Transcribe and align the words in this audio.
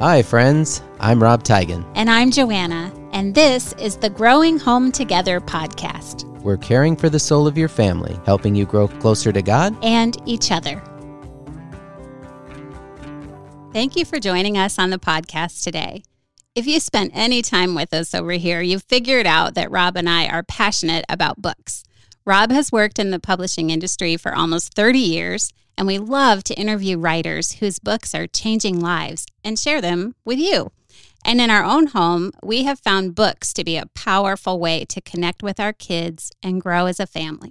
Hi, 0.00 0.22
friends. 0.22 0.80
I'm 0.98 1.22
Rob 1.22 1.44
Teigen. 1.44 1.84
And 1.94 2.08
I'm 2.08 2.30
Joanna. 2.30 2.90
And 3.12 3.34
this 3.34 3.74
is 3.74 3.98
the 3.98 4.08
Growing 4.08 4.58
Home 4.58 4.90
Together 4.90 5.42
podcast. 5.42 6.24
We're 6.40 6.56
caring 6.56 6.96
for 6.96 7.10
the 7.10 7.18
soul 7.18 7.46
of 7.46 7.58
your 7.58 7.68
family, 7.68 8.18
helping 8.24 8.54
you 8.54 8.64
grow 8.64 8.88
closer 8.88 9.30
to 9.30 9.42
God 9.42 9.76
and 9.84 10.16
each 10.24 10.50
other. 10.50 10.82
Thank 13.74 13.94
you 13.94 14.06
for 14.06 14.18
joining 14.18 14.56
us 14.56 14.78
on 14.78 14.88
the 14.88 14.98
podcast 14.98 15.62
today. 15.62 16.02
If 16.54 16.66
you 16.66 16.80
spent 16.80 17.12
any 17.14 17.42
time 17.42 17.74
with 17.74 17.92
us 17.92 18.14
over 18.14 18.32
here, 18.32 18.62
you've 18.62 18.84
figured 18.84 19.26
out 19.26 19.54
that 19.56 19.70
Rob 19.70 19.98
and 19.98 20.08
I 20.08 20.28
are 20.28 20.42
passionate 20.42 21.04
about 21.10 21.42
books. 21.42 21.84
Rob 22.24 22.50
has 22.52 22.72
worked 22.72 22.98
in 22.98 23.10
the 23.10 23.20
publishing 23.20 23.68
industry 23.68 24.16
for 24.16 24.34
almost 24.34 24.72
30 24.72 24.98
years 24.98 25.52
and 25.80 25.86
we 25.86 25.96
love 25.96 26.44
to 26.44 26.60
interview 26.60 26.98
writers 26.98 27.52
whose 27.52 27.78
books 27.78 28.14
are 28.14 28.26
changing 28.26 28.78
lives 28.80 29.26
and 29.42 29.58
share 29.58 29.80
them 29.80 30.14
with 30.26 30.38
you. 30.38 30.70
And 31.24 31.40
in 31.40 31.48
our 31.48 31.64
own 31.64 31.86
home, 31.86 32.32
we 32.42 32.64
have 32.64 32.78
found 32.80 33.14
books 33.14 33.54
to 33.54 33.64
be 33.64 33.78
a 33.78 33.86
powerful 33.94 34.60
way 34.60 34.84
to 34.84 35.00
connect 35.00 35.42
with 35.42 35.58
our 35.58 35.72
kids 35.72 36.32
and 36.42 36.60
grow 36.60 36.84
as 36.84 37.00
a 37.00 37.06
family. 37.06 37.48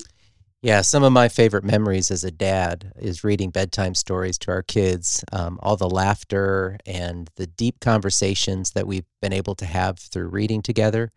Yeah, 0.61 0.81
some 0.81 1.03
of 1.03 1.11
my 1.11 1.27
favorite 1.27 1.63
memories 1.63 2.11
as 2.11 2.23
a 2.23 2.29
dad 2.29 2.93
is 2.99 3.23
reading 3.23 3.49
bedtime 3.49 3.95
stories 3.95 4.37
to 4.39 4.51
our 4.51 4.61
kids. 4.61 5.23
Um, 5.31 5.57
all 5.63 5.75
the 5.75 5.89
laughter 5.89 6.77
and 6.85 7.31
the 7.35 7.47
deep 7.47 7.79
conversations 7.79 8.73
that 8.73 8.85
we've 8.85 9.07
been 9.23 9.33
able 9.33 9.55
to 9.55 9.65
have 9.65 9.97
through 9.97 10.27
reading 10.27 10.61
together. 10.61 11.11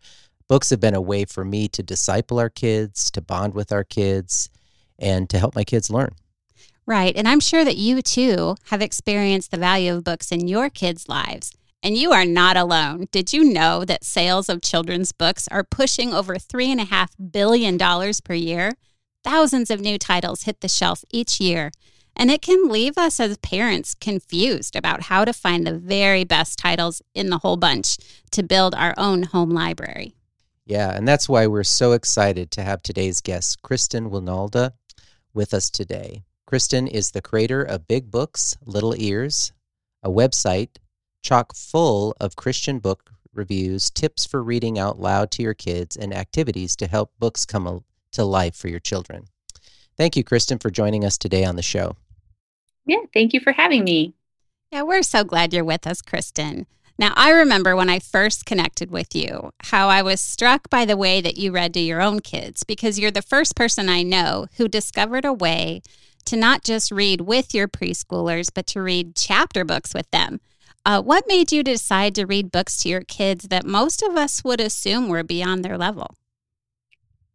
Books 0.49 0.71
have 0.71 0.79
been 0.79 0.95
a 0.95 1.01
way 1.01 1.25
for 1.25 1.45
me 1.45 1.67
to 1.67 1.83
disciple 1.83 2.39
our 2.39 2.49
kids, 2.49 3.11
to 3.11 3.21
bond 3.21 3.53
with 3.53 3.71
our 3.71 3.83
kids, 3.83 4.49
and 4.97 5.29
to 5.29 5.37
help 5.37 5.55
my 5.55 5.63
kids 5.63 5.91
learn. 5.91 6.15
Right. 6.85 7.15
And 7.15 7.27
I'm 7.27 7.39
sure 7.39 7.63
that 7.63 7.77
you 7.77 8.01
too 8.01 8.55
have 8.65 8.81
experienced 8.81 9.51
the 9.51 9.57
value 9.57 9.95
of 9.95 10.03
books 10.03 10.31
in 10.31 10.47
your 10.47 10.69
kids' 10.69 11.07
lives. 11.07 11.53
And 11.81 11.97
you 11.97 12.11
are 12.11 12.25
not 12.25 12.55
alone. 12.55 13.07
Did 13.11 13.33
you 13.33 13.43
know 13.43 13.83
that 13.85 14.05
sales 14.05 14.47
of 14.47 14.61
children's 14.61 15.11
books 15.11 15.47
are 15.49 15.63
pushing 15.63 16.13
over 16.13 16.35
$3.5 16.35 17.31
billion 17.31 17.77
per 18.23 18.33
year? 18.33 18.71
Thousands 19.23 19.69
of 19.69 19.81
new 19.81 19.97
titles 19.97 20.43
hit 20.43 20.61
the 20.61 20.69
shelf 20.69 21.03
each 21.11 21.39
year. 21.41 21.71
And 22.15 22.29
it 22.29 22.41
can 22.41 22.69
leave 22.69 22.97
us 22.97 23.19
as 23.19 23.37
parents 23.37 23.95
confused 23.95 24.75
about 24.75 25.03
how 25.03 25.25
to 25.25 25.33
find 25.33 25.65
the 25.65 25.77
very 25.77 26.23
best 26.23 26.59
titles 26.59 27.01
in 27.13 27.29
the 27.29 27.39
whole 27.39 27.57
bunch 27.57 27.97
to 28.31 28.43
build 28.43 28.75
our 28.75 28.93
own 28.97 29.23
home 29.23 29.49
library. 29.49 30.15
Yeah, 30.65 30.91
and 30.95 31.07
that's 31.07 31.27
why 31.27 31.47
we're 31.47 31.63
so 31.63 31.91
excited 31.91 32.51
to 32.51 32.63
have 32.63 32.81
today's 32.81 33.19
guest, 33.19 33.61
Kristen 33.61 34.09
Winalda, 34.09 34.71
with 35.33 35.53
us 35.53 35.69
today. 35.69 36.23
Kristen 36.53 36.85
is 36.85 37.09
the 37.09 37.21
creator 37.23 37.63
of 37.63 37.87
Big 37.87 38.11
Books, 38.11 38.55
Little 38.63 38.93
Ears, 38.95 39.53
a 40.03 40.09
website 40.11 40.77
chock 41.23 41.55
full 41.55 42.15
of 42.21 42.35
Christian 42.35 42.77
book 42.77 43.09
reviews, 43.33 43.89
tips 43.89 44.23
for 44.27 44.43
reading 44.43 44.77
out 44.77 44.99
loud 44.99 45.31
to 45.31 45.41
your 45.41 45.55
kids, 45.55 45.97
and 45.97 46.13
activities 46.13 46.75
to 46.75 46.85
help 46.85 47.11
books 47.17 47.43
come 47.43 47.83
to 48.11 48.23
life 48.23 48.55
for 48.55 48.67
your 48.67 48.79
children. 48.79 49.25
Thank 49.97 50.15
you, 50.15 50.23
Kristen, 50.23 50.59
for 50.59 50.69
joining 50.69 51.03
us 51.03 51.17
today 51.17 51.43
on 51.43 51.55
the 51.55 51.63
show. 51.63 51.95
Yeah, 52.85 53.01
thank 53.15 53.33
you 53.33 53.39
for 53.39 53.53
having 53.53 53.83
me. 53.83 54.13
Yeah, 54.71 54.83
we're 54.83 55.01
so 55.01 55.23
glad 55.23 55.53
you're 55.53 55.63
with 55.63 55.87
us, 55.87 56.03
Kristen. 56.03 56.67
Now, 56.99 57.13
I 57.15 57.31
remember 57.31 57.75
when 57.75 57.89
I 57.89 57.97
first 57.97 58.45
connected 58.45 58.91
with 58.91 59.15
you, 59.15 59.49
how 59.63 59.89
I 59.89 60.03
was 60.03 60.21
struck 60.21 60.69
by 60.69 60.85
the 60.85 60.97
way 60.97 61.19
that 61.19 61.37
you 61.37 61.51
read 61.51 61.73
to 61.73 61.79
your 61.79 61.99
own 61.99 62.19
kids 62.19 62.63
because 62.63 62.99
you're 62.99 63.09
the 63.09 63.23
first 63.23 63.55
person 63.55 63.89
I 63.89 64.03
know 64.03 64.45
who 64.57 64.67
discovered 64.67 65.25
a 65.25 65.33
way 65.33 65.81
to 66.25 66.35
not 66.35 66.63
just 66.63 66.91
read 66.91 67.21
with 67.21 67.53
your 67.53 67.67
preschoolers, 67.67 68.49
but 68.53 68.67
to 68.67 68.81
read 68.81 69.15
chapter 69.15 69.63
books 69.63 69.93
with 69.93 70.09
them. 70.11 70.39
Uh, 70.85 71.01
what 71.01 71.27
made 71.27 71.51
you 71.51 71.63
decide 71.63 72.13
to 72.15 72.25
read 72.25 72.51
books 72.51 72.81
to 72.83 72.89
your 72.89 73.01
kids 73.01 73.47
that 73.49 73.65
most 73.65 74.01
of 74.01 74.17
us 74.17 74.43
would 74.43 74.59
assume 74.59 75.07
were 75.07 75.23
beyond 75.23 75.63
their 75.63 75.77
level? 75.77 76.15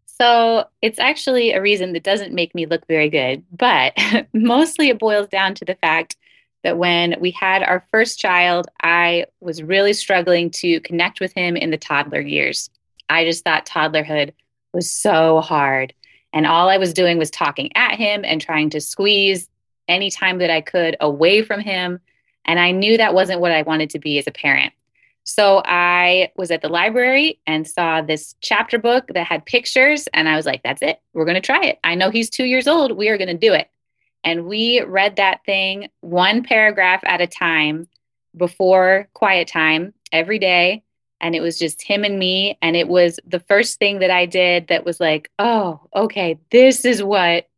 So 0.05 0.65
it's 0.83 0.99
actually 0.99 1.53
a 1.53 1.63
reason 1.63 1.93
that 1.93 2.03
doesn't 2.03 2.35
make 2.35 2.55
me 2.55 2.67
look 2.67 2.87
very 2.89 3.09
good, 3.09 3.45
but 3.53 3.97
mostly 4.33 4.89
it 4.89 4.99
boils 4.99 5.29
down 5.29 5.55
to 5.55 5.65
the 5.65 5.77
fact 5.77 6.17
that 6.65 6.77
when 6.77 7.15
we 7.21 7.31
had 7.31 7.63
our 7.63 7.87
first 7.91 8.19
child, 8.19 8.67
I 8.83 9.27
was 9.41 9.63
really 9.63 9.93
struggling 9.93 10.51
to 10.51 10.81
connect 10.81 11.21
with 11.21 11.33
him 11.33 11.57
in 11.57 11.71
the 11.71 11.79
toddler 11.79 12.21
years. 12.21 12.69
I 13.09 13.25
just 13.25 13.45
thought 13.45 13.65
toddlerhood 13.65 14.33
was 14.73 14.91
so 14.91 15.41
hard. 15.41 15.95
And 16.33 16.47
all 16.47 16.69
I 16.69 16.79
was 16.79 16.93
doing 16.93 17.19
was 17.19 17.31
talking 17.31 17.71
at 17.75 17.95
him 17.95 18.25
and 18.25 18.41
trying 18.41 18.71
to 18.71 18.81
squeeze 18.81 19.49
any 19.89 20.11
time 20.11 20.39
that 20.39 20.51
I 20.51 20.61
could 20.61 20.97
away 21.01 21.43
from 21.43 21.61
him. 21.61 22.01
And 22.45 22.61
I 22.61 22.71
knew 22.71 22.97
that 22.97 23.15
wasn't 23.15 23.41
what 23.41 23.53
I 23.53 23.63
wanted 23.63 23.91
to 23.91 23.99
be 23.99 24.19
as 24.19 24.27
a 24.27 24.33
parent. 24.33 24.73
So 25.25 25.63
I 25.65 26.33
was 26.37 26.51
at 26.51 26.63
the 26.63 26.69
library 26.69 27.39
and 27.47 27.69
saw 27.69 28.01
this 28.01 28.35
chapter 28.41 28.79
book 28.79 29.09
that 29.13 29.27
had 29.27 29.45
pictures. 29.45 30.09
And 30.15 30.29
I 30.29 30.37
was 30.37 30.47
like, 30.47 30.63
that's 30.63 30.81
it. 30.81 31.01
We're 31.13 31.27
going 31.27 31.35
to 31.35 31.41
try 31.41 31.65
it. 31.65 31.79
I 31.85 31.95
know 31.95 32.11
he's 32.11 32.31
two 32.31 32.45
years 32.45 32.67
old. 32.67 32.93
We 32.93 33.09
are 33.09 33.19
going 33.19 33.29
to 33.29 33.35
do 33.35 33.53
it. 33.53 33.69
And 34.25 34.47
we 34.47 34.83
read 34.83 35.17
that 35.17 35.45
thing 35.45 35.89
one 36.01 36.43
paragraph 36.43 37.03
at 37.05 37.21
a 37.21 37.27
time 37.27 37.89
before 38.37 39.09
quiet 39.13 39.49
time 39.49 39.93
every 40.13 40.39
day 40.39 40.83
and 41.21 41.35
it 41.35 41.41
was 41.41 41.59
just 41.59 41.83
him 41.83 42.05
and 42.05 42.19
me 42.19 42.59
and 42.63 42.77
it 42.77 42.89
was 42.89 43.19
the 43.27 43.41
first 43.41 43.79
thing 43.79 43.99
that 44.01 44.11
i 44.11 44.27
did 44.27 44.69
that 44.69 44.85
was 44.85 45.01
like 45.01 45.31
oh 45.39 45.81
okay 45.95 46.39
this 46.51 46.85
is 46.85 47.03
what 47.03 47.49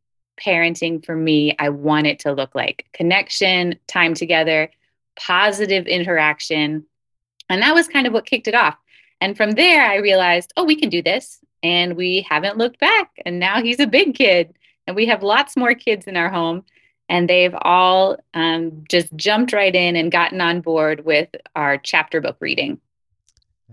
parenting 0.41 1.05
for 1.05 1.15
me 1.15 1.55
i 1.59 1.69
want 1.69 2.07
it 2.07 2.21
to 2.21 2.33
look 2.33 2.55
like. 2.55 2.87
Connection 2.93 3.77
time 3.87 4.15
together 4.15 4.71
positive 5.17 5.87
interaction 5.87 6.85
and 7.49 7.63
that 7.63 7.75
was 7.75 7.89
kind 7.89 8.07
of 8.07 8.13
what 8.13 8.25
kicked 8.25 8.49
it 8.49 8.55
off. 8.55 8.77
And 9.21 9.37
from 9.37 9.53
there 9.53 9.85
i 9.85 9.97
realized 9.97 10.53
oh 10.57 10.65
we 10.65 10.77
can 10.77 10.89
do 10.89 11.03
this 11.03 11.41
and 11.63 11.97
we 11.97 12.27
haven't 12.29 12.57
looked 12.57 12.81
back 12.81 13.11
and 13.27 13.39
now 13.39 13.63
he's 13.63 13.81
a 13.81 13.87
big 13.87 14.15
kid 14.15 14.55
and 14.87 14.97
we 14.97 15.07
have 15.07 15.23
lots 15.23 15.57
more 15.57 15.75
kids 15.75 16.07
in 16.07 16.17
our 16.17 16.31
home 16.31 16.65
and 17.11 17.29
they've 17.29 17.55
all 17.61 18.17
um, 18.35 18.85
just 18.89 19.15
jumped 19.17 19.53
right 19.53 19.75
in 19.75 19.97
and 19.97 20.13
gotten 20.13 20.41
on 20.41 20.61
board 20.61 21.05
with 21.05 21.29
our 21.57 21.77
chapter 21.77 22.21
book 22.21 22.37
reading 22.41 22.81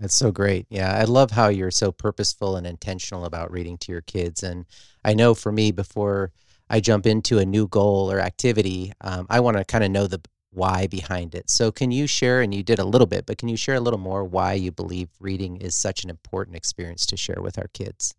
that's 0.00 0.14
so 0.14 0.30
great. 0.30 0.66
Yeah, 0.70 0.94
I 0.94 1.04
love 1.04 1.30
how 1.30 1.48
you're 1.48 1.70
so 1.70 1.92
purposeful 1.92 2.56
and 2.56 2.66
intentional 2.66 3.24
about 3.24 3.50
reading 3.50 3.78
to 3.78 3.92
your 3.92 4.00
kids. 4.00 4.42
And 4.42 4.66
I 5.04 5.14
know 5.14 5.34
for 5.34 5.52
me, 5.52 5.72
before 5.72 6.32
I 6.70 6.80
jump 6.80 7.06
into 7.06 7.38
a 7.38 7.46
new 7.46 7.66
goal 7.68 8.10
or 8.10 8.20
activity, 8.20 8.92
um, 9.00 9.26
I 9.30 9.40
want 9.40 9.56
to 9.56 9.64
kind 9.64 9.84
of 9.84 9.90
know 9.90 10.06
the 10.06 10.20
why 10.50 10.86
behind 10.86 11.34
it. 11.34 11.50
So, 11.50 11.70
can 11.70 11.90
you 11.90 12.06
share, 12.06 12.40
and 12.40 12.54
you 12.54 12.62
did 12.62 12.78
a 12.78 12.84
little 12.84 13.06
bit, 13.06 13.26
but 13.26 13.38
can 13.38 13.48
you 13.48 13.56
share 13.56 13.74
a 13.74 13.80
little 13.80 13.98
more 13.98 14.24
why 14.24 14.54
you 14.54 14.72
believe 14.72 15.08
reading 15.20 15.58
is 15.58 15.74
such 15.74 16.04
an 16.04 16.10
important 16.10 16.56
experience 16.56 17.06
to 17.06 17.16
share 17.16 17.40
with 17.40 17.58
our 17.58 17.68
kids? 17.74 18.14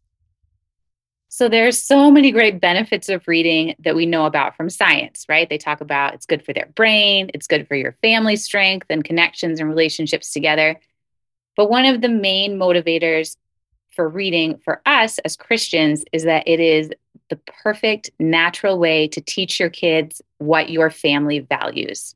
So 1.31 1.47
there's 1.47 1.81
so 1.81 2.09
many 2.09 2.31
great 2.31 2.59
benefits 2.59 3.07
of 3.07 3.27
reading 3.27 3.75
that 3.79 3.95
we 3.95 4.07
know 4.07 4.25
about 4.25 4.57
from 4.57 4.67
science, 4.67 5.25
right? 5.29 5.47
They 5.47 5.59
talk 5.59 5.79
about 5.79 6.15
it's 6.15 6.25
good 6.25 6.43
for 6.43 6.53
their 6.53 6.71
brain, 6.73 7.29
it's 7.35 7.45
good 7.45 7.67
for 7.67 7.75
your 7.75 7.95
family 8.01 8.35
strength 8.35 8.87
and 8.89 9.03
connections 9.03 9.59
and 9.59 9.69
relationships 9.69 10.33
together. 10.33 10.79
But 11.59 11.69
one 11.69 11.83
of 11.83 11.99
the 11.99 12.07
main 12.07 12.57
motivators 12.57 13.35
for 13.93 14.07
reading 14.07 14.61
for 14.63 14.81
us 14.85 15.19
as 15.19 15.35
Christians 15.35 16.05
is 16.13 16.23
that 16.23 16.47
it 16.47 16.61
is 16.61 16.89
the 17.29 17.35
perfect 17.35 18.11
natural 18.17 18.79
way 18.79 19.09
to 19.09 19.19
teach 19.19 19.59
your 19.59 19.69
kids 19.69 20.21
what 20.37 20.69
your 20.69 20.89
family 20.89 21.39
values. 21.39 22.15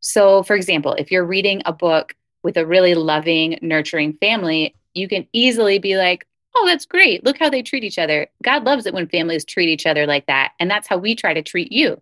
So, 0.00 0.42
for 0.42 0.56
example, 0.56 0.94
if 0.94 1.10
you're 1.10 1.22
reading 1.22 1.60
a 1.66 1.72
book 1.74 2.14
with 2.42 2.56
a 2.56 2.64
really 2.64 2.94
loving, 2.94 3.58
nurturing 3.60 4.14
family, 4.14 4.74
you 4.94 5.06
can 5.06 5.26
easily 5.34 5.78
be 5.78 5.98
like, 5.98 6.26
oh, 6.56 6.64
that's 6.66 6.86
great. 6.86 7.24
Look 7.24 7.38
how 7.38 7.50
they 7.50 7.60
treat 7.62 7.84
each 7.84 7.98
other. 7.98 8.28
God 8.42 8.64
loves 8.64 8.86
it 8.86 8.94
when 8.94 9.06
families 9.06 9.44
treat 9.44 9.68
each 9.68 9.84
other 9.84 10.06
like 10.06 10.28
that. 10.28 10.52
And 10.58 10.70
that's 10.70 10.88
how 10.88 10.96
we 10.96 11.14
try 11.14 11.34
to 11.34 11.42
treat 11.42 11.72
you. 11.72 12.00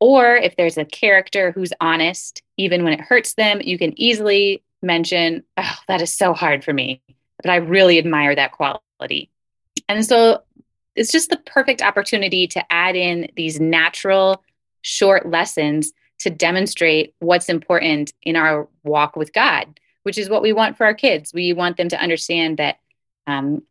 Or 0.00 0.36
if 0.36 0.54
there's 0.56 0.76
a 0.76 0.84
character 0.84 1.50
who's 1.50 1.72
honest, 1.80 2.42
even 2.58 2.84
when 2.84 2.92
it 2.92 3.00
hurts 3.00 3.32
them, 3.32 3.62
you 3.64 3.78
can 3.78 3.98
easily 3.98 4.62
mention, 4.82 5.44
oh, 5.56 5.74
that 5.88 6.02
is 6.02 6.14
so 6.16 6.32
hard 6.32 6.64
for 6.64 6.72
me, 6.72 7.02
but 7.42 7.50
I 7.50 7.56
really 7.56 7.98
admire 7.98 8.34
that 8.34 8.52
quality. 8.52 9.30
And 9.88 10.04
so 10.04 10.42
it's 10.94 11.12
just 11.12 11.30
the 11.30 11.38
perfect 11.38 11.82
opportunity 11.82 12.46
to 12.48 12.72
add 12.72 12.96
in 12.96 13.30
these 13.36 13.60
natural, 13.60 14.42
short 14.82 15.30
lessons 15.30 15.92
to 16.18 16.30
demonstrate 16.30 17.14
what's 17.18 17.48
important 17.48 18.12
in 18.22 18.36
our 18.36 18.68
walk 18.84 19.16
with 19.16 19.32
God, 19.32 19.80
which 20.02 20.18
is 20.18 20.28
what 20.28 20.42
we 20.42 20.52
want 20.52 20.76
for 20.76 20.84
our 20.84 20.94
kids. 20.94 21.32
We 21.32 21.52
want 21.52 21.76
them 21.76 21.88
to 21.88 22.00
understand 22.00 22.58
that 22.58 22.78
um, 23.26 23.62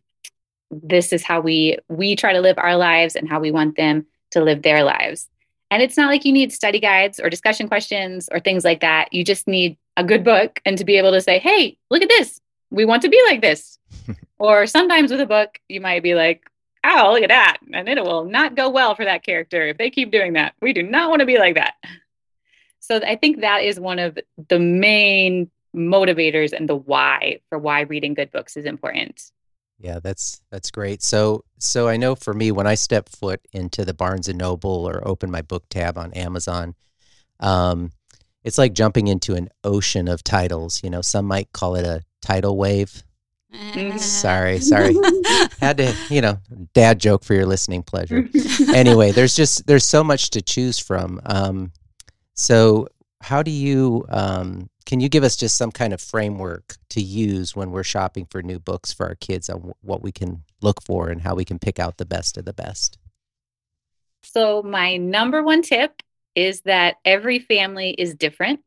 this 0.69 1.13
is 1.13 1.23
how 1.23 1.41
we 1.41 1.77
we 1.89 2.15
try 2.15 2.33
to 2.33 2.41
live 2.41 2.57
our 2.57 2.77
lives 2.77 3.15
and 3.15 3.29
how 3.29 3.39
we 3.39 3.51
want 3.51 3.75
them 3.75 4.05
to 4.31 4.43
live 4.43 4.61
their 4.61 4.83
lives. 4.83 5.27
And 5.69 5.81
it's 5.81 5.97
not 5.97 6.07
like 6.07 6.25
you 6.25 6.33
need 6.33 6.51
study 6.51 6.79
guides 6.79 7.19
or 7.19 7.29
discussion 7.29 7.67
questions 7.67 8.27
or 8.31 8.39
things 8.39 8.65
like 8.65 8.81
that. 8.81 9.13
You 9.13 9.23
just 9.23 9.47
need 9.47 9.77
a 9.97 10.03
good 10.03 10.23
book 10.23 10.61
and 10.65 10.77
to 10.77 10.85
be 10.85 10.97
able 10.97 11.11
to 11.11 11.21
say, 11.21 11.39
hey, 11.39 11.77
look 11.89 12.01
at 12.01 12.09
this. 12.09 12.39
We 12.69 12.85
want 12.85 13.01
to 13.03 13.09
be 13.09 13.21
like 13.27 13.41
this. 13.41 13.77
or 14.39 14.65
sometimes 14.65 15.11
with 15.11 15.21
a 15.21 15.25
book, 15.25 15.59
you 15.67 15.81
might 15.81 16.03
be 16.03 16.15
like, 16.15 16.49
oh, 16.83 17.11
look 17.13 17.23
at 17.23 17.29
that. 17.29 17.57
And 17.73 17.87
it 17.87 18.03
will 18.03 18.25
not 18.25 18.55
go 18.55 18.69
well 18.69 18.95
for 18.95 19.05
that 19.05 19.23
character 19.23 19.67
if 19.67 19.77
they 19.77 19.89
keep 19.89 20.11
doing 20.11 20.33
that. 20.33 20.53
We 20.61 20.73
do 20.73 20.83
not 20.83 21.09
want 21.09 21.19
to 21.19 21.25
be 21.25 21.37
like 21.37 21.55
that. 21.55 21.75
So 22.79 22.97
I 22.97 23.15
think 23.15 23.41
that 23.41 23.63
is 23.63 23.79
one 23.79 23.99
of 23.99 24.17
the 24.49 24.59
main 24.59 25.51
motivators 25.75 26.51
and 26.51 26.67
the 26.67 26.75
why 26.75 27.39
for 27.49 27.57
why 27.57 27.81
reading 27.81 28.13
good 28.13 28.31
books 28.31 28.57
is 28.57 28.65
important. 28.65 29.31
Yeah, 29.79 29.99
that's 29.99 30.41
that's 30.51 30.71
great. 30.71 31.01
So 31.01 31.43
so 31.57 31.87
I 31.87 31.97
know 31.97 32.15
for 32.15 32.33
me 32.33 32.51
when 32.51 32.67
I 32.67 32.75
step 32.75 33.09
foot 33.09 33.41
into 33.51 33.85
the 33.85 33.93
Barnes 33.93 34.27
and 34.27 34.37
Noble 34.37 34.87
or 34.87 35.07
open 35.07 35.31
my 35.31 35.41
book 35.41 35.65
tab 35.69 35.97
on 35.97 36.13
Amazon, 36.13 36.75
um, 37.39 37.91
it's 38.43 38.57
like 38.57 38.73
jumping 38.73 39.07
into 39.07 39.35
an 39.35 39.49
ocean 39.63 40.07
of 40.07 40.23
titles. 40.23 40.83
You 40.83 40.89
know, 40.89 41.01
some 41.01 41.25
might 41.25 41.51
call 41.53 41.75
it 41.75 41.85
a 41.85 42.03
tidal 42.21 42.57
wave. 42.57 43.03
Mm-hmm. 43.53 43.97
Sorry, 43.97 44.59
sorry. 44.59 44.95
Had 45.59 45.77
to, 45.77 45.93
you 46.09 46.21
know, 46.21 46.39
dad 46.73 46.99
joke 46.99 47.23
for 47.23 47.33
your 47.33 47.45
listening 47.45 47.83
pleasure. 47.83 48.27
anyway, 48.73 49.11
there's 49.11 49.35
just 49.35 49.67
there's 49.67 49.85
so 49.85 50.03
much 50.03 50.29
to 50.31 50.41
choose 50.41 50.79
from. 50.79 51.19
Um, 51.25 51.71
so 52.33 52.87
how 53.21 53.43
do 53.43 53.51
you 53.51 54.05
um, 54.09 54.69
can 54.85 54.99
you 54.99 55.09
give 55.09 55.23
us 55.23 55.35
just 55.35 55.57
some 55.57 55.71
kind 55.71 55.93
of 55.93 56.01
framework 56.01 56.77
to 56.89 57.01
use 57.01 57.55
when 57.55 57.71
we're 57.71 57.83
shopping 57.83 58.25
for 58.25 58.41
new 58.41 58.59
books 58.59 58.91
for 58.91 59.05
our 59.07 59.15
kids 59.15 59.49
on 59.49 59.73
what 59.81 60.01
we 60.01 60.11
can 60.11 60.43
look 60.61 60.81
for 60.81 61.09
and 61.09 61.21
how 61.21 61.35
we 61.35 61.45
can 61.45 61.59
pick 61.59 61.79
out 61.79 61.97
the 61.97 62.05
best 62.05 62.37
of 62.37 62.45
the 62.45 62.53
best? 62.53 62.97
So, 64.23 64.61
my 64.61 64.97
number 64.97 65.43
one 65.43 65.61
tip 65.61 66.01
is 66.35 66.61
that 66.61 66.97
every 67.05 67.39
family 67.39 67.91
is 67.91 68.15
different, 68.15 68.61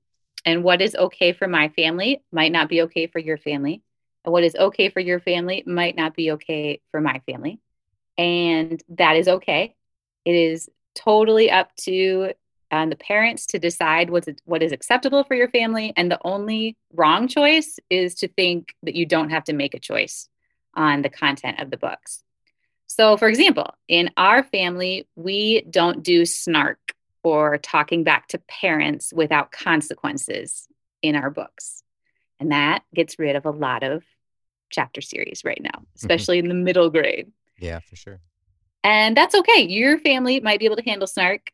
and 0.44 0.62
what 0.62 0.82
is 0.82 0.94
okay 0.94 1.32
for 1.32 1.49
my 1.49 1.69
family 1.70 2.22
might 2.32 2.52
not 2.52 2.69
be 2.69 2.82
okay 2.82 3.06
for 3.06 3.19
your 3.19 3.38
family. 3.38 3.82
And 4.25 4.32
what 4.32 4.44
is 4.44 4.55
okay 4.55 4.88
for 4.88 5.00
your 5.00 5.20
family 5.20 5.62
might 5.66 5.96
not 5.96 6.14
be 6.14 6.32
okay 6.32 6.81
for 6.90 7.00
my 7.00 7.20
family. 7.26 7.61
And 8.16 8.82
that 8.90 9.16
is 9.16 9.28
okay. 9.28 9.75
It 10.25 10.34
is 10.34 10.69
totally 10.94 11.50
up 11.50 11.75
to 11.76 12.32
and 12.70 12.90
the 12.90 12.96
parents 12.96 13.46
to 13.46 13.58
decide 13.58 14.11
what's 14.11 14.28
what 14.44 14.62
is 14.62 14.72
acceptable 14.72 15.25
for 15.25 15.34
your 15.34 15.49
family 15.49 15.93
and 15.96 16.11
the 16.11 16.19
only 16.25 16.76
wrong 16.93 17.28
choice 17.28 17.78
is 17.90 18.14
to 18.16 18.28
think 18.28 18.75
that 18.82 18.94
you 18.94 19.06
don't 19.06 19.31
have 19.31 19.44
to 19.44 19.52
make 19.52 19.75
a 19.75 19.78
choice 19.78 20.28
on 20.75 21.02
the 21.02 21.08
content 21.08 21.61
of 21.61 21.70
the 21.70 21.76
books 21.76 22.22
so 22.87 23.16
for 23.16 23.28
example 23.28 23.75
in 23.88 24.11
our 24.16 24.43
family 24.43 25.06
we 25.14 25.62
don't 25.70 26.02
do 26.02 26.25
snark 26.25 26.84
or 27.25 27.59
talking 27.59 28.05
back 28.05 28.29
to 28.29 28.38
parents 28.38 29.12
without 29.12 29.50
consequences 29.50 30.69
in 31.03 31.17
our 31.17 31.31
books. 31.31 31.82
And 32.38 32.53
that 32.53 32.85
gets 32.94 33.19
rid 33.19 33.35
of 33.35 33.47
a 33.47 33.50
lot 33.50 33.82
of 33.82 34.05
chapter 34.71 35.00
series 35.00 35.43
right 35.44 35.61
now 35.61 35.71
mm-hmm. 35.71 35.97
especially 35.97 36.38
in 36.38 36.49
the 36.49 36.55
middle 36.55 36.91
grade. 36.91 37.32
Yeah 37.59 37.81
for 37.81 37.97
sure. 37.97 38.21
And 38.82 39.17
that's 39.17 39.35
okay. 39.35 39.67
Your 39.67 39.99
family 39.99 40.41
might 40.41 40.61
be 40.61 40.67
able 40.67 40.76
to 40.76 40.85
handle 40.85 41.06
snark. 41.06 41.50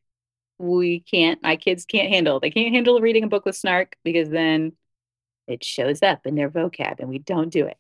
We 0.59 1.01
can't 1.01 1.43
my 1.43 1.57
kids 1.57 1.85
can't 1.85 2.09
handle 2.09 2.41
they 2.41 2.51
can't 2.51 2.75
handle 2.75 3.01
reading 3.01 3.25
a 3.25 3.29
book 3.29 3.45
with 3.45 3.57
snark 3.57 3.97
because 4.05 4.29
then 4.29 4.73
it 5.47 5.65
shows 5.65 6.03
up 6.03 6.27
in 6.27 6.35
their 6.35 6.51
vocab 6.51 7.01
and 7.01 7.09
we 7.09 7.19
don't 7.19 7.51
do 7.51 7.67
it. 7.67 7.77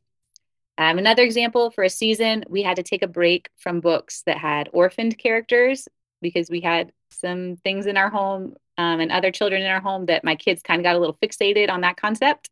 Um, 0.78 0.98
another 0.98 1.22
example 1.22 1.70
for 1.70 1.84
a 1.84 1.90
season 1.90 2.44
we 2.48 2.62
had 2.62 2.76
to 2.76 2.82
take 2.82 3.02
a 3.02 3.08
break 3.08 3.50
from 3.58 3.80
books 3.80 4.22
that 4.26 4.38
had 4.38 4.68
orphaned 4.72 5.18
characters 5.18 5.88
because 6.20 6.50
we 6.50 6.60
had 6.60 6.92
some 7.10 7.56
things 7.56 7.86
in 7.86 7.96
our 7.96 8.10
home 8.10 8.54
um, 8.78 9.00
and 9.00 9.12
other 9.12 9.30
children 9.30 9.62
in 9.62 9.70
our 9.70 9.80
home 9.80 10.06
that 10.06 10.24
my 10.24 10.36
kids 10.36 10.62
kind 10.62 10.80
of 10.80 10.84
got 10.84 10.96
a 10.96 10.98
little 10.98 11.18
fixated 11.22 11.70
on 11.70 11.82
that 11.82 11.96
concept 11.96 12.50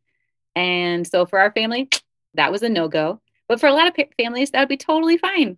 and 0.54 1.06
so 1.06 1.26
for 1.26 1.38
our 1.38 1.52
family 1.52 1.88
that 2.34 2.52
was 2.52 2.62
a 2.62 2.68
no-go 2.68 3.20
but 3.48 3.60
for 3.60 3.66
a 3.66 3.72
lot 3.72 3.86
of 3.86 3.94
pa- 3.94 4.04
families 4.16 4.50
that 4.50 4.60
would 4.60 4.68
be 4.68 4.76
totally 4.76 5.18
fine 5.18 5.56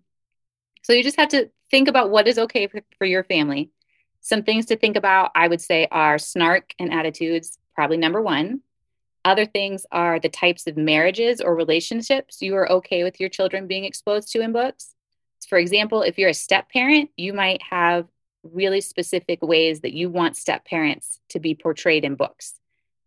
so 0.83 0.93
you 0.93 1.03
just 1.03 1.19
have 1.19 1.29
to 1.29 1.51
think 1.71 1.89
about 1.89 2.11
what 2.11 2.27
is 2.27 2.39
okay 2.39 2.67
for, 2.67 2.81
for 2.99 3.05
your 3.05 3.25
family 3.25 3.71
some 4.21 4.43
things 4.43 4.67
to 4.67 4.77
think 4.77 4.97
about, 4.97 5.31
I 5.35 5.49
would 5.49 5.61
say, 5.61 5.89
are 5.91 6.19
snark 6.19 6.75
and 6.79 6.93
attitudes, 6.93 7.59
probably 7.75 7.97
number 7.97 8.21
one. 8.21 8.61
Other 9.25 9.47
things 9.47 9.87
are 9.91 10.21
the 10.21 10.29
types 10.29 10.67
of 10.67 10.77
marriages 10.77 11.41
or 11.41 11.55
relationships 11.55 12.41
you 12.41 12.55
are 12.57 12.71
okay 12.71 13.03
with 13.03 13.21
your 13.21 13.29
children 13.29 13.67
being 13.67 13.85
exposed 13.85 14.31
to 14.33 14.41
in 14.41 14.53
books. 14.53 14.95
For 15.51 15.59
example, 15.59 16.03
if 16.03 16.19
you're 16.19 16.31
a 16.31 16.35
step 16.35 16.71
parent, 16.71 17.11
you 17.17 17.35
might 17.35 17.61
have 17.69 18.07
really 18.43 18.81
specific 18.81 19.43
ways 19.43 19.81
that 19.81 19.93
you 19.93 20.09
want 20.09 20.37
step 20.37 20.65
parents 20.65 21.21
to 21.29 21.39
be 21.39 21.55
portrayed 21.55 22.05
in 22.05 22.15
books 22.15 22.55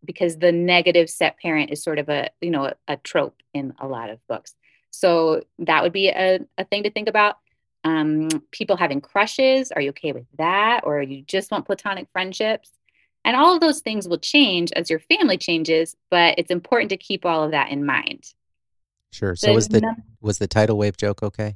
because 0.05 0.37
the 0.37 0.51
negative 0.51 1.09
step 1.09 1.39
parent 1.39 1.71
is 1.71 1.81
sort 1.81 1.97
of 1.97 2.07
a 2.07 2.29
you 2.39 2.51
know 2.51 2.65
a, 2.65 2.73
a 2.87 2.97
trope 2.97 3.41
in 3.51 3.73
a 3.79 3.87
lot 3.87 4.11
of 4.11 4.19
books 4.27 4.53
so 4.91 5.41
that 5.57 5.81
would 5.81 5.91
be 5.91 6.09
a, 6.09 6.39
a 6.59 6.63
thing 6.65 6.83
to 6.83 6.91
think 6.91 7.09
about 7.09 7.37
um, 7.83 8.29
people 8.51 8.77
having 8.77 9.01
crushes. 9.01 9.71
Are 9.71 9.81
you 9.81 9.89
okay 9.89 10.11
with 10.11 10.25
that? 10.37 10.81
Or 10.83 11.01
you 11.01 11.23
just 11.23 11.51
want 11.51 11.65
platonic 11.65 12.07
friendships? 12.13 12.71
And 13.25 13.35
all 13.35 13.55
of 13.55 13.61
those 13.61 13.81
things 13.81 14.07
will 14.07 14.19
change 14.19 14.71
as 14.73 14.89
your 14.89 14.99
family 14.99 15.37
changes, 15.37 15.95
but 16.11 16.35
it's 16.37 16.51
important 16.51 16.89
to 16.89 16.97
keep 16.97 17.25
all 17.25 17.43
of 17.43 17.51
that 17.51 17.71
in 17.71 17.85
mind. 17.85 18.33
Sure. 19.11 19.35
So, 19.35 19.53
was 19.53 19.69
the 19.69 19.81
num- 19.81 20.03
was 20.21 20.39
the 20.39 20.47
tidal 20.47 20.77
wave 20.77 20.97
joke 20.97 21.23
okay? 21.23 21.55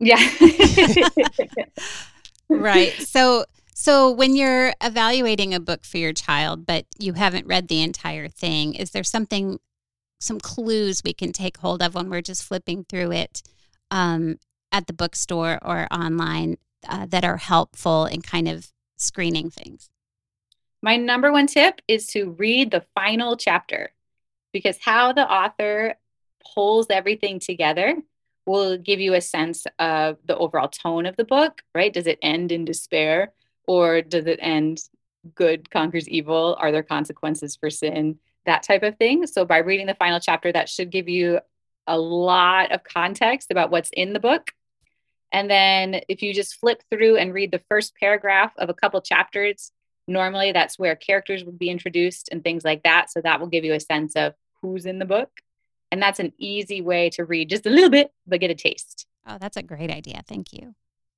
Yeah. 0.00 0.18
right. 2.48 2.92
So 2.92 3.44
so 3.74 4.10
when 4.10 4.34
you're 4.34 4.72
evaluating 4.82 5.54
a 5.54 5.60
book 5.60 5.84
for 5.84 5.98
your 5.98 6.12
child, 6.12 6.66
but 6.66 6.86
you 6.98 7.14
haven't 7.14 7.46
read 7.46 7.68
the 7.68 7.82
entire 7.82 8.28
thing, 8.28 8.74
is 8.74 8.90
there 8.90 9.04
something 9.04 9.58
some 10.20 10.38
clues 10.38 11.02
we 11.02 11.14
can 11.14 11.32
take 11.32 11.56
hold 11.58 11.82
of 11.82 11.94
when 11.94 12.10
we're 12.10 12.20
just 12.20 12.44
flipping 12.44 12.84
through 12.84 13.12
it 13.12 13.42
um, 13.90 14.38
at 14.70 14.86
the 14.86 14.92
bookstore 14.92 15.58
or 15.62 15.86
online 15.90 16.56
uh, 16.86 17.06
that 17.06 17.24
are 17.24 17.38
helpful 17.38 18.04
in 18.04 18.20
kind 18.20 18.48
of 18.48 18.68
screening 18.96 19.50
things? 19.50 19.88
My 20.82 20.96
number 20.96 21.32
one 21.32 21.46
tip 21.46 21.80
is 21.88 22.06
to 22.08 22.30
read 22.30 22.70
the 22.70 22.84
final 22.94 23.36
chapter 23.36 23.92
because 24.52 24.78
how 24.80 25.12
the 25.12 25.30
author 25.30 25.94
pulls 26.54 26.86
everything 26.90 27.38
together 27.38 27.96
will 28.46 28.76
give 28.76 29.00
you 29.00 29.14
a 29.14 29.20
sense 29.20 29.66
of 29.78 30.18
the 30.24 30.36
overall 30.36 30.68
tone 30.68 31.06
of 31.06 31.16
the 31.16 31.24
book, 31.24 31.62
right? 31.74 31.92
Does 31.92 32.06
it 32.06 32.18
end 32.22 32.52
in 32.52 32.64
despair 32.64 33.32
or 33.66 34.02
does 34.02 34.26
it 34.26 34.38
end 34.42 34.80
good 35.34 35.70
conquers 35.70 36.08
evil? 36.08 36.56
Are 36.58 36.72
there 36.72 36.82
consequences 36.82 37.56
for 37.56 37.70
sin? 37.70 38.18
That 38.46 38.62
type 38.62 38.82
of 38.82 38.96
thing. 38.96 39.26
So, 39.26 39.44
by 39.44 39.58
reading 39.58 39.86
the 39.86 39.94
final 39.94 40.18
chapter, 40.18 40.50
that 40.50 40.68
should 40.68 40.90
give 40.90 41.08
you 41.08 41.40
a 41.86 41.98
lot 41.98 42.72
of 42.72 42.84
context 42.84 43.50
about 43.50 43.70
what's 43.70 43.90
in 43.92 44.12
the 44.12 44.20
book 44.20 44.52
and 45.32 45.50
then 45.50 46.00
if 46.08 46.22
you 46.22 46.34
just 46.34 46.58
flip 46.58 46.82
through 46.90 47.16
and 47.16 47.32
read 47.32 47.52
the 47.52 47.62
first 47.68 47.94
paragraph 47.94 48.52
of 48.58 48.68
a 48.68 48.74
couple 48.74 49.00
chapters, 49.00 49.70
normally 50.08 50.52
that's 50.52 50.78
where 50.78 50.96
characters 50.96 51.44
would 51.44 51.58
be 51.58 51.70
introduced 51.70 52.28
and 52.32 52.42
things 52.42 52.64
like 52.64 52.82
that. 52.82 53.10
So 53.10 53.20
that 53.20 53.40
will 53.40 53.46
give 53.46 53.64
you 53.64 53.74
a 53.74 53.80
sense 53.80 54.16
of 54.16 54.34
who's 54.60 54.86
in 54.86 54.98
the 54.98 55.04
book. 55.04 55.30
And 55.90 56.00
that's 56.00 56.20
an 56.20 56.32
easy 56.38 56.80
way 56.80 57.10
to 57.10 57.24
read 57.24 57.50
just 57.50 57.66
a 57.66 57.70
little 57.70 57.90
bit, 57.90 58.12
but 58.26 58.40
get 58.40 58.50
a 58.50 58.54
taste. 58.54 59.06
Oh, 59.26 59.38
that's 59.38 59.56
a 59.56 59.62
great 59.62 59.90
idea. 59.90 60.22
Thank 60.26 60.52
you. 60.52 60.74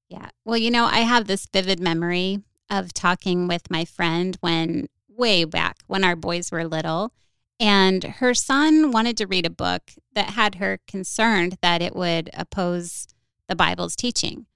Yeah. 0.09 0.31
Well, 0.45 0.59
you 0.59 0.71
know, 0.71 0.85
I 0.85 1.01
have 1.01 1.27
this 1.27 1.47
vivid 1.47 1.81
memory 1.81 2.41
of 2.71 2.93
talking 2.93 3.49
with 3.49 3.71
my 3.71 3.85
friend 3.85 4.37
when 4.41 4.89
way 5.09 5.45
back 5.45 5.79
when 5.87 6.05
our 6.05 6.17
boys 6.17 6.51
were 6.51 6.65
little. 6.65 7.13
And 7.61 8.03
her 8.05 8.35
son 8.35 8.91
wanted 8.91 9.17
to 9.19 9.27
read 9.27 9.47
a 9.47 9.51
book 9.51 9.93
that 10.15 10.31
had 10.31 10.57
her 10.57 10.81
concerned 10.89 11.59
that 11.63 11.81
it 11.81 11.95
would 11.95 12.31
oppose 12.35 13.07
the 13.49 13.55
Bible's 13.55 13.95
teaching. 13.95 14.47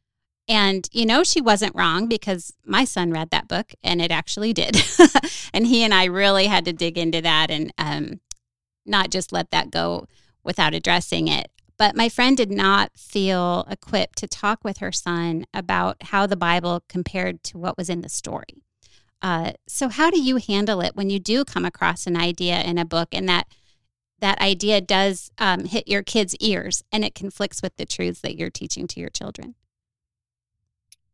And, 0.48 0.88
you 0.92 1.06
know, 1.06 1.22
she 1.22 1.40
wasn't 1.40 1.74
wrong 1.74 2.06
because 2.06 2.52
my 2.64 2.84
son 2.84 3.10
read 3.10 3.30
that 3.30 3.48
book 3.48 3.74
and 3.82 4.00
it 4.00 4.10
actually 4.10 4.52
did. 4.52 4.76
and 5.52 5.66
he 5.66 5.82
and 5.82 5.92
I 5.92 6.04
really 6.04 6.46
had 6.46 6.64
to 6.66 6.72
dig 6.72 6.96
into 6.96 7.20
that 7.20 7.50
and 7.50 7.72
um, 7.78 8.20
not 8.86 9.10
just 9.10 9.32
let 9.32 9.50
that 9.50 9.70
go 9.70 10.06
without 10.42 10.74
addressing 10.74 11.28
it. 11.28 11.50
But 11.78 11.96
my 11.96 12.08
friend 12.08 12.36
did 12.36 12.50
not 12.50 12.92
feel 12.96 13.66
equipped 13.70 14.18
to 14.18 14.26
talk 14.26 14.64
with 14.64 14.78
her 14.78 14.92
son 14.92 15.44
about 15.52 16.04
how 16.04 16.26
the 16.26 16.36
Bible 16.36 16.82
compared 16.88 17.42
to 17.44 17.58
what 17.58 17.76
was 17.76 17.90
in 17.90 18.00
the 18.00 18.08
story. 18.08 18.62
Uh, 19.20 19.52
so, 19.66 19.88
how 19.88 20.10
do 20.10 20.20
you 20.20 20.36
handle 20.36 20.80
it 20.80 20.94
when 20.94 21.10
you 21.10 21.18
do 21.18 21.44
come 21.44 21.64
across 21.64 22.06
an 22.06 22.16
idea 22.16 22.62
in 22.62 22.78
a 22.78 22.84
book 22.84 23.08
and 23.12 23.28
that 23.28 23.46
that 24.20 24.40
idea 24.40 24.80
does 24.80 25.30
um, 25.38 25.64
hit 25.66 25.88
your 25.88 26.02
kids' 26.02 26.36
ears 26.36 26.82
and 26.90 27.04
it 27.04 27.14
conflicts 27.14 27.60
with 27.62 27.76
the 27.76 27.84
truths 27.84 28.20
that 28.20 28.36
you're 28.36 28.50
teaching 28.50 28.86
to 28.86 29.00
your 29.00 29.10
children? 29.10 29.54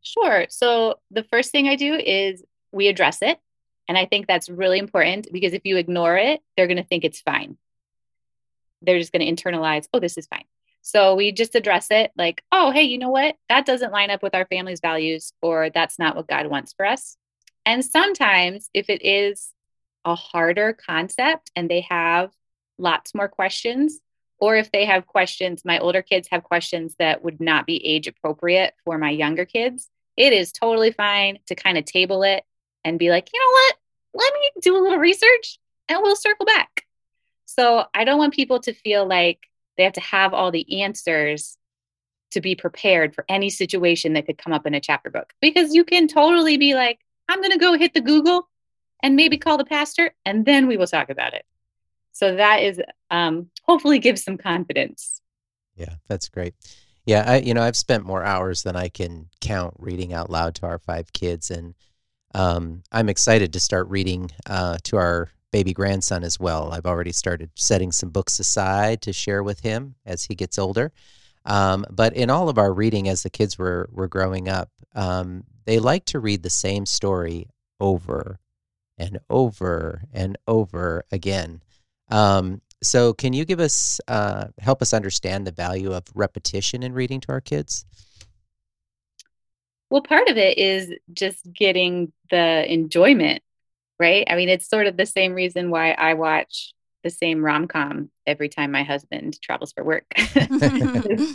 Sure. 0.03 0.47
So 0.49 1.01
the 1.11 1.25
first 1.25 1.51
thing 1.51 1.69
I 1.69 1.77
do 1.77 1.95
is 1.95 2.45
we 2.71 2.89
address 2.89 3.23
it. 3.23 3.41
And 3.89 3.99
I 3.99 4.07
think 4.07 4.27
that's 4.27 4.49
really 4.49 4.79
important 4.79 5.29
because 5.33 5.53
if 5.53 5.63
you 5.65 5.77
ignore 5.77 6.17
it, 6.17 6.41
they're 6.57 6.67
going 6.67 6.77
to 6.77 6.85
think 6.85 7.05
it's 7.05 7.21
fine. 7.21 7.57
They're 8.81 8.99
just 8.99 9.13
going 9.13 9.25
to 9.25 9.43
internalize, 9.43 9.87
oh, 9.93 10.01
this 10.01 10.19
is 10.19 10.27
fine. 10.27 10.45
So 10.83 11.15
we 11.15 11.31
just 11.31 11.55
address 11.55 11.89
it 11.91 12.11
like, 12.17 12.43
oh, 12.51 12.71
hey, 12.71 12.83
you 12.83 12.99
know 12.99 13.11
what? 13.11 13.37
That 13.49 13.67
doesn't 13.67 13.93
line 13.93 14.11
up 14.11 14.23
with 14.23 14.35
our 14.35 14.47
family's 14.47 14.81
values, 14.81 15.33
or 15.41 15.71
that's 15.71 15.99
not 15.99 16.17
what 16.17 16.27
God 16.27 16.49
wants 16.49 16.73
for 16.73 16.85
us. 16.85 17.17
And 17.65 17.85
sometimes, 17.85 18.69
if 18.75 18.91
it 18.91 19.05
is 19.05 19.53
a 20.05 20.15
harder 20.15 20.73
concept 20.73 21.51
and 21.55 21.71
they 21.71 21.83
have 21.83 22.31
lots 22.79 23.15
more 23.15 23.29
questions. 23.29 24.01
Or 24.39 24.57
if 24.57 24.73
they 24.73 24.85
have 24.87 25.07
questions, 25.07 25.63
my 25.65 25.79
older 25.79 26.03
kids 26.03 26.29
have 26.33 26.43
questions 26.43 26.97
that 26.99 27.23
would 27.23 27.41
not 27.41 27.67
be 27.67 27.85
age 27.85 28.09
appropriate 28.09 28.75
for 28.85 28.99
my 28.99 29.11
younger 29.11 29.45
kids. 29.45 29.89
It 30.17 30.33
is 30.33 30.53
totally 30.53 30.91
fine 30.91 31.39
to 31.47 31.55
kind 31.55 31.79
of 31.79 31.85
table 31.85 32.23
it 32.25 32.45
and 32.85 32.99
be 32.99 33.11
like, 33.11 33.29
you 33.33 33.41
know 33.41 33.53
what? 33.53 33.77
let 34.15 34.33
me 34.35 34.51
do 34.61 34.77
a 34.77 34.83
little 34.83 34.99
research 34.99 35.59
and 35.89 36.01
we'll 36.03 36.17
circle 36.17 36.47
back. 36.47 36.87
So 37.47 37.85
I 37.95 38.05
don't 38.05 38.19
want 38.19 38.35
people 38.35 38.61
to 38.61 38.73
feel 38.73 39.07
like 39.07 39.41
they 39.77 39.85
have 39.85 39.93
to 39.95 40.01
have 40.01 40.35
all 40.35 40.51
the 40.51 40.83
answers 40.83 41.57
to 42.33 42.41
be 42.41 42.55
prepared 42.55 43.15
for 43.15 43.25
any 43.29 43.51
situation 43.51 44.15
that 44.15 44.27
could 44.27 44.39
come 44.39 44.53
up 44.53 44.67
in 44.67 44.75
a 44.75 44.81
chapter 44.81 45.11
book 45.11 45.33
because 45.41 45.75
you 45.75 45.85
can 45.85 46.09
totally 46.09 46.57
be 46.57 46.75
like, 46.75 46.99
I'm 47.29 47.41
going 47.41 47.53
to 47.53 47.59
go 47.59 47.75
hit 47.75 47.95
the 47.95 48.01
Google 48.01 48.49
and 49.03 49.17
maybe 49.17 49.37
call 49.37 49.59
the 49.59 49.65
pastor 49.65 50.15
and 50.25 50.45
then 50.45 50.67
we 50.67 50.77
will 50.77 50.87
talk 50.87 51.11
about 51.11 51.35
it. 51.35 51.45
So 52.13 52.37
that 52.37 52.63
is 52.63 52.81
um, 53.11 53.51
hopefully 53.65 53.99
gives 53.99 54.23
some 54.23 54.39
confidence. 54.39 55.21
Yeah, 55.77 55.95
that's 56.09 56.29
great. 56.29 56.55
Yeah, 57.05 57.25
I 57.27 57.37
you 57.39 57.53
know 57.53 57.63
I've 57.63 57.77
spent 57.77 58.05
more 58.05 58.23
hours 58.23 58.63
than 58.63 58.77
I 58.77 58.89
can 58.89 59.29
count 59.41 59.75
reading 59.79 60.13
out 60.13 60.31
loud 60.31 60.55
to 60.57 60.67
our 60.67 60.79
five 60.79 61.13
kids, 61.13 61.51
and 61.51 61.75
um, 62.35 62.83
I'm 62.91 63.09
excited 63.09 63.53
to 63.53 63.61
start 63.61 63.89
reading 63.89 64.31
uh, 64.47 64.79
to 64.85 64.97
our 64.97 65.31
baby 65.53 65.73
grandson 65.73 66.25
as 66.25 66.41
well. 66.41 66.73
I've 66.73 66.87
already 66.87 67.13
started 67.13 67.51
setting 67.55 67.93
some 67.93 68.11
books 68.11 68.39
aside 68.39 69.03
to 69.03 69.13
share 69.13 69.43
with 69.43 69.61
him 69.61 69.95
as 70.07 70.25
he 70.25 70.35
gets 70.35 70.59
older. 70.59 70.93
Um, 71.45 71.85
but 71.91 72.15
in 72.15 72.31
all 72.31 72.49
of 72.49 72.59
our 72.59 72.73
reading, 72.73 73.09
as 73.09 73.23
the 73.23 73.31
kids 73.31 73.59
were 73.59 73.89
were 73.93 74.09
growing 74.09 74.49
up, 74.49 74.71
um, 74.95 75.45
they 75.65 75.79
like 75.79 76.05
to 76.07 76.21
read 76.21 76.43
the 76.43 76.51
same 76.51 76.87
story 76.87 77.49
over 77.81 78.39
and 78.99 79.19
over 79.29 80.03
and 80.13 80.39
over 80.47 81.05
again. 81.11 81.63
Um, 82.09 82.61
so, 82.83 83.13
can 83.13 83.33
you 83.33 83.45
give 83.45 83.61
us 83.61 84.01
uh, 84.09 84.47
help 84.59 84.83
us 84.83 84.93
understand 84.93 85.47
the 85.47 85.53
value 85.53 85.93
of 85.93 86.05
repetition 86.15 86.83
in 86.83 86.95
reading 86.95 87.21
to 87.21 87.33
our 87.33 87.41
kids? 87.41 87.85
Well, 89.93 90.01
part 90.01 90.29
of 90.29 90.39
it 90.39 90.57
is 90.57 90.91
just 91.13 91.53
getting 91.53 92.15
the 92.31 92.65
enjoyment, 92.73 93.43
right? 94.01 94.27
I 94.27 94.37
mean, 94.37 94.49
it's 94.49 94.67
sort 94.67 94.87
of 94.87 94.97
the 94.97 95.05
same 95.05 95.35
reason 95.35 95.69
why 95.69 95.91
I 95.91 96.15
watch 96.15 96.73
the 97.05 97.11
same 97.11 97.45
rom 97.45 97.69
com 97.69 98.11
every 98.27 98.49
time 98.49 98.73
my 98.73 98.85
husband 98.85 99.39
travels 99.43 99.75
for 99.75 99.85
work. 99.85 100.07
I, 100.17 101.29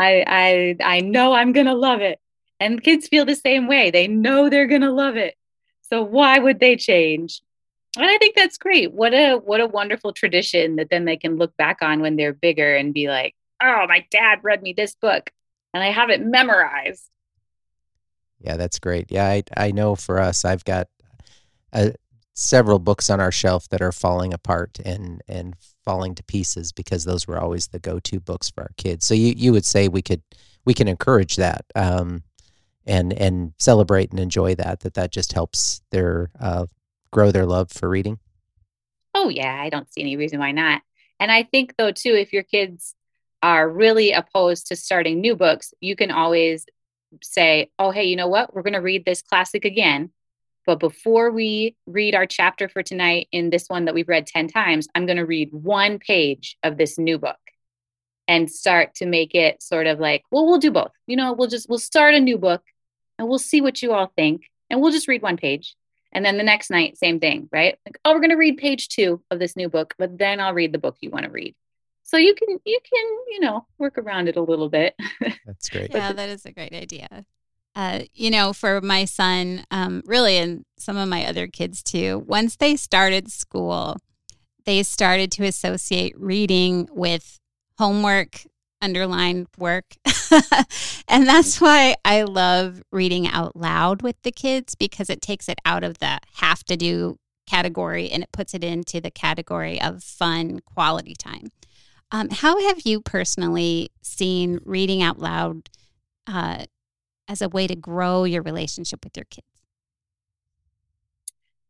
I 0.00 0.76
I 0.82 1.00
know 1.00 1.34
I'm 1.34 1.52
gonna 1.52 1.74
love 1.74 2.00
it, 2.00 2.18
and 2.58 2.82
kids 2.82 3.06
feel 3.06 3.26
the 3.26 3.36
same 3.36 3.68
way. 3.68 3.90
They 3.90 4.08
know 4.08 4.48
they're 4.48 4.66
gonna 4.66 4.92
love 4.92 5.18
it, 5.18 5.34
so 5.82 6.02
why 6.02 6.38
would 6.38 6.58
they 6.58 6.76
change? 6.76 7.42
and 7.98 8.06
I 8.06 8.16
think 8.16 8.34
that's 8.34 8.56
great. 8.56 8.94
What 8.94 9.12
a 9.12 9.34
what 9.36 9.60
a 9.60 9.66
wonderful 9.66 10.14
tradition 10.14 10.76
that 10.76 10.88
then 10.88 11.04
they 11.04 11.18
can 11.18 11.36
look 11.36 11.54
back 11.58 11.82
on 11.82 12.00
when 12.00 12.16
they're 12.16 12.32
bigger 12.32 12.74
and 12.74 12.94
be 12.94 13.08
like, 13.08 13.34
"Oh, 13.62 13.84
my 13.86 14.06
dad 14.10 14.38
read 14.42 14.62
me 14.62 14.72
this 14.72 14.94
book 14.94 15.28
and 15.74 15.82
I 15.82 15.90
have 15.90 16.08
it 16.08 16.24
memorized." 16.24 17.10
Yeah, 18.40 18.56
that's 18.56 18.78
great. 18.78 19.10
Yeah, 19.10 19.26
I 19.26 19.42
I 19.56 19.70
know 19.70 19.94
for 19.96 20.18
us, 20.18 20.44
I've 20.44 20.64
got 20.64 20.88
uh, 21.72 21.90
several 22.34 22.78
books 22.78 23.10
on 23.10 23.20
our 23.20 23.32
shelf 23.32 23.68
that 23.68 23.82
are 23.82 23.92
falling 23.92 24.32
apart 24.32 24.78
and 24.84 25.22
and 25.28 25.54
falling 25.84 26.14
to 26.14 26.22
pieces 26.22 26.72
because 26.72 27.04
those 27.04 27.26
were 27.26 27.38
always 27.38 27.68
the 27.68 27.78
go-to 27.78 28.20
books 28.20 28.50
for 28.50 28.62
our 28.62 28.72
kids. 28.76 29.06
So 29.06 29.14
you 29.14 29.34
you 29.36 29.52
would 29.52 29.64
say 29.64 29.88
we 29.88 30.02
could 30.02 30.22
we 30.64 30.74
can 30.74 30.88
encourage 30.88 31.36
that 31.36 31.64
um, 31.74 32.22
and 32.86 33.12
and 33.12 33.52
celebrate 33.58 34.10
and 34.10 34.20
enjoy 34.20 34.54
that 34.56 34.80
that 34.80 34.94
that 34.94 35.12
just 35.12 35.32
helps 35.32 35.82
their 35.90 36.30
uh, 36.40 36.66
grow 37.10 37.30
their 37.30 37.46
love 37.46 37.70
for 37.70 37.88
reading? 37.88 38.18
Oh, 39.14 39.28
yeah. 39.28 39.60
I 39.60 39.68
don't 39.68 39.92
see 39.92 40.00
any 40.00 40.16
reason 40.16 40.38
why 40.38 40.52
not. 40.52 40.82
And 41.18 41.30
I 41.30 41.42
think, 41.42 41.74
though, 41.76 41.92
too, 41.92 42.14
if 42.14 42.32
your 42.32 42.42
kids 42.44 42.94
are 43.42 43.68
really 43.68 44.12
opposed 44.12 44.68
to 44.68 44.76
starting 44.76 45.20
new 45.20 45.34
books, 45.34 45.74
you 45.80 45.96
can 45.96 46.10
always 46.10 46.66
say, 47.22 47.70
oh, 47.78 47.90
hey, 47.90 48.04
you 48.04 48.16
know 48.16 48.28
what? 48.28 48.54
We're 48.54 48.62
going 48.62 48.74
to 48.74 48.80
read 48.80 49.04
this 49.04 49.22
classic 49.22 49.64
again. 49.64 50.10
But 50.66 50.78
before 50.78 51.30
we 51.30 51.74
read 51.86 52.14
our 52.14 52.26
chapter 52.26 52.68
for 52.68 52.82
tonight 52.82 53.28
in 53.32 53.50
this 53.50 53.66
one 53.68 53.86
that 53.86 53.94
we've 53.94 54.08
read 54.08 54.26
10 54.26 54.48
times, 54.48 54.88
I'm 54.94 55.06
going 55.06 55.16
to 55.16 55.26
read 55.26 55.52
one 55.52 55.98
page 55.98 56.56
of 56.62 56.76
this 56.76 56.98
new 56.98 57.18
book 57.18 57.38
and 58.28 58.50
start 58.50 58.94
to 58.96 59.06
make 59.06 59.34
it 59.34 59.62
sort 59.62 59.86
of 59.86 59.98
like, 59.98 60.22
well, 60.30 60.46
we'll 60.46 60.58
do 60.58 60.70
both. 60.70 60.92
You 61.06 61.16
know, 61.16 61.32
we'll 61.32 61.48
just, 61.48 61.68
we'll 61.68 61.78
start 61.78 62.14
a 62.14 62.20
new 62.20 62.38
book 62.38 62.62
and 63.18 63.28
we'll 63.28 63.38
see 63.38 63.60
what 63.60 63.82
you 63.82 63.92
all 63.92 64.12
think. 64.14 64.42
And 64.68 64.80
we'll 64.80 64.92
just 64.92 65.08
read 65.08 65.22
one 65.22 65.36
page. 65.36 65.74
And 66.12 66.24
then 66.24 66.36
the 66.36 66.44
next 66.44 66.70
night, 66.70 66.98
same 66.98 67.20
thing, 67.20 67.48
right? 67.52 67.78
Like, 67.86 67.98
oh, 68.04 68.12
we're 68.12 68.20
going 68.20 68.30
to 68.30 68.36
read 68.36 68.58
page 68.58 68.88
two 68.88 69.22
of 69.30 69.38
this 69.38 69.56
new 69.56 69.68
book, 69.68 69.94
but 69.98 70.18
then 70.18 70.40
I'll 70.40 70.54
read 70.54 70.72
the 70.72 70.78
book 70.78 70.96
you 71.00 71.10
want 71.10 71.24
to 71.24 71.30
read. 71.30 71.54
So 72.10 72.16
you 72.16 72.34
can, 72.34 72.58
you 72.64 72.80
can, 72.82 73.06
you 73.28 73.38
know, 73.38 73.66
work 73.78 73.96
around 73.96 74.28
it 74.28 74.34
a 74.34 74.42
little 74.42 74.68
bit. 74.68 74.96
That's 75.46 75.68
great. 75.68 75.92
yeah, 75.92 76.12
that 76.12 76.28
is 76.28 76.44
a 76.44 76.50
great 76.50 76.72
idea. 76.72 77.24
Uh, 77.76 78.00
you 78.14 78.32
know, 78.32 78.52
for 78.52 78.80
my 78.80 79.04
son, 79.04 79.64
um, 79.70 80.02
really, 80.06 80.36
and 80.36 80.64
some 80.76 80.96
of 80.96 81.08
my 81.08 81.24
other 81.24 81.46
kids 81.46 81.84
too, 81.84 82.24
once 82.26 82.56
they 82.56 82.74
started 82.74 83.30
school, 83.30 83.96
they 84.64 84.82
started 84.82 85.30
to 85.30 85.44
associate 85.44 86.18
reading 86.18 86.88
with 86.90 87.38
homework 87.78 88.42
underlined 88.82 89.46
work. 89.56 89.94
and 91.06 91.28
that's 91.28 91.60
why 91.60 91.94
I 92.04 92.24
love 92.24 92.82
reading 92.90 93.28
out 93.28 93.54
loud 93.54 94.02
with 94.02 94.16
the 94.24 94.32
kids 94.32 94.74
because 94.74 95.10
it 95.10 95.22
takes 95.22 95.48
it 95.48 95.60
out 95.64 95.84
of 95.84 95.98
the 95.98 96.18
have 96.38 96.64
to 96.64 96.76
do 96.76 97.18
category 97.46 98.10
and 98.10 98.24
it 98.24 98.32
puts 98.32 98.52
it 98.52 98.64
into 98.64 99.00
the 99.00 99.12
category 99.12 99.80
of 99.80 100.02
fun 100.02 100.58
quality 100.64 101.14
time. 101.14 101.50
Um, 102.12 102.28
how 102.30 102.60
have 102.68 102.80
you 102.84 103.00
personally 103.00 103.90
seen 104.02 104.60
reading 104.64 105.02
out 105.02 105.18
loud 105.18 105.70
uh, 106.26 106.64
as 107.28 107.40
a 107.40 107.48
way 107.48 107.66
to 107.66 107.76
grow 107.76 108.24
your 108.24 108.42
relationship 108.42 109.04
with 109.04 109.16
your 109.16 109.26
kids? 109.30 109.46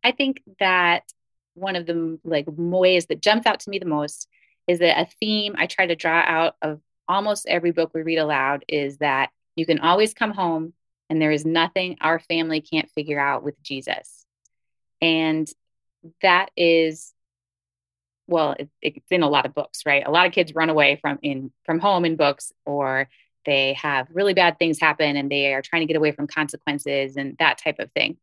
I 0.03 0.13
think 0.13 0.43
that 0.59 1.13
one 1.55 1.77
of 1.77 1.85
the 1.85 2.19
like 2.25 2.47
ways 2.49 3.07
that 3.07 3.21
jumps 3.21 3.47
out 3.47 3.61
to 3.61 3.71
me 3.71 3.79
the 3.79 3.87
most 3.87 4.29
is 4.67 4.79
that 4.79 5.01
a 5.01 5.11
theme 5.21 5.55
I 5.59 5.67
try 5.67 5.87
to 5.87 5.97
draw 5.97 6.23
out 6.25 6.57
of 6.63 6.81
almost 7.07 7.47
every 7.47 7.73
book 7.73 7.91
we 7.93 8.03
read 8.03 8.19
aloud 8.19 8.65
is 8.69 8.99
that 8.99 9.31
you 9.57 9.67
can 9.67 9.81
always 9.81 10.15
come 10.15 10.31
home 10.31 10.73
and 11.11 11.21
there 11.21 11.33
is 11.33 11.45
nothing 11.45 11.99
our 12.01 12.19
family 12.21 12.61
can't 12.61 12.89
figure 12.91 13.21
out 13.21 13.43
with 13.43 13.61
Jesus. 13.63 14.25
And 15.03 15.51
that 16.23 16.51
is 16.57 17.13
well 18.31 18.55
it, 18.59 18.69
it's 18.81 19.11
in 19.11 19.23
a 19.23 19.29
lot 19.29 19.47
of 19.47 19.55
books 19.55 19.83
right 19.85 20.07
a 20.07 20.11
lot 20.11 20.27
of 20.27 20.33
kids 20.33 20.55
run 20.55 20.71
away 20.71 20.99
from 21.01 21.19
in 21.23 21.51
from 21.65 21.79
home 21.79 22.05
in 22.05 22.17
books 22.17 22.53
or 22.65 23.09
they 23.47 23.73
have 23.75 24.07
really 24.13 24.35
bad 24.35 24.59
things 24.59 24.81
happen 24.81 25.17
and 25.17 25.31
they 25.31 25.53
are 25.53 25.63
trying 25.63 25.81
to 25.81 25.87
get 25.87 25.97
away 25.97 26.13
from 26.13 26.27
consequences 26.27 27.17
and 27.17 27.37
that 27.39 27.59
type 27.59 27.79
of 27.79 27.91
thing 27.93 28.17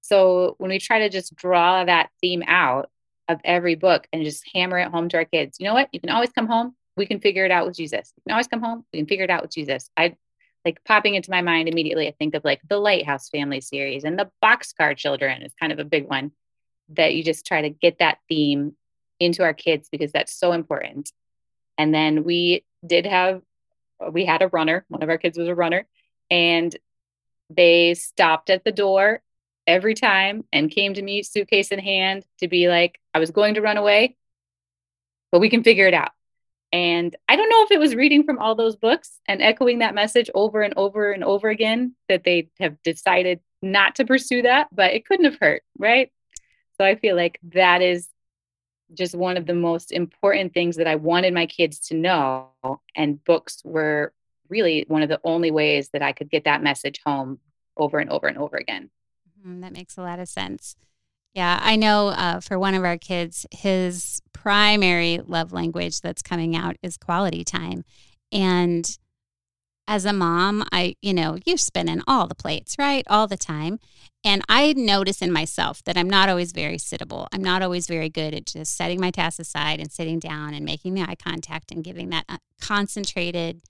so 0.00 0.54
when 0.58 0.70
we 0.70 0.78
try 0.78 1.00
to 1.00 1.08
just 1.08 1.34
draw 1.34 1.84
that 1.84 2.10
theme 2.20 2.42
out 2.46 2.90
of 3.28 3.40
every 3.44 3.74
book 3.74 4.06
and 4.12 4.24
just 4.24 4.44
hammer 4.54 4.78
it 4.78 4.88
home 4.88 5.08
to 5.08 5.16
our 5.16 5.24
kids 5.24 5.56
you 5.58 5.66
know 5.66 5.74
what 5.74 5.88
you 5.92 6.00
can 6.00 6.10
always 6.10 6.30
come 6.30 6.46
home 6.46 6.74
we 6.96 7.06
can 7.06 7.20
figure 7.20 7.44
it 7.44 7.50
out 7.50 7.66
with 7.66 7.76
Jesus. 7.76 8.12
you 8.16 8.22
can 8.26 8.32
always 8.32 8.46
come 8.46 8.62
home. 8.62 8.84
We 8.92 9.00
can 9.00 9.06
figure 9.06 9.24
it 9.24 9.30
out 9.30 9.42
with 9.42 9.52
Jesus. 9.52 9.90
I 9.96 10.16
like 10.64 10.82
popping 10.84 11.14
into 11.14 11.30
my 11.30 11.42
mind 11.42 11.68
immediately. 11.68 12.08
I 12.08 12.12
think 12.12 12.34
of 12.34 12.44
like 12.44 12.60
the 12.68 12.78
Lighthouse 12.78 13.28
Family 13.28 13.60
series 13.60 14.04
and 14.04 14.18
the 14.18 14.30
Boxcar 14.42 14.96
Children 14.96 15.42
is 15.42 15.52
kind 15.60 15.72
of 15.72 15.78
a 15.78 15.84
big 15.84 16.08
one 16.08 16.32
that 16.90 17.14
you 17.14 17.24
just 17.24 17.46
try 17.46 17.62
to 17.62 17.70
get 17.70 17.98
that 17.98 18.18
theme 18.28 18.76
into 19.20 19.42
our 19.42 19.54
kids 19.54 19.88
because 19.90 20.12
that's 20.12 20.32
so 20.32 20.52
important. 20.52 21.12
And 21.78 21.94
then 21.94 22.24
we 22.24 22.64
did 22.86 23.06
have, 23.06 23.42
we 24.10 24.24
had 24.24 24.42
a 24.42 24.48
runner. 24.48 24.84
One 24.88 25.02
of 25.02 25.08
our 25.08 25.18
kids 25.18 25.38
was 25.38 25.48
a 25.48 25.54
runner, 25.54 25.86
and 26.30 26.74
they 27.50 27.94
stopped 27.94 28.50
at 28.50 28.64
the 28.64 28.72
door 28.72 29.22
every 29.66 29.94
time 29.94 30.44
and 30.52 30.70
came 30.70 30.94
to 30.94 31.02
me, 31.02 31.22
suitcase 31.22 31.68
in 31.68 31.78
hand, 31.78 32.24
to 32.40 32.48
be 32.48 32.68
like, 32.68 33.00
I 33.12 33.18
was 33.18 33.30
going 33.30 33.54
to 33.54 33.62
run 33.62 33.76
away, 33.76 34.16
but 35.32 35.40
we 35.40 35.48
can 35.48 35.62
figure 35.62 35.86
it 35.86 35.94
out. 35.94 36.10
And 36.72 37.14
I 37.28 37.36
don't 37.36 37.48
know 37.48 37.62
if 37.62 37.70
it 37.70 37.78
was 37.78 37.94
reading 37.94 38.24
from 38.24 38.38
all 38.40 38.56
those 38.56 38.74
books 38.74 39.20
and 39.28 39.40
echoing 39.40 39.78
that 39.78 39.94
message 39.94 40.28
over 40.34 40.62
and 40.62 40.74
over 40.76 41.12
and 41.12 41.22
over 41.22 41.48
again 41.48 41.94
that 42.08 42.24
they 42.24 42.48
have 42.58 42.82
decided 42.82 43.40
not 43.62 43.94
to 43.96 44.04
pursue 44.04 44.42
that, 44.42 44.68
but 44.72 44.92
it 44.92 45.06
couldn't 45.06 45.26
have 45.26 45.38
hurt, 45.40 45.62
right? 45.78 46.10
So 46.76 46.84
I 46.84 46.96
feel 46.96 47.14
like 47.14 47.38
that 47.52 47.80
is 47.80 48.08
just 48.92 49.14
one 49.14 49.36
of 49.36 49.46
the 49.46 49.54
most 49.54 49.92
important 49.92 50.52
things 50.52 50.76
that 50.76 50.86
I 50.86 50.96
wanted 50.96 51.34
my 51.34 51.46
kids 51.46 51.78
to 51.88 51.94
know. 51.94 52.50
And 52.94 53.22
books 53.24 53.62
were 53.64 54.12
really 54.48 54.84
one 54.88 55.02
of 55.02 55.08
the 55.08 55.20
only 55.24 55.50
ways 55.50 55.88
that 55.92 56.02
I 56.02 56.12
could 56.12 56.30
get 56.30 56.44
that 56.44 56.62
message 56.62 57.00
home 57.04 57.38
over 57.76 57.98
and 57.98 58.10
over 58.10 58.26
and 58.26 58.38
over 58.38 58.56
again. 58.56 58.90
Mm, 59.46 59.62
that 59.62 59.72
makes 59.72 59.96
a 59.96 60.02
lot 60.02 60.18
of 60.18 60.28
sense. 60.28 60.76
Yeah, 61.34 61.58
I 61.60 61.74
know 61.74 62.08
uh, 62.08 62.40
for 62.40 62.58
one 62.58 62.74
of 62.74 62.84
our 62.84 62.96
kids, 62.96 63.44
his 63.50 64.20
primary 64.32 65.20
love 65.26 65.52
language 65.52 66.00
that's 66.00 66.22
coming 66.22 66.54
out 66.54 66.76
is 66.82 66.96
quality 66.96 67.42
time. 67.42 67.84
And 68.30 68.88
as 69.86 70.04
a 70.04 70.12
mom, 70.12 70.64
I, 70.72 70.96
you 71.02 71.12
know, 71.12 71.38
you're 71.44 71.56
spinning 71.56 72.02
all 72.06 72.26
the 72.26 72.34
plates, 72.34 72.76
right? 72.78 73.04
All 73.08 73.26
the 73.26 73.36
time. 73.36 73.80
And 74.24 74.42
I 74.48 74.72
notice 74.72 75.20
in 75.20 75.30
myself 75.30 75.84
that 75.84 75.98
I'm 75.98 76.08
not 76.08 76.30
always 76.30 76.52
very 76.52 76.78
sittable. 76.78 77.26
I'm 77.32 77.44
not 77.44 77.62
always 77.62 77.86
very 77.86 78.08
good 78.08 78.34
at 78.34 78.46
just 78.46 78.76
setting 78.76 78.98
my 78.98 79.10
tasks 79.10 79.40
aside 79.40 79.80
and 79.80 79.92
sitting 79.92 80.18
down 80.18 80.54
and 80.54 80.64
making 80.64 80.94
the 80.94 81.02
eye 81.02 81.16
contact 81.16 81.70
and 81.70 81.84
giving 81.84 82.08
that 82.10 82.24
uh, 82.28 82.38
concentrated, 82.60 83.60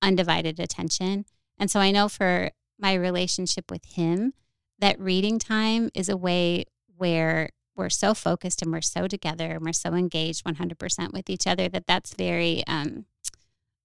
undivided 0.00 0.58
attention. 0.58 1.26
And 1.58 1.70
so 1.70 1.80
I 1.80 1.90
know 1.90 2.08
for 2.08 2.50
my 2.78 2.94
relationship 2.94 3.70
with 3.70 3.84
him, 3.84 4.32
that 4.78 4.98
reading 4.98 5.38
time 5.38 5.90
is 5.92 6.08
a 6.08 6.16
way 6.16 6.64
where 6.96 7.50
we're 7.76 7.90
so 7.90 8.14
focused 8.14 8.62
and 8.62 8.72
we're 8.72 8.80
so 8.80 9.06
together 9.06 9.52
and 9.52 9.64
we're 9.64 9.72
so 9.72 9.92
engaged 9.92 10.44
100% 10.44 11.12
with 11.12 11.28
each 11.28 11.46
other 11.46 11.68
that 11.68 11.86
that's 11.86 12.14
very 12.14 12.64
um, 12.66 13.04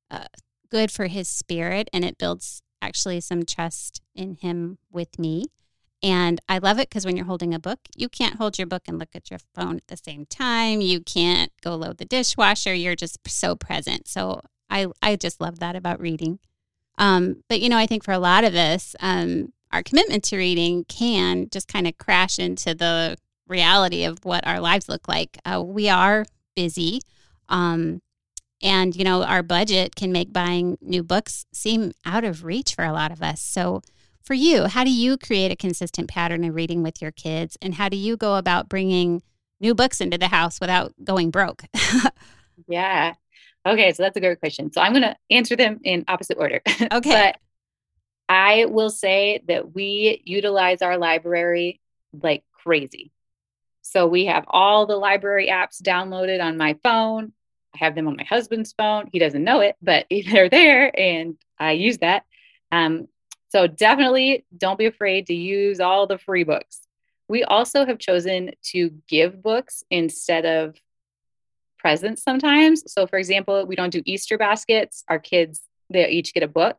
uh, 0.09 0.25
good 0.73 0.89
for 0.89 1.05
his 1.05 1.27
spirit 1.27 1.87
and 1.93 2.03
it 2.03 2.17
builds 2.17 2.63
actually 2.81 3.21
some 3.21 3.45
trust 3.45 4.01
in 4.15 4.37
him 4.41 4.79
with 4.91 5.19
me. 5.19 5.45
And 6.01 6.41
I 6.49 6.57
love 6.57 6.79
it 6.79 6.89
because 6.89 7.05
when 7.05 7.15
you're 7.15 7.27
holding 7.27 7.53
a 7.53 7.59
book, 7.59 7.77
you 7.95 8.09
can't 8.09 8.37
hold 8.37 8.57
your 8.57 8.65
book 8.65 8.81
and 8.87 8.97
look 8.97 9.11
at 9.13 9.29
your 9.29 9.39
phone 9.53 9.77
at 9.77 9.87
the 9.87 9.95
same 9.95 10.25
time. 10.25 10.81
You 10.81 10.99
can't 10.99 11.51
go 11.61 11.75
load 11.75 11.99
the 11.99 12.05
dishwasher. 12.05 12.73
You're 12.73 12.95
just 12.95 13.19
so 13.27 13.55
present. 13.55 14.07
So 14.07 14.41
I, 14.67 14.87
I 14.99 15.15
just 15.15 15.39
love 15.39 15.59
that 15.59 15.75
about 15.75 16.01
reading. 16.01 16.39
Um, 16.97 17.43
but, 17.47 17.61
you 17.61 17.69
know, 17.69 17.77
I 17.77 17.85
think 17.85 18.03
for 18.03 18.11
a 18.11 18.19
lot 18.19 18.43
of 18.43 18.55
us, 18.55 18.95
um, 18.99 19.53
our 19.71 19.83
commitment 19.83 20.23
to 20.25 20.37
reading 20.37 20.85
can 20.85 21.49
just 21.51 21.67
kind 21.67 21.85
of 21.85 21.99
crash 21.99 22.39
into 22.39 22.73
the 22.73 23.15
reality 23.47 24.05
of 24.05 24.25
what 24.25 24.45
our 24.47 24.59
lives 24.59 24.89
look 24.89 25.07
like. 25.07 25.37
Uh, 25.45 25.61
we 25.63 25.87
are 25.87 26.25
busy. 26.55 26.99
Um, 27.47 28.01
and, 28.63 28.95
you 28.95 29.03
know, 29.03 29.23
our 29.23 29.43
budget 29.43 29.93
can 29.95 30.13
make 30.13 30.31
buying 30.31 30.77
new 30.81 31.03
books 31.03 31.45
seem 31.51 31.91
out 32.05 32.23
of 32.23 32.45
reach 32.45 32.73
for 32.73 32.85
a 32.85 32.93
lot 32.93 33.11
of 33.11 33.21
us. 33.21 33.41
So, 33.41 33.81
for 34.21 34.33
you, 34.33 34.67
how 34.67 34.85
do 34.85 34.89
you 34.89 35.17
create 35.17 35.51
a 35.51 35.55
consistent 35.57 36.07
pattern 36.07 36.45
of 36.45 36.55
reading 36.55 36.81
with 36.81 37.01
your 37.01 37.11
kids? 37.11 37.57
And 37.61 37.73
how 37.73 37.89
do 37.89 37.97
you 37.97 38.15
go 38.15 38.37
about 38.37 38.69
bringing 38.69 39.21
new 39.59 39.75
books 39.75 39.99
into 39.99 40.17
the 40.17 40.29
house 40.29 40.61
without 40.61 40.93
going 41.03 41.29
broke? 41.29 41.65
yeah. 42.67 43.15
Okay. 43.65 43.91
So, 43.91 44.03
that's 44.03 44.15
a 44.15 44.21
great 44.21 44.39
question. 44.39 44.71
So, 44.71 44.79
I'm 44.79 44.93
going 44.93 45.03
to 45.03 45.17
answer 45.29 45.57
them 45.57 45.81
in 45.83 46.05
opposite 46.07 46.37
order. 46.37 46.61
Okay. 46.91 47.11
but 47.11 47.37
I 48.29 48.65
will 48.65 48.89
say 48.89 49.43
that 49.49 49.75
we 49.75 50.21
utilize 50.23 50.81
our 50.81 50.97
library 50.97 51.81
like 52.13 52.45
crazy. 52.63 53.11
So, 53.81 54.07
we 54.07 54.27
have 54.27 54.45
all 54.47 54.85
the 54.85 54.95
library 54.95 55.49
apps 55.49 55.81
downloaded 55.81 56.41
on 56.41 56.55
my 56.55 56.77
phone. 56.81 57.33
I 57.73 57.77
have 57.79 57.95
them 57.95 58.07
on 58.07 58.15
my 58.15 58.23
husband's 58.23 58.73
phone. 58.73 59.09
He 59.11 59.19
doesn't 59.19 59.43
know 59.43 59.59
it, 59.61 59.75
but 59.81 60.05
they're 60.31 60.49
there 60.49 60.97
and 60.97 61.35
I 61.59 61.71
use 61.71 61.99
that. 61.99 62.23
Um, 62.71 63.07
so 63.49 63.67
definitely 63.67 64.45
don't 64.55 64.79
be 64.79 64.85
afraid 64.85 65.27
to 65.27 65.33
use 65.33 65.79
all 65.79 66.07
the 66.07 66.17
free 66.17 66.43
books. 66.43 66.81
We 67.27 67.43
also 67.43 67.85
have 67.85 67.99
chosen 67.99 68.51
to 68.71 68.91
give 69.07 69.41
books 69.41 69.83
instead 69.89 70.45
of 70.45 70.75
presents 71.77 72.23
sometimes. 72.23 72.91
So, 72.91 73.05
for 73.05 73.17
example, 73.17 73.65
we 73.65 73.75
don't 73.75 73.91
do 73.91 74.01
Easter 74.05 74.37
baskets. 74.37 75.03
Our 75.07 75.19
kids, 75.19 75.61
they 75.89 76.09
each 76.09 76.33
get 76.33 76.43
a 76.43 76.47
book. 76.47 76.77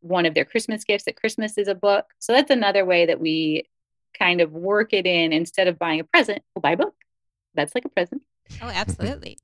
One 0.00 0.26
of 0.26 0.34
their 0.34 0.44
Christmas 0.44 0.84
gifts 0.84 1.06
at 1.06 1.16
Christmas 1.16 1.58
is 1.58 1.68
a 1.68 1.74
book. 1.74 2.06
So, 2.18 2.32
that's 2.32 2.50
another 2.50 2.84
way 2.84 3.06
that 3.06 3.20
we 3.20 3.64
kind 4.18 4.40
of 4.40 4.52
work 4.52 4.92
it 4.92 5.06
in 5.06 5.32
instead 5.32 5.68
of 5.68 5.78
buying 5.78 6.00
a 6.00 6.04
present, 6.04 6.42
we'll 6.54 6.62
buy 6.62 6.72
a 6.72 6.76
book. 6.76 6.94
That's 7.54 7.74
like 7.74 7.84
a 7.84 7.88
present. 7.88 8.22
Oh, 8.62 8.68
absolutely. 8.68 9.38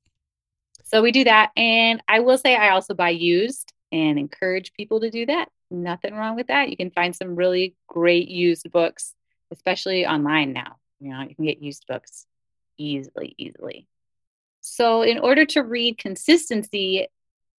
So 0.92 1.02
we 1.02 1.12
do 1.12 1.22
that. 1.22 1.52
And 1.56 2.02
I 2.08 2.18
will 2.18 2.36
say 2.36 2.56
I 2.56 2.70
also 2.70 2.94
buy 2.94 3.10
used 3.10 3.72
and 3.92 4.18
encourage 4.18 4.72
people 4.72 5.00
to 5.00 5.10
do 5.10 5.24
that. 5.26 5.48
Nothing 5.70 6.14
wrong 6.14 6.34
with 6.34 6.48
that. 6.48 6.68
You 6.68 6.76
can 6.76 6.90
find 6.90 7.14
some 7.14 7.36
really 7.36 7.76
great 7.86 8.26
used 8.28 8.70
books, 8.72 9.14
especially 9.52 10.04
online 10.04 10.52
now. 10.52 10.78
You 10.98 11.12
know, 11.12 11.20
you 11.22 11.36
can 11.36 11.44
get 11.44 11.62
used 11.62 11.86
books 11.86 12.26
easily, 12.76 13.36
easily. 13.38 13.86
So 14.62 15.02
in 15.02 15.20
order 15.20 15.46
to 15.46 15.62
read 15.62 15.96
consistency, 15.96 17.06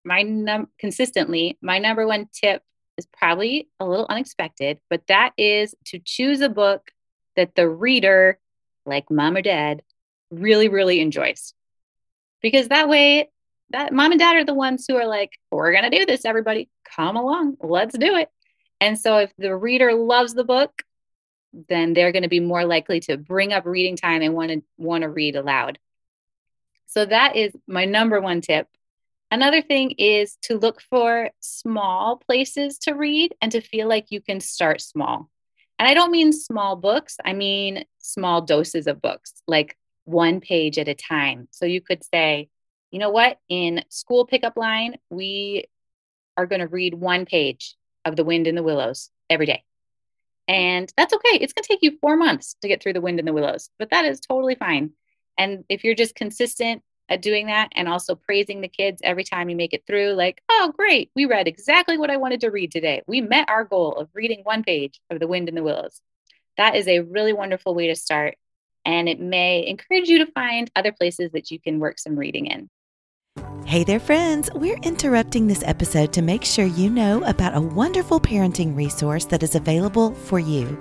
my 0.04 0.24
num 0.24 0.68
consistently, 0.78 1.58
my 1.62 1.80
number 1.80 2.06
one 2.06 2.28
tip 2.34 2.62
is 2.98 3.06
probably 3.06 3.70
a 3.80 3.86
little 3.86 4.08
unexpected, 4.10 4.82
but 4.90 5.08
that 5.08 5.32
is 5.38 5.74
to 5.86 6.00
choose 6.00 6.42
a 6.42 6.50
book 6.50 6.92
that 7.38 7.56
the 7.56 7.70
reader, 7.70 8.40
like 8.86 9.10
mom 9.10 9.38
or 9.38 9.42
dad, 9.42 9.84
really, 10.32 10.68
really 10.68 11.00
enjoys 11.00 11.54
because 12.42 12.70
that 12.70 12.90
way 12.90 13.30
that 13.70 13.94
mom 13.94 14.12
and 14.12 14.20
dad 14.20 14.36
are 14.36 14.44
the 14.44 14.54
ones 14.54 14.86
who 14.88 14.96
are 14.98 15.08
like 15.08 15.38
we're 15.52 15.72
going 15.72 15.90
to 15.90 15.98
do 15.98 16.06
this 16.06 16.26
everybody. 16.26 16.70
Come 16.96 17.16
along. 17.16 17.58
Let's 17.62 17.98
do 17.98 18.16
it. 18.16 18.30
And 18.80 19.00
so 19.00 19.18
if 19.18 19.32
the 19.38 19.56
reader 19.56 19.94
loves 19.94 20.34
the 20.34 20.44
book 20.44 20.84
then 21.54 21.94
they're 21.94 22.12
going 22.12 22.24
to 22.24 22.30
be 22.30 22.40
more 22.40 22.66
likely 22.66 23.00
to 23.02 23.18
bring 23.18 23.54
up 23.54 23.66
reading 23.66 23.96
time 23.96 24.22
and 24.22 24.34
want 24.34 24.52
to 24.52 24.64
want 24.78 25.04
to 25.04 25.10
read 25.10 25.36
aloud. 25.36 25.80
So 26.88 27.06
that 27.06 27.36
is 27.36 27.54
my 27.68 27.86
number 27.86 28.20
one 28.20 28.42
tip. 28.42 28.68
Another 29.30 29.62
thing 29.62 29.92
is 29.92 30.38
to 30.44 30.58
look 30.58 30.82
for 30.82 31.30
small 31.40 32.18
places 32.18 32.80
to 32.80 32.94
read 32.94 33.34
and 33.42 33.52
to 33.54 33.62
feel 33.62 33.88
like 33.88 34.08
you 34.10 34.22
can 34.22 34.40
start 34.42 34.82
small. 34.82 35.30
And 35.80 35.88
i 35.88 35.94
don't 35.94 36.12
mean 36.12 36.32
small 36.32 36.76
books. 36.76 37.18
I 37.24 37.34
mean 37.34 37.86
small 38.00 38.42
doses 38.42 38.88
of 38.88 39.02
books. 39.02 39.42
Like 39.48 39.78
one 40.12 40.42
page 40.42 40.78
at 40.78 40.88
a 40.88 40.94
time. 40.94 41.48
So 41.52 41.66
you 41.66 41.82
could 41.82 42.04
say, 42.04 42.50
you 42.92 43.00
know 43.00 43.10
what, 43.10 43.40
in 43.50 43.84
school 43.90 44.26
pickup 44.26 44.58
line, 44.58 44.98
we 45.10 45.66
are 46.38 46.46
going 46.46 46.62
to 46.62 46.68
read 46.68 46.94
one 46.94 47.26
page 47.26 47.76
of 48.06 48.16
The 48.16 48.24
Wind 48.24 48.48
in 48.48 48.56
the 48.56 48.64
Willows 48.64 49.10
every 49.30 49.46
day. 49.46 49.64
And 50.48 50.92
that's 50.98 51.14
okay. 51.14 51.38
It's 51.40 51.54
going 51.54 51.64
to 51.64 51.68
take 51.68 51.84
you 51.84 51.98
four 52.02 52.18
months 52.18 52.56
to 52.62 52.68
get 52.68 52.82
through 52.82 52.94
The 52.94 53.02
Wind 53.02 53.20
in 53.20 53.26
the 53.26 53.34
Willows, 53.34 53.70
but 53.80 53.92
that 53.92 54.06
is 54.06 54.20
totally 54.20 54.56
fine. 54.56 54.92
And 55.38 55.64
if 55.70 55.84
you're 55.84 55.96
just 55.96 56.16
consistent 56.16 56.84
at 57.08 57.22
doing 57.22 57.48
that 57.48 57.70
and 57.76 57.88
also 57.88 58.16
praising 58.16 58.62
the 58.62 58.68
kids 58.68 59.02
every 59.04 59.24
time 59.24 59.50
you 59.50 59.56
make 59.56 59.74
it 59.74 59.86
through, 59.86 60.14
like, 60.14 60.42
oh, 60.50 60.74
great, 60.78 61.12
we 61.16 61.26
read 61.26 61.48
exactly 61.48 61.98
what 61.98 62.10
I 62.10 62.18
wanted 62.18 62.42
to 62.42 62.52
read 62.52 62.72
today. 62.72 63.02
We 63.08 63.22
met 63.22 63.50
our 63.50 63.64
goal 63.64 63.96
of 63.96 64.10
reading 64.14 64.42
one 64.44 64.64
page 64.64 65.00
of 65.10 65.20
The 65.20 65.28
Wind 65.28 65.48
in 65.48 65.56
the 65.56 65.64
Willows. 65.64 66.02
That 66.58 66.76
is 66.76 66.88
a 66.88 67.00
really 67.00 67.34
wonderful 67.34 67.74
way 67.74 67.88
to 67.88 67.96
start 67.96 68.36
and 68.86 69.08
it 69.08 69.20
may 69.20 69.66
encourage 69.68 70.10
you 70.10 70.26
to 70.26 70.32
find 70.32 70.72
other 70.76 70.92
places 70.92 71.32
that 71.32 71.52
you 71.52 71.60
can 71.60 71.80
work 71.80 72.00
some 72.00 72.16
reading 72.16 72.48
in. 72.48 72.70
Hey 73.72 73.86
there, 73.86 74.02
friends. 74.02 74.50
We're 74.54 74.80
interrupting 74.84 75.48
this 75.48 75.64
episode 75.66 76.12
to 76.12 76.22
make 76.22 76.44
sure 76.44 76.66
you 76.66 76.90
know 76.90 77.24
about 77.24 77.56
a 77.56 77.62
wonderful 77.62 78.20
parenting 78.20 78.76
resource 78.76 79.24
that 79.28 79.44
is 79.44 79.56
available 79.56 80.14
for 80.14 80.40
you. 80.40 80.78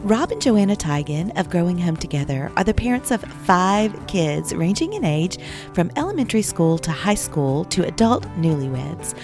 Rob 0.00 0.32
and 0.32 0.42
Joanna 0.42 0.74
Teigen 0.74 1.30
of 1.38 1.48
Growing 1.48 1.78
Home 1.78 1.96
Together 1.96 2.50
are 2.56 2.64
the 2.64 2.74
parents 2.74 3.12
of 3.12 3.22
five 3.22 3.96
kids 4.08 4.52
ranging 4.52 4.94
in 4.94 5.04
age 5.04 5.38
from 5.74 5.92
elementary 5.94 6.42
school 6.42 6.76
to 6.78 6.90
high 6.90 7.14
school 7.14 7.66
to 7.66 7.86
adult 7.86 8.24
newlyweds. 8.36 9.14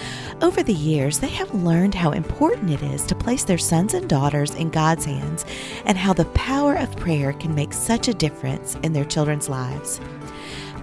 Over 0.40 0.62
the 0.62 0.72
years, 0.72 1.18
they 1.18 1.30
have 1.30 1.52
learned 1.52 1.96
how 1.96 2.12
important 2.12 2.70
it 2.70 2.82
is 2.84 3.02
to 3.06 3.16
place 3.16 3.42
their 3.42 3.58
sons 3.58 3.92
and 3.92 4.08
daughters 4.08 4.54
in 4.54 4.70
God's 4.70 5.04
hands 5.04 5.44
and 5.84 5.98
how 5.98 6.12
the 6.12 6.26
power 6.26 6.76
of 6.76 6.94
prayer 6.94 7.32
can 7.32 7.56
make 7.56 7.72
such 7.72 8.06
a 8.06 8.14
difference 8.14 8.76
in 8.84 8.92
their 8.92 9.04
children's 9.04 9.48
lives. 9.48 10.00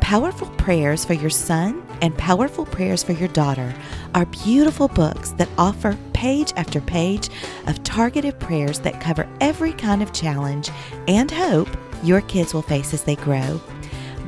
Powerful 0.01 0.47
Prayers 0.57 1.05
for 1.05 1.13
Your 1.13 1.29
Son 1.29 1.87
and 2.01 2.17
Powerful 2.17 2.65
Prayers 2.65 3.03
for 3.03 3.13
Your 3.13 3.27
Daughter 3.29 3.73
are 4.15 4.25
beautiful 4.25 4.88
books 4.88 5.31
that 5.31 5.49
offer 5.57 5.97
page 6.13 6.53
after 6.55 6.81
page 6.81 7.29
of 7.67 7.83
targeted 7.83 8.39
prayers 8.39 8.79
that 8.79 9.01
cover 9.01 9.27
every 9.41 9.73
kind 9.73 10.01
of 10.01 10.13
challenge 10.13 10.69
and 11.07 11.29
hope 11.29 11.69
your 12.03 12.21
kids 12.21 12.53
will 12.53 12.62
face 12.62 12.93
as 12.93 13.03
they 13.03 13.15
grow. 13.15 13.62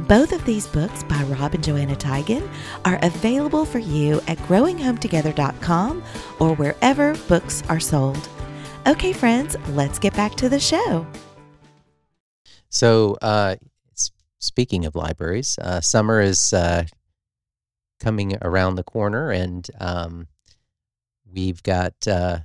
Both 0.07 0.31
of 0.31 0.43
these 0.45 0.67
books 0.67 1.03
by 1.03 1.21
Rob 1.23 1.53
and 1.53 1.63
Joanna 1.63 1.95
Teigen 1.95 2.49
are 2.85 2.99
available 3.03 3.65
for 3.65 3.79
you 3.79 4.21
at 4.27 4.37
growinghometogether.com 4.39 6.03
or 6.39 6.55
wherever 6.55 7.15
books 7.27 7.63
are 7.69 7.79
sold. 7.79 8.29
Okay, 8.87 9.13
friends, 9.13 9.55
let's 9.69 9.99
get 9.99 10.15
back 10.15 10.35
to 10.35 10.49
the 10.49 10.59
show. 10.59 11.05
So, 12.69 13.17
uh, 13.21 13.57
speaking 14.39 14.85
of 14.85 14.95
libraries, 14.95 15.59
uh, 15.59 15.81
summer 15.81 16.21
is 16.21 16.53
uh, 16.53 16.85
coming 17.99 18.37
around 18.41 18.75
the 18.75 18.83
corner, 18.83 19.31
and 19.31 19.69
um, 19.79 20.27
we've 21.31 21.61
got 21.63 22.07
uh, 22.07 22.39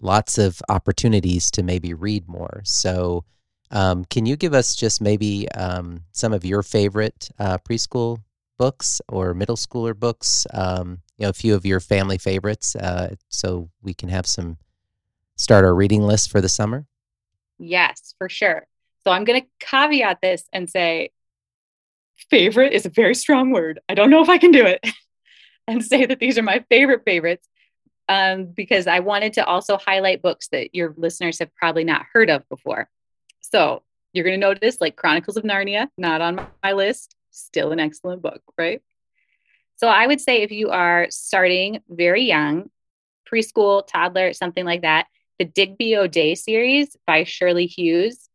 lots 0.00 0.38
of 0.38 0.60
opportunities 0.68 1.50
to 1.52 1.62
maybe 1.62 1.94
read 1.94 2.28
more. 2.28 2.60
So, 2.64 3.24
um, 3.70 4.04
can 4.06 4.26
you 4.26 4.36
give 4.36 4.54
us 4.54 4.74
just 4.74 5.00
maybe 5.00 5.48
um, 5.52 6.04
some 6.12 6.32
of 6.32 6.44
your 6.44 6.62
favorite 6.62 7.30
uh, 7.38 7.58
preschool 7.58 8.18
books 8.58 9.00
or 9.08 9.34
middle 9.34 9.56
schooler 9.56 9.98
books? 9.98 10.46
Um, 10.52 11.00
you 11.18 11.24
know, 11.24 11.30
a 11.30 11.34
few 11.34 11.54
of 11.54 11.66
your 11.66 11.80
family 11.80 12.18
favorites, 12.18 12.76
uh, 12.76 13.14
so 13.28 13.70
we 13.82 13.92
can 13.94 14.08
have 14.08 14.26
some 14.26 14.56
start 15.36 15.64
our 15.64 15.74
reading 15.74 16.02
list 16.02 16.30
for 16.30 16.40
the 16.40 16.48
summer. 16.48 16.86
Yes, 17.58 18.14
for 18.18 18.28
sure. 18.28 18.66
So 19.04 19.12
I'm 19.12 19.24
going 19.24 19.40
to 19.40 19.46
caveat 19.60 20.20
this 20.20 20.44
and 20.52 20.68
say 20.68 21.10
favorite 22.30 22.72
is 22.72 22.86
a 22.86 22.90
very 22.90 23.14
strong 23.14 23.50
word. 23.50 23.80
I 23.88 23.94
don't 23.94 24.10
know 24.10 24.22
if 24.22 24.28
I 24.28 24.38
can 24.38 24.50
do 24.50 24.66
it 24.66 24.84
and 25.66 25.84
say 25.84 26.06
that 26.06 26.18
these 26.18 26.38
are 26.38 26.42
my 26.42 26.64
favorite 26.68 27.02
favorites 27.04 27.48
um, 28.08 28.46
because 28.46 28.86
I 28.86 29.00
wanted 29.00 29.34
to 29.34 29.44
also 29.44 29.76
highlight 29.76 30.22
books 30.22 30.48
that 30.48 30.74
your 30.74 30.94
listeners 30.96 31.38
have 31.38 31.54
probably 31.54 31.84
not 31.84 32.06
heard 32.12 32.30
of 32.30 32.48
before. 32.48 32.88
So 33.40 33.82
you're 34.12 34.24
going 34.24 34.40
to 34.40 34.46
notice 34.46 34.80
like 34.80 34.96
Chronicles 34.96 35.36
of 35.36 35.44
Narnia, 35.44 35.88
not 35.98 36.20
on 36.20 36.46
my 36.62 36.72
list, 36.72 37.14
still 37.30 37.72
an 37.72 37.80
excellent 37.80 38.22
book, 38.22 38.42
right? 38.56 38.82
So 39.76 39.86
I 39.86 40.06
would 40.06 40.20
say 40.20 40.42
if 40.42 40.50
you 40.50 40.70
are 40.70 41.06
starting 41.10 41.80
very 41.88 42.24
young, 42.24 42.70
preschool, 43.30 43.86
toddler, 43.86 44.32
something 44.32 44.64
like 44.64 44.82
that, 44.82 45.06
the 45.38 45.44
Digby 45.44 45.96
O'Day 45.96 46.34
series 46.34 46.96
by 47.06 47.24
Shirley 47.24 47.66
Hughes 47.66 48.27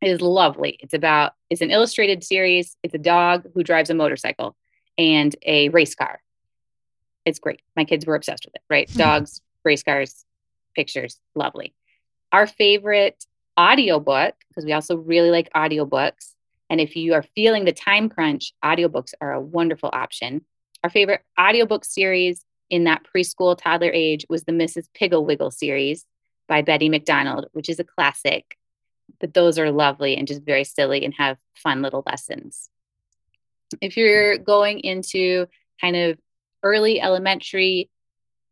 is 0.00 0.20
lovely. 0.20 0.78
It's 0.80 0.94
about 0.94 1.32
it's 1.50 1.60
an 1.60 1.70
illustrated 1.70 2.24
series. 2.24 2.76
It's 2.82 2.94
a 2.94 2.98
dog 2.98 3.46
who 3.54 3.62
drives 3.62 3.90
a 3.90 3.94
motorcycle 3.94 4.56
and 4.96 5.34
a 5.44 5.68
race 5.70 5.94
car. 5.94 6.20
It's 7.24 7.38
great. 7.38 7.60
My 7.76 7.84
kids 7.84 8.06
were 8.06 8.14
obsessed 8.14 8.46
with 8.46 8.54
it, 8.54 8.62
right? 8.70 8.90
Hmm. 8.90 8.98
Dogs, 8.98 9.42
race 9.64 9.82
cars, 9.82 10.24
pictures, 10.74 11.20
lovely. 11.34 11.74
Our 12.32 12.46
favorite 12.46 13.24
audiobook, 13.58 14.34
because 14.48 14.64
we 14.64 14.72
also 14.72 14.96
really 14.96 15.30
like 15.30 15.52
audiobooks. 15.52 16.34
And 16.70 16.80
if 16.80 16.96
you 16.96 17.14
are 17.14 17.24
feeling 17.34 17.64
the 17.64 17.72
time 17.72 18.08
crunch, 18.08 18.52
audiobooks 18.64 19.12
are 19.20 19.32
a 19.32 19.40
wonderful 19.40 19.90
option. 19.92 20.44
Our 20.84 20.90
favorite 20.90 21.22
audiobook 21.38 21.84
series 21.84 22.44
in 22.70 22.84
that 22.84 23.02
preschool 23.04 23.58
toddler 23.58 23.90
age 23.92 24.24
was 24.30 24.44
the 24.44 24.52
Mrs. 24.52 24.86
Piggle 24.94 25.26
Wiggle 25.26 25.50
series 25.50 26.06
by 26.48 26.62
Betty 26.62 26.88
MacDonald, 26.88 27.46
which 27.52 27.68
is 27.68 27.80
a 27.80 27.84
classic. 27.84 28.56
But 29.18 29.34
those 29.34 29.58
are 29.58 29.70
lovely 29.70 30.16
and 30.16 30.26
just 30.28 30.42
very 30.42 30.64
silly 30.64 31.04
and 31.04 31.14
have 31.14 31.38
fun 31.54 31.82
little 31.82 32.02
lessons. 32.06 32.68
If 33.80 33.96
you're 33.96 34.38
going 34.38 34.80
into 34.80 35.46
kind 35.80 35.96
of 35.96 36.18
early 36.62 37.00
elementary 37.00 37.90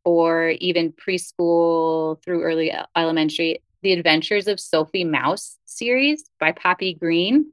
or 0.04 0.50
even 0.50 0.92
preschool 0.92 2.22
through 2.22 2.42
early 2.42 2.72
elementary, 2.96 3.62
the 3.82 3.92
Adventures 3.92 4.48
of 4.48 4.58
Sophie 4.58 5.04
Mouse 5.04 5.58
series 5.64 6.24
by 6.40 6.52
Poppy 6.52 6.94
Green 6.94 7.52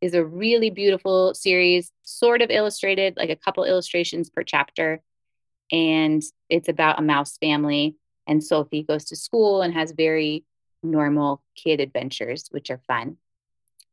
is 0.00 0.14
a 0.14 0.24
really 0.24 0.70
beautiful 0.70 1.34
series, 1.34 1.90
sort 2.02 2.42
of 2.42 2.50
illustrated, 2.50 3.16
like 3.16 3.30
a 3.30 3.36
couple 3.36 3.64
illustrations 3.64 4.28
per 4.28 4.42
chapter. 4.42 5.00
And 5.72 6.22
it's 6.50 6.68
about 6.68 6.98
a 6.98 7.02
mouse 7.02 7.38
family. 7.38 7.96
And 8.26 8.44
Sophie 8.44 8.82
goes 8.82 9.06
to 9.06 9.16
school 9.16 9.62
and 9.62 9.72
has 9.72 9.92
very 9.92 10.44
normal 10.84 11.42
kid 11.56 11.80
adventures, 11.80 12.46
which 12.50 12.70
are 12.70 12.80
fun. 12.86 13.16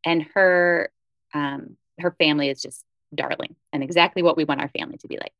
And 0.06 0.24
her 0.34 0.92
um, 1.34 1.78
her 2.00 2.12
family 2.12 2.50
is 2.50 2.62
just 2.62 2.84
darling 3.14 3.56
and 3.72 3.84
exactly 3.84 4.22
what 4.22 4.38
we 4.38 4.44
want 4.44 4.62
our 4.62 4.70
family 4.70 4.98
to 4.98 5.08
be 5.08 5.18
like. 5.18 5.34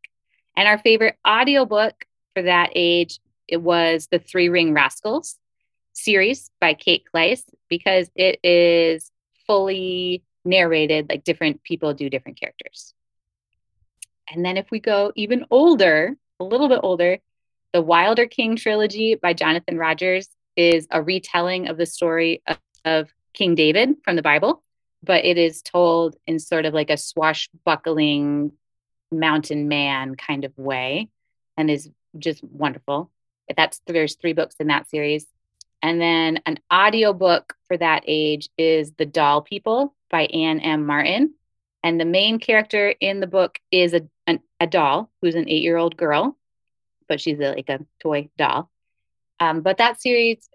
And 0.56 0.68
our 0.68 0.78
favorite 0.78 1.18
audiobook 1.28 2.06
for 2.34 2.44
that 2.44 2.72
age, 2.76 3.20
it 3.48 3.58
was 3.58 4.08
The 4.12 4.20
Three 4.20 4.50
Ring 4.50 4.74
Rascals 4.74 5.38
series 5.94 6.50
by 6.60 6.74
Kate 6.74 7.04
Klise 7.14 7.44
because 7.70 8.10
it 8.16 8.40
is 8.44 9.12
fully 9.48 10.24
narrated, 10.46 11.10
like 11.10 11.24
different 11.24 11.64
people 11.64 11.94
do 11.94 12.10
different 12.10 12.40
characters. 12.40 12.94
And 14.30 14.46
then 14.46 14.58
if 14.58 14.72
we 14.72 14.80
go 14.80 15.12
even 15.16 15.46
older, 15.52 16.16
a 16.40 16.44
little 16.44 16.70
bit 16.70 16.80
older, 16.84 17.20
the 17.74 17.84
Wilderking 17.84 18.58
trilogy 18.58 19.16
by 19.16 19.34
Jonathan 19.34 19.78
Rogers 19.78 20.30
is 20.56 20.88
a 20.92 21.02
retelling 21.02 21.68
of 21.68 21.78
the 21.78 21.86
story 21.86 22.42
of, 22.48 22.58
of 22.86 23.14
King 23.34 23.56
David 23.56 23.96
from 24.04 24.16
the 24.16 24.22
Bible, 24.22 24.64
but 25.04 25.26
it 25.26 25.38
is 25.38 25.62
told 25.62 26.16
in 26.28 26.40
sort 26.40 26.66
of 26.66 26.74
like 26.74 26.90
a 26.90 26.98
swashbuckling 26.98 28.52
mountain 29.12 29.68
man 29.68 30.16
kind 30.16 30.46
of 30.46 30.58
way 30.58 31.10
and 31.58 31.70
is 31.70 31.90
just 32.18 32.44
wonderful. 32.44 33.12
That's 33.56 33.82
there's 33.86 34.16
three 34.16 34.34
books 34.34 34.56
in 34.60 34.68
that 34.68 34.90
series. 34.90 35.26
And 35.82 36.00
then 36.00 36.42
an 36.46 36.60
audiobook 36.72 37.56
for 37.68 37.78
that 37.78 38.04
age 38.06 38.50
is 38.58 38.94
The 38.94 39.06
Doll 39.06 39.42
People 39.42 39.96
by 40.10 40.24
Anne 40.24 40.60
M. 40.60 40.86
Martin. 40.86 41.34
And 41.84 42.00
the 42.00 42.06
main 42.06 42.40
character 42.40 42.94
in 43.00 43.20
the 43.20 43.28
book 43.28 43.60
is 43.72 43.94
a, 43.94 44.08
an, 44.28 44.42
a 44.60 44.68
doll 44.68 45.12
who's 45.22 45.36
an 45.36 45.50
eight 45.50 45.64
year 45.64 45.78
old 45.78 45.98
girl, 45.98 46.38
but 47.08 47.20
she's 47.20 47.40
a, 47.40 47.54
like 47.54 47.70
a 47.70 47.80
toy 48.00 48.30
doll. 48.38 48.71
Um, 49.42 49.62
but 49.62 49.80
that 49.80 50.00
series, 50.00 50.48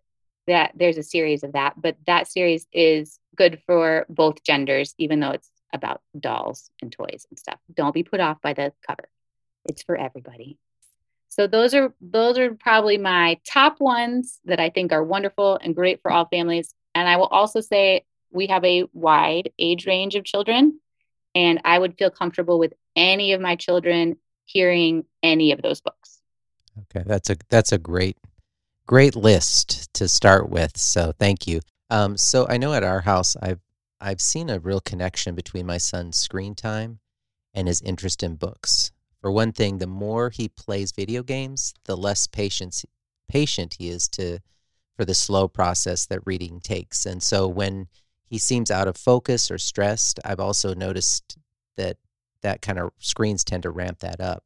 that 0.46 0.70
there's 0.77 0.96
a 0.96 1.03
series 1.03 1.42
of 1.42 1.53
that, 1.53 1.75
but 1.77 1.96
that 2.07 2.29
series 2.29 2.66
is 2.72 3.18
good 3.35 3.61
for 3.66 4.07
both 4.09 4.44
genders, 4.44 4.94
even 4.96 5.18
though 5.18 5.33
it's 5.33 5.51
about 5.72 6.01
dolls 6.18 6.70
and 6.81 6.92
toys 6.92 7.27
and 7.29 7.38
stuff. 7.38 7.59
Don't 7.75 7.92
be 7.92 8.05
put 8.05 8.20
off 8.20 8.40
by 8.40 8.55
the 8.55 8.72
cover. 8.87 9.09
It's 9.64 9.83
for 9.83 9.96
everybody. 9.96 10.57
So 11.29 11.49
those 11.49 11.75
are 11.75 11.92
those 12.01 12.38
are 12.38 12.55
probably 12.55 12.96
my 12.96 13.38
top 13.44 13.81
ones 13.81 14.38
that 14.44 14.61
I 14.61 14.70
think 14.70 14.92
are 14.92 15.03
wonderful 15.03 15.59
and 15.61 15.75
great 15.75 16.01
for 16.01 16.12
all 16.12 16.27
families. 16.27 16.72
And 16.94 17.09
I 17.09 17.16
will 17.16 17.27
also 17.27 17.61
say 17.61 18.05
we 18.31 18.46
have 18.46 18.64
a 18.64 18.85
wide 18.92 19.51
age 19.59 19.85
range 19.85 20.14
of 20.14 20.25
children 20.25 20.81
and 21.35 21.61
I 21.64 21.79
would 21.79 21.99
feel 21.99 22.11
comfortable 22.11 22.61
with 22.61 22.72
any 22.94 23.33
of 23.33 23.40
my 23.40 23.57
children 23.57 24.16
hearing 24.44 25.05
any 25.25 25.51
of 25.51 25.61
those 25.61 25.81
books. 25.81 26.20
Okay, 26.79 27.03
that's 27.05 27.29
a 27.31 27.37
that's 27.51 27.72
a 27.72 27.79
great 27.79 28.16
great 28.87 29.16
list 29.16 29.92
to 29.94 30.09
start 30.09 30.49
with. 30.49 30.77
So 30.77 31.12
thank 31.18 31.46
you. 31.46 31.61
Um, 31.90 32.16
so 32.16 32.46
I 32.49 32.57
know 32.57 32.72
at 32.72 32.85
our 32.85 33.01
house 33.01 33.37
I've 33.40 33.61
I've 34.01 34.20
seen 34.20 34.51
a 34.51 34.59
real 34.59 34.81
connection 34.81 35.35
between 35.35 35.66
my 35.66 35.79
son's 35.79 36.18
screen 36.18 36.55
time 36.55 37.01
and 37.55 37.66
his 37.66 37.81
interest 37.81 38.22
in 38.22 38.37
books. 38.37 38.92
For 39.20 39.31
one 39.31 39.53
thing, 39.53 39.79
the 39.79 39.87
more 39.87 40.31
he 40.31 40.49
plays 40.49 40.92
video 40.92 41.22
games, 41.22 41.72
the 41.85 41.96
less 41.96 42.27
patience 42.27 42.85
patient 43.29 43.77
he 43.79 43.88
is 43.88 44.09
to 44.09 44.38
for 44.96 45.05
the 45.05 45.14
slow 45.14 45.49
process 45.49 46.07
that 46.07 46.27
reading 46.27 46.61
takes. 46.61 47.07
And 47.07 47.22
so 47.22 47.49
when 47.49 47.88
he 48.25 48.38
seems 48.38 48.70
out 48.70 48.88
of 48.88 48.96
focus 48.96 49.51
or 49.51 49.59
stressed, 49.59 50.20
I've 50.25 50.40
also 50.40 50.75
noticed 50.75 51.38
that 51.77 51.96
that 52.42 52.62
kind 52.62 52.79
of 52.79 52.90
screens 52.99 53.44
tend 53.44 53.62
to 53.64 53.70
ramp 53.70 54.01
that 54.01 54.20
up. 54.20 54.44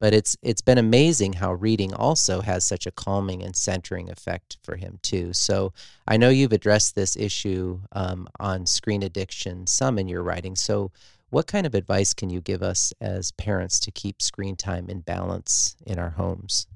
But 0.00 0.12
it's 0.12 0.36
it's 0.42 0.60
been 0.60 0.78
amazing 0.78 1.34
how 1.34 1.54
reading 1.54 1.94
also 1.94 2.40
has 2.40 2.64
such 2.64 2.86
a 2.86 2.90
calming 2.90 3.42
and 3.42 3.56
centering 3.56 4.10
effect 4.10 4.58
for 4.62 4.76
him 4.76 4.98
too. 5.02 5.32
So 5.32 5.72
I 6.06 6.16
know 6.16 6.28
you've 6.28 6.52
addressed 6.52 6.94
this 6.94 7.16
issue 7.16 7.80
um, 7.92 8.28
on 8.38 8.66
screen 8.66 9.02
addiction 9.02 9.66
some 9.66 9.98
in 9.98 10.08
your 10.08 10.22
writing. 10.22 10.56
So 10.56 10.90
what 11.30 11.46
kind 11.46 11.66
of 11.66 11.74
advice 11.74 12.12
can 12.12 12.30
you 12.30 12.40
give 12.40 12.62
us 12.62 12.92
as 13.00 13.32
parents 13.32 13.80
to 13.80 13.90
keep 13.90 14.20
screen 14.20 14.56
time 14.56 14.88
in 14.88 15.00
balance 15.00 15.76
in 15.86 15.98
our 15.98 16.10
homes? 16.10 16.66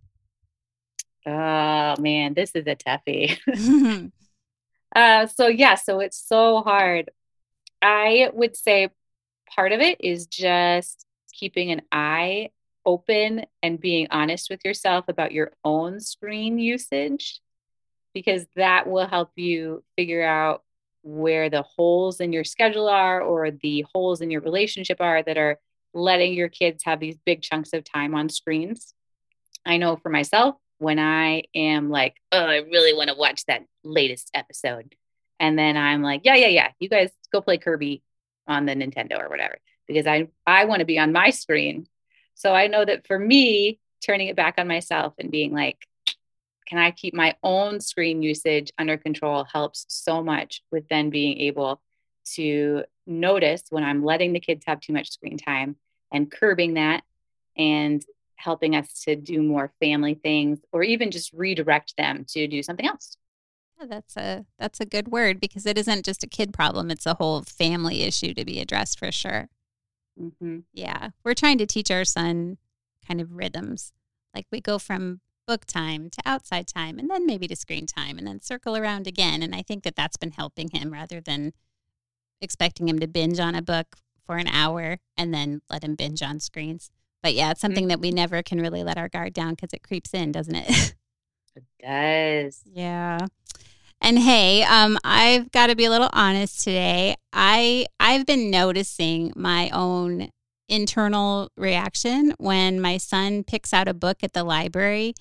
Oh 1.26 1.94
man, 2.00 2.34
this 2.34 2.52
is 2.54 2.66
a 2.66 2.76
toughie. 2.76 3.38
uh, 4.96 5.26
so 5.26 5.48
yeah, 5.48 5.74
so 5.74 6.00
it's 6.00 6.18
so 6.18 6.62
hard. 6.62 7.10
I 7.82 8.30
would 8.32 8.56
say 8.56 8.88
part 9.54 9.72
of 9.72 9.80
it 9.80 10.00
is 10.00 10.26
just 10.26 11.06
keeping 11.32 11.70
an 11.70 11.82
eye 11.92 12.50
open 12.84 13.44
and 13.62 13.80
being 13.80 14.08
honest 14.10 14.50
with 14.50 14.60
yourself 14.64 15.06
about 15.08 15.32
your 15.32 15.52
own 15.64 16.00
screen 16.00 16.58
usage 16.58 17.40
because 18.14 18.46
that 18.56 18.88
will 18.88 19.06
help 19.06 19.30
you 19.36 19.84
figure 19.96 20.24
out 20.24 20.62
where 21.02 21.48
the 21.48 21.62
holes 21.62 22.20
in 22.20 22.32
your 22.32 22.44
schedule 22.44 22.88
are 22.88 23.20
or 23.20 23.50
the 23.50 23.84
holes 23.94 24.20
in 24.20 24.30
your 24.30 24.40
relationship 24.40 25.00
are 25.00 25.22
that 25.22 25.38
are 25.38 25.58
letting 25.94 26.34
your 26.34 26.48
kids 26.48 26.84
have 26.84 27.00
these 27.00 27.16
big 27.24 27.42
chunks 27.42 27.72
of 27.72 27.84
time 27.84 28.14
on 28.14 28.28
screens. 28.28 28.94
I 29.64 29.76
know 29.76 29.96
for 29.96 30.08
myself, 30.08 30.56
when 30.78 30.98
I 30.98 31.44
am 31.54 31.90
like, 31.90 32.16
oh, 32.32 32.44
I 32.44 32.58
really 32.58 32.94
want 32.94 33.10
to 33.10 33.16
watch 33.16 33.44
that 33.46 33.64
latest 33.82 34.30
episode. 34.32 34.94
And 35.40 35.58
then 35.58 35.76
I'm 35.76 36.02
like, 36.02 36.22
yeah, 36.24 36.34
yeah, 36.34 36.48
yeah, 36.48 36.70
you 36.78 36.88
guys 36.88 37.10
go 37.32 37.40
play 37.40 37.58
Kirby 37.58 38.02
on 38.46 38.66
the 38.66 38.74
Nintendo 38.74 39.18
or 39.18 39.28
whatever, 39.28 39.58
because 39.86 40.06
I, 40.06 40.28
I 40.46 40.64
want 40.64 40.80
to 40.80 40.86
be 40.86 40.98
on 40.98 41.12
my 41.12 41.30
screen. 41.30 41.86
So 42.38 42.54
I 42.54 42.68
know 42.68 42.84
that 42.84 43.04
for 43.06 43.18
me, 43.18 43.80
turning 44.00 44.28
it 44.28 44.36
back 44.36 44.54
on 44.58 44.68
myself 44.68 45.14
and 45.18 45.28
being 45.30 45.52
like, 45.52 45.76
can 46.68 46.78
I 46.78 46.92
keep 46.92 47.12
my 47.12 47.34
own 47.42 47.80
screen 47.80 48.22
usage 48.22 48.70
under 48.78 48.96
control 48.96 49.44
helps 49.44 49.86
so 49.88 50.22
much 50.22 50.62
with 50.70 50.88
then 50.88 51.10
being 51.10 51.38
able 51.38 51.82
to 52.34 52.84
notice 53.06 53.64
when 53.70 53.82
I'm 53.82 54.04
letting 54.04 54.32
the 54.32 54.40
kids 54.40 54.64
have 54.66 54.80
too 54.80 54.92
much 54.92 55.10
screen 55.10 55.36
time 55.36 55.76
and 56.12 56.30
curbing 56.30 56.74
that 56.74 57.02
and 57.56 58.04
helping 58.36 58.76
us 58.76 59.02
to 59.02 59.16
do 59.16 59.42
more 59.42 59.72
family 59.80 60.14
things 60.14 60.60
or 60.70 60.84
even 60.84 61.10
just 61.10 61.32
redirect 61.32 61.94
them 61.98 62.24
to 62.28 62.46
do 62.46 62.62
something 62.62 62.86
else. 62.86 63.16
Yeah, 63.80 63.86
that's 63.86 64.16
a 64.16 64.46
that's 64.60 64.80
a 64.80 64.86
good 64.86 65.08
word 65.08 65.40
because 65.40 65.66
it 65.66 65.76
isn't 65.76 66.04
just 66.04 66.22
a 66.22 66.28
kid 66.28 66.52
problem; 66.52 66.90
it's 66.90 67.06
a 67.06 67.14
whole 67.14 67.42
family 67.42 68.02
issue 68.02 68.32
to 68.34 68.44
be 68.44 68.60
addressed 68.60 68.98
for 68.98 69.10
sure. 69.10 69.48
Mm-hmm. 70.20 70.58
Yeah, 70.72 71.10
we're 71.24 71.34
trying 71.34 71.58
to 71.58 71.66
teach 71.66 71.90
our 71.90 72.04
son 72.04 72.58
kind 73.06 73.20
of 73.20 73.32
rhythms. 73.32 73.92
Like 74.34 74.46
we 74.50 74.60
go 74.60 74.78
from 74.78 75.20
book 75.46 75.64
time 75.64 76.10
to 76.10 76.18
outside 76.26 76.66
time 76.66 76.98
and 76.98 77.08
then 77.08 77.24
maybe 77.24 77.48
to 77.48 77.56
screen 77.56 77.86
time 77.86 78.18
and 78.18 78.26
then 78.26 78.40
circle 78.40 78.76
around 78.76 79.06
again. 79.06 79.42
And 79.42 79.54
I 79.54 79.62
think 79.62 79.82
that 79.84 79.96
that's 79.96 80.18
been 80.18 80.32
helping 80.32 80.68
him 80.70 80.92
rather 80.92 81.20
than 81.20 81.52
expecting 82.40 82.88
him 82.88 82.98
to 82.98 83.08
binge 83.08 83.40
on 83.40 83.54
a 83.54 83.62
book 83.62 83.96
for 84.26 84.36
an 84.36 84.46
hour 84.46 84.98
and 85.16 85.32
then 85.32 85.62
let 85.70 85.82
him 85.82 85.94
binge 85.94 86.22
on 86.22 86.38
screens. 86.38 86.90
But 87.22 87.34
yeah, 87.34 87.50
it's 87.50 87.60
something 87.60 87.88
that 87.88 87.98
we 87.98 88.10
never 88.10 88.42
can 88.42 88.60
really 88.60 88.84
let 88.84 88.98
our 88.98 89.08
guard 89.08 89.32
down 89.32 89.54
because 89.54 89.72
it 89.72 89.82
creeps 89.82 90.14
in, 90.14 90.30
doesn't 90.30 90.54
it? 90.54 90.94
it 91.56 91.64
does. 91.80 92.62
Yeah. 92.64 93.26
And 94.00 94.18
hey, 94.18 94.62
um, 94.62 94.98
I've 95.04 95.50
got 95.50 95.68
to 95.68 95.76
be 95.76 95.84
a 95.84 95.90
little 95.90 96.10
honest 96.12 96.62
today. 96.64 97.16
I 97.32 97.86
I've 97.98 98.26
been 98.26 98.50
noticing 98.50 99.32
my 99.36 99.70
own 99.70 100.30
internal 100.68 101.50
reaction 101.56 102.34
when 102.38 102.80
my 102.80 102.98
son 102.98 103.42
picks 103.42 103.72
out 103.72 103.88
a 103.88 103.94
book 103.94 104.18
at 104.22 104.34
the 104.34 104.44
library 104.44 105.14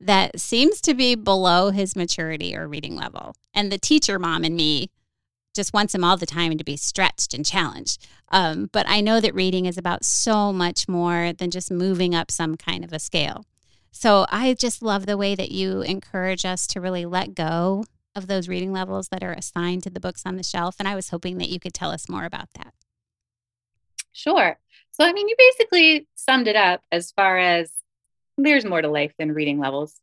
that 0.00 0.40
seems 0.40 0.80
to 0.82 0.94
be 0.94 1.14
below 1.14 1.70
his 1.70 1.94
maturity 1.94 2.56
or 2.56 2.66
reading 2.66 2.96
level. 2.96 3.34
And 3.54 3.70
the 3.70 3.78
teacher 3.78 4.18
mom 4.18 4.44
and 4.44 4.56
me 4.56 4.90
just 5.54 5.72
wants 5.72 5.94
him 5.94 6.02
all 6.02 6.16
the 6.16 6.26
time 6.26 6.58
to 6.58 6.64
be 6.64 6.76
stretched 6.76 7.32
and 7.32 7.46
challenged. 7.46 8.06
Um, 8.30 8.68
but 8.72 8.86
I 8.88 9.00
know 9.00 9.20
that 9.20 9.34
reading 9.34 9.66
is 9.66 9.78
about 9.78 10.04
so 10.04 10.52
much 10.52 10.88
more 10.88 11.32
than 11.32 11.50
just 11.50 11.70
moving 11.70 12.14
up 12.14 12.30
some 12.30 12.56
kind 12.56 12.84
of 12.84 12.92
a 12.92 12.98
scale. 12.98 13.44
So 13.92 14.26
I 14.30 14.54
just 14.54 14.82
love 14.82 15.06
the 15.06 15.16
way 15.16 15.36
that 15.36 15.52
you 15.52 15.82
encourage 15.82 16.44
us 16.44 16.66
to 16.68 16.80
really 16.80 17.06
let 17.06 17.34
go 17.34 17.84
of 18.14 18.26
those 18.26 18.48
reading 18.48 18.72
levels 18.72 19.08
that 19.08 19.22
are 19.22 19.32
assigned 19.32 19.82
to 19.84 19.90
the 19.90 20.00
books 20.00 20.22
on 20.24 20.36
the 20.36 20.42
shelf. 20.42 20.76
And 20.78 20.88
I 20.88 20.94
was 20.94 21.10
hoping 21.10 21.38
that 21.38 21.48
you 21.48 21.58
could 21.58 21.74
tell 21.74 21.90
us 21.90 22.08
more 22.08 22.24
about 22.24 22.48
that. 22.54 22.74
Sure. 24.12 24.58
So, 24.92 25.04
I 25.04 25.12
mean, 25.12 25.28
you 25.28 25.34
basically 25.36 26.06
summed 26.14 26.46
it 26.46 26.56
up 26.56 26.80
as 26.92 27.10
far 27.12 27.36
as 27.36 27.72
there's 28.38 28.64
more 28.64 28.80
to 28.80 28.88
life 28.88 29.12
than 29.18 29.32
reading 29.32 29.58
levels. 29.58 30.00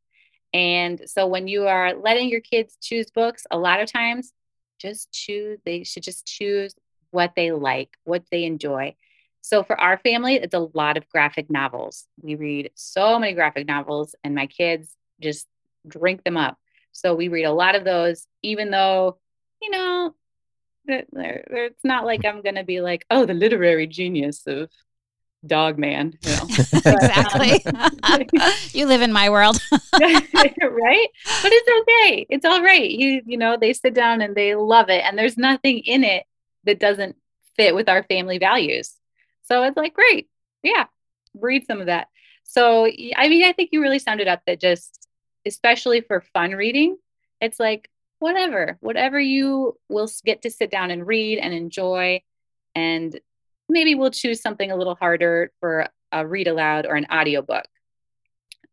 And 0.53 1.01
so, 1.05 1.27
when 1.27 1.47
you 1.47 1.67
are 1.67 1.93
letting 1.93 2.29
your 2.29 2.41
kids 2.41 2.77
choose 2.81 3.09
books, 3.09 3.47
a 3.49 3.57
lot 3.57 3.79
of 3.79 3.91
times 3.91 4.33
just 4.79 5.11
choose, 5.13 5.59
they 5.65 5.83
should 5.83 6.03
just 6.03 6.25
choose 6.25 6.75
what 7.11 7.33
they 7.35 7.51
like, 7.51 7.95
what 8.03 8.23
they 8.31 8.43
enjoy. 8.43 8.95
So, 9.39 9.63
for 9.63 9.79
our 9.79 9.97
family, 9.97 10.35
it's 10.35 10.53
a 10.53 10.69
lot 10.73 10.97
of 10.97 11.07
graphic 11.07 11.49
novels. 11.49 12.05
We 12.21 12.35
read 12.35 12.71
so 12.75 13.17
many 13.17 13.33
graphic 13.33 13.67
novels, 13.67 14.13
and 14.23 14.35
my 14.35 14.47
kids 14.47 14.95
just 15.21 15.47
drink 15.87 16.23
them 16.23 16.35
up. 16.35 16.57
So, 16.91 17.15
we 17.15 17.27
read 17.27 17.43
a 17.43 17.53
lot 17.53 17.75
of 17.75 17.83
those, 17.83 18.25
even 18.41 18.71
though, 18.71 19.17
you 19.61 19.69
know, 19.69 20.15
it's 20.87 21.83
not 21.83 22.05
like 22.05 22.25
I'm 22.25 22.41
going 22.41 22.55
to 22.55 22.63
be 22.63 22.81
like, 22.81 23.05
oh, 23.09 23.25
the 23.25 23.33
literary 23.33 23.87
genius 23.87 24.43
of 24.47 24.69
dog 25.45 25.77
man. 25.77 26.17
You 26.21 26.31
know? 26.31 26.47
Um, 26.83 26.95
exactly. 26.95 27.63
you 28.79 28.87
live 28.87 29.03
in 29.03 29.13
my 29.13 29.29
world. 29.29 29.61
right? 29.71 29.89
But 29.99 31.51
it's 31.51 31.81
okay. 31.81 32.25
It's 32.27 32.43
all 32.43 32.63
right. 32.63 32.89
You 32.89 33.21
you 33.25 33.37
know, 33.37 33.55
they 33.55 33.73
sit 33.73 33.93
down 33.93 34.21
and 34.21 34.35
they 34.35 34.55
love 34.55 34.89
it 34.89 35.03
and 35.05 35.15
there's 35.17 35.37
nothing 35.37 35.79
in 35.79 36.03
it 36.03 36.23
that 36.63 36.79
doesn't 36.79 37.15
fit 37.55 37.75
with 37.75 37.87
our 37.87 38.01
family 38.03 38.39
values. 38.39 38.95
So 39.43 39.63
it's 39.63 39.77
like, 39.77 39.93
great. 39.93 40.27
Yeah. 40.63 40.85
Read 41.35 41.67
some 41.67 41.81
of 41.81 41.85
that. 41.85 42.07
So 42.45 42.85
I 42.85 43.29
mean, 43.29 43.45
I 43.45 43.51
think 43.51 43.69
you 43.71 43.81
really 43.81 43.99
sounded 43.99 44.27
up 44.27 44.41
that 44.47 44.59
just 44.59 45.00
especially 45.45 46.01
for 46.01 46.21
fun 46.33 46.51
reading, 46.51 46.97
it's 47.39 47.59
like 47.59 47.89
whatever, 48.19 48.77
whatever 48.81 49.19
you 49.19 49.77
will 49.89 50.09
get 50.23 50.43
to 50.43 50.51
sit 50.51 50.69
down 50.69 50.91
and 50.91 51.07
read 51.07 51.39
and 51.39 51.53
enjoy 51.53 52.21
and 52.75 53.19
maybe 53.67 53.95
we'll 53.95 54.11
choose 54.11 54.41
something 54.41 54.71
a 54.71 54.75
little 54.75 54.95
harder 54.95 55.51
for 55.59 55.87
a 56.11 56.27
read 56.27 56.47
aloud 56.47 56.85
or 56.85 56.95
an 56.95 57.07
audiobook. 57.11 57.65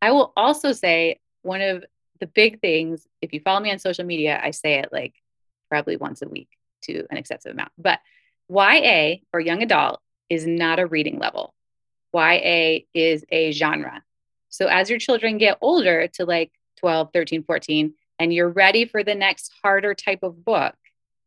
I 0.03 0.11
will 0.11 0.33
also 0.37 0.73
say 0.73 1.21
one 1.43 1.61
of 1.61 1.85
the 2.21 2.27
big 2.27 2.61
things, 2.61 3.07
if 3.23 3.33
you 3.33 3.41
follow 3.41 3.61
me 3.61 3.71
on 3.71 3.79
social 3.79 4.05
media, 4.05 4.41
I 4.43 4.51
say 4.51 4.75
it 4.81 4.91
like 4.93 5.15
probably 5.69 5.97
once 5.97 6.23
a 6.23 6.29
week 6.29 6.49
to 6.83 7.07
an 7.11 7.17
excessive 7.17 7.53
amount. 7.53 7.73
But 7.79 8.01
YA 8.49 9.17
or 9.33 9.41
young 9.41 9.63
adult 9.63 10.01
is 10.29 10.47
not 10.47 10.79
a 10.79 10.87
reading 10.87 11.19
level. 11.19 11.55
YA 12.13 12.81
is 12.95 13.25
a 13.31 13.53
genre. 13.53 14.03
So 14.49 14.67
as 14.67 14.91
your 14.91 14.99
children 14.99 15.39
get 15.39 15.59
older 15.61 16.09
to 16.15 16.25
like 16.25 16.53
12, 16.79 17.11
13, 17.13 17.45
14, 17.45 17.95
and 18.19 18.33
you're 18.33 18.49
ready 18.49 18.85
for 18.85 19.05
the 19.05 19.15
next 19.15 19.53
harder 19.63 19.95
type 19.95 20.23
of 20.23 20.45
book, 20.45 20.75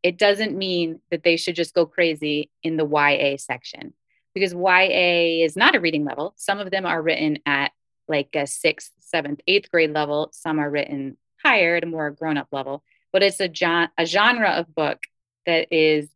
it 0.02 0.18
doesn't 0.18 0.56
mean 0.56 1.00
that 1.10 1.22
they 1.22 1.36
should 1.36 1.54
just 1.54 1.74
go 1.74 1.86
crazy 1.86 2.50
in 2.62 2.76
the 2.76 2.86
YA 2.86 3.36
section 3.36 3.94
because 4.34 4.52
YA 4.52 5.44
is 5.44 5.56
not 5.56 5.74
a 5.76 5.80
reading 5.80 6.04
level. 6.04 6.34
Some 6.36 6.58
of 6.58 6.70
them 6.70 6.86
are 6.86 7.00
written 7.00 7.38
at 7.46 7.72
like 8.08 8.30
a 8.34 8.46
sixth, 8.46 8.90
seventh, 9.00 9.40
eighth 9.46 9.70
grade 9.70 9.92
level. 9.92 10.30
Some 10.32 10.58
are 10.58 10.70
written 10.70 11.16
higher 11.42 11.76
at 11.76 11.84
a 11.84 11.86
more 11.86 12.10
grown 12.10 12.36
up 12.36 12.48
level, 12.50 12.82
but 13.12 13.22
it's 13.22 13.40
a, 13.40 13.50
a 13.98 14.06
genre 14.06 14.50
of 14.50 14.74
book 14.74 15.04
that 15.46 15.68
is 15.72 16.08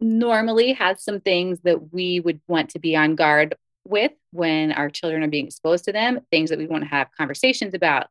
normally 0.00 0.72
has 0.74 1.02
some 1.02 1.20
things 1.20 1.60
that 1.60 1.92
we 1.92 2.20
would 2.20 2.40
want 2.46 2.70
to 2.70 2.78
be 2.78 2.94
on 2.94 3.16
guard 3.16 3.56
with 3.88 4.12
when 4.32 4.72
our 4.72 4.90
children 4.90 5.22
are 5.22 5.28
being 5.28 5.46
exposed 5.46 5.84
to 5.86 5.92
them, 5.92 6.20
things 6.30 6.50
that 6.50 6.58
we 6.58 6.66
want 6.66 6.84
to 6.84 6.90
have 6.90 7.08
conversations 7.16 7.74
about. 7.74 8.08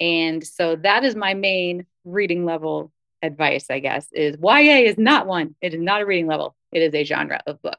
And 0.00 0.46
so 0.46 0.76
that 0.76 1.04
is 1.04 1.16
my 1.16 1.34
main 1.34 1.86
reading 2.04 2.44
level 2.44 2.92
advice, 3.22 3.66
I 3.70 3.80
guess, 3.80 4.08
is 4.12 4.36
YA 4.42 4.88
is 4.88 4.98
not 4.98 5.26
one. 5.26 5.54
It 5.60 5.74
is 5.74 5.80
not 5.80 6.02
a 6.02 6.06
reading 6.06 6.26
level. 6.26 6.54
It 6.72 6.82
is 6.82 6.94
a 6.94 7.04
genre 7.04 7.40
of 7.46 7.60
book. 7.62 7.78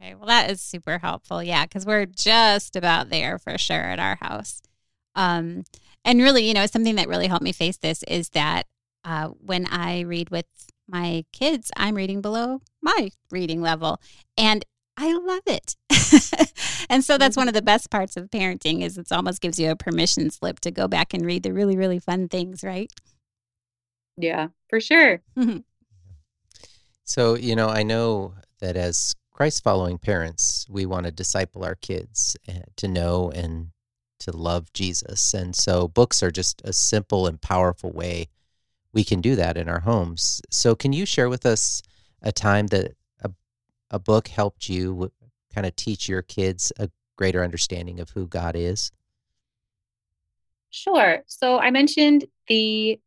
Okay, 0.00 0.14
well 0.14 0.26
that 0.26 0.50
is 0.50 0.60
super 0.60 0.98
helpful. 0.98 1.42
Yeah, 1.42 1.64
because 1.64 1.86
we're 1.86 2.06
just 2.06 2.74
about 2.74 3.08
there 3.08 3.38
for 3.38 3.56
sure 3.56 3.76
at 3.76 4.00
our 4.00 4.16
house. 4.16 4.62
Um, 5.14 5.64
and 6.04 6.20
really, 6.20 6.46
you 6.46 6.54
know, 6.54 6.66
something 6.66 6.96
that 6.96 7.08
really 7.08 7.28
helped 7.28 7.44
me 7.44 7.52
face 7.52 7.76
this 7.76 8.02
is 8.04 8.30
that 8.30 8.66
uh, 9.04 9.28
when 9.28 9.66
I 9.66 10.00
read 10.00 10.30
with 10.30 10.46
my 10.88 11.24
kids, 11.32 11.70
I'm 11.76 11.94
reading 11.94 12.20
below 12.20 12.60
my 12.82 13.10
reading 13.30 13.62
level, 13.62 14.00
and 14.36 14.64
I 14.96 15.12
love 15.14 15.42
it. 15.46 15.76
and 16.90 17.04
so 17.04 17.18
that's 17.18 17.36
one 17.36 17.48
of 17.48 17.54
the 17.54 17.62
best 17.62 17.90
parts 17.90 18.16
of 18.16 18.30
parenting 18.30 18.82
is 18.82 18.98
it 18.98 19.10
almost 19.10 19.40
gives 19.40 19.58
you 19.58 19.70
a 19.70 19.76
permission 19.76 20.30
slip 20.30 20.60
to 20.60 20.70
go 20.70 20.86
back 20.86 21.14
and 21.14 21.24
read 21.24 21.42
the 21.42 21.52
really 21.52 21.76
really 21.76 21.98
fun 21.98 22.28
things, 22.28 22.62
right? 22.62 22.90
Yeah, 24.16 24.48
for 24.68 24.80
sure. 24.80 25.22
Mm-hmm. 25.36 25.58
So, 27.04 27.34
you 27.34 27.56
know, 27.56 27.68
I 27.68 27.82
know 27.82 28.34
that 28.60 28.76
as 28.76 29.16
Christ 29.32 29.64
following 29.64 29.98
parents, 29.98 30.66
we 30.68 30.86
want 30.86 31.06
to 31.06 31.12
disciple 31.12 31.64
our 31.64 31.74
kids 31.74 32.36
eh, 32.46 32.60
to 32.76 32.88
know 32.88 33.30
and 33.30 33.70
to 34.20 34.36
love 34.36 34.72
Jesus. 34.72 35.34
And 35.34 35.56
so 35.56 35.88
books 35.88 36.22
are 36.22 36.30
just 36.30 36.62
a 36.64 36.72
simple 36.72 37.26
and 37.26 37.40
powerful 37.40 37.90
way 37.90 38.28
we 38.92 39.04
can 39.04 39.20
do 39.20 39.36
that 39.36 39.56
in 39.56 39.68
our 39.68 39.80
homes. 39.80 40.42
So, 40.50 40.74
can 40.74 40.92
you 40.92 41.06
share 41.06 41.28
with 41.28 41.46
us 41.46 41.82
a 42.20 42.32
time 42.32 42.68
that 42.68 42.92
a, 43.92 43.98
book 43.98 44.28
helped 44.28 44.68
you 44.68 45.12
kind 45.54 45.66
of 45.66 45.76
teach 45.76 46.08
your 46.08 46.22
kids 46.22 46.72
a 46.78 46.90
greater 47.16 47.44
understanding 47.44 48.00
of 48.00 48.10
who 48.10 48.26
God 48.26 48.56
is? 48.56 48.90
Sure. 50.70 51.22
So, 51.26 51.58
I 51.58 51.70
mentioned 51.70 52.24
the 52.48 52.98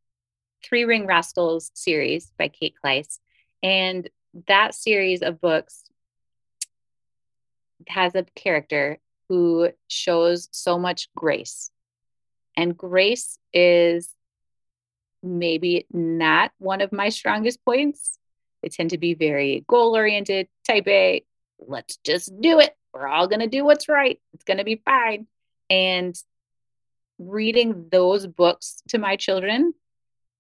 Three 0.64 0.86
Ring 0.86 1.06
Rascals 1.06 1.72
series 1.74 2.32
by 2.38 2.48
Kate 2.48 2.76
Klise. 2.84 3.20
And 3.62 4.10
that 4.48 4.76
series 4.76 5.22
of 5.22 5.42
books 5.42 5.84
has 7.88 8.16
a 8.16 8.26
character 8.36 9.00
who 9.30 9.70
shows 9.88 10.50
so 10.52 10.78
much 10.78 11.10
grace. 11.16 11.72
And 12.58 12.78
grace 12.78 13.38
is 13.54 14.10
maybe 15.22 15.88
not 15.92 16.52
one 16.58 16.82
of 16.82 16.92
my 16.92 17.10
strongest 17.10 17.64
points. 17.66 18.18
They 18.66 18.70
tend 18.70 18.90
to 18.90 18.98
be 18.98 19.14
very 19.14 19.64
goal 19.68 19.96
oriented, 19.96 20.48
type 20.68 20.88
A. 20.88 21.24
Let's 21.60 21.98
just 21.98 22.34
do 22.42 22.60
it. 22.60 22.76
We're 22.92 23.08
all 23.08 23.28
going 23.28 23.42
to 23.42 23.48
do 23.48 23.64
what's 23.64 23.88
right. 23.88 24.20
It's 24.34 24.44
going 24.44 24.58
to 24.58 24.64
be 24.64 24.82
fine. 24.84 25.28
And 25.70 26.16
reading 27.20 27.90
those 27.92 28.26
books 28.26 28.82
to 28.90 28.98
my 28.98 29.18
children 29.18 29.76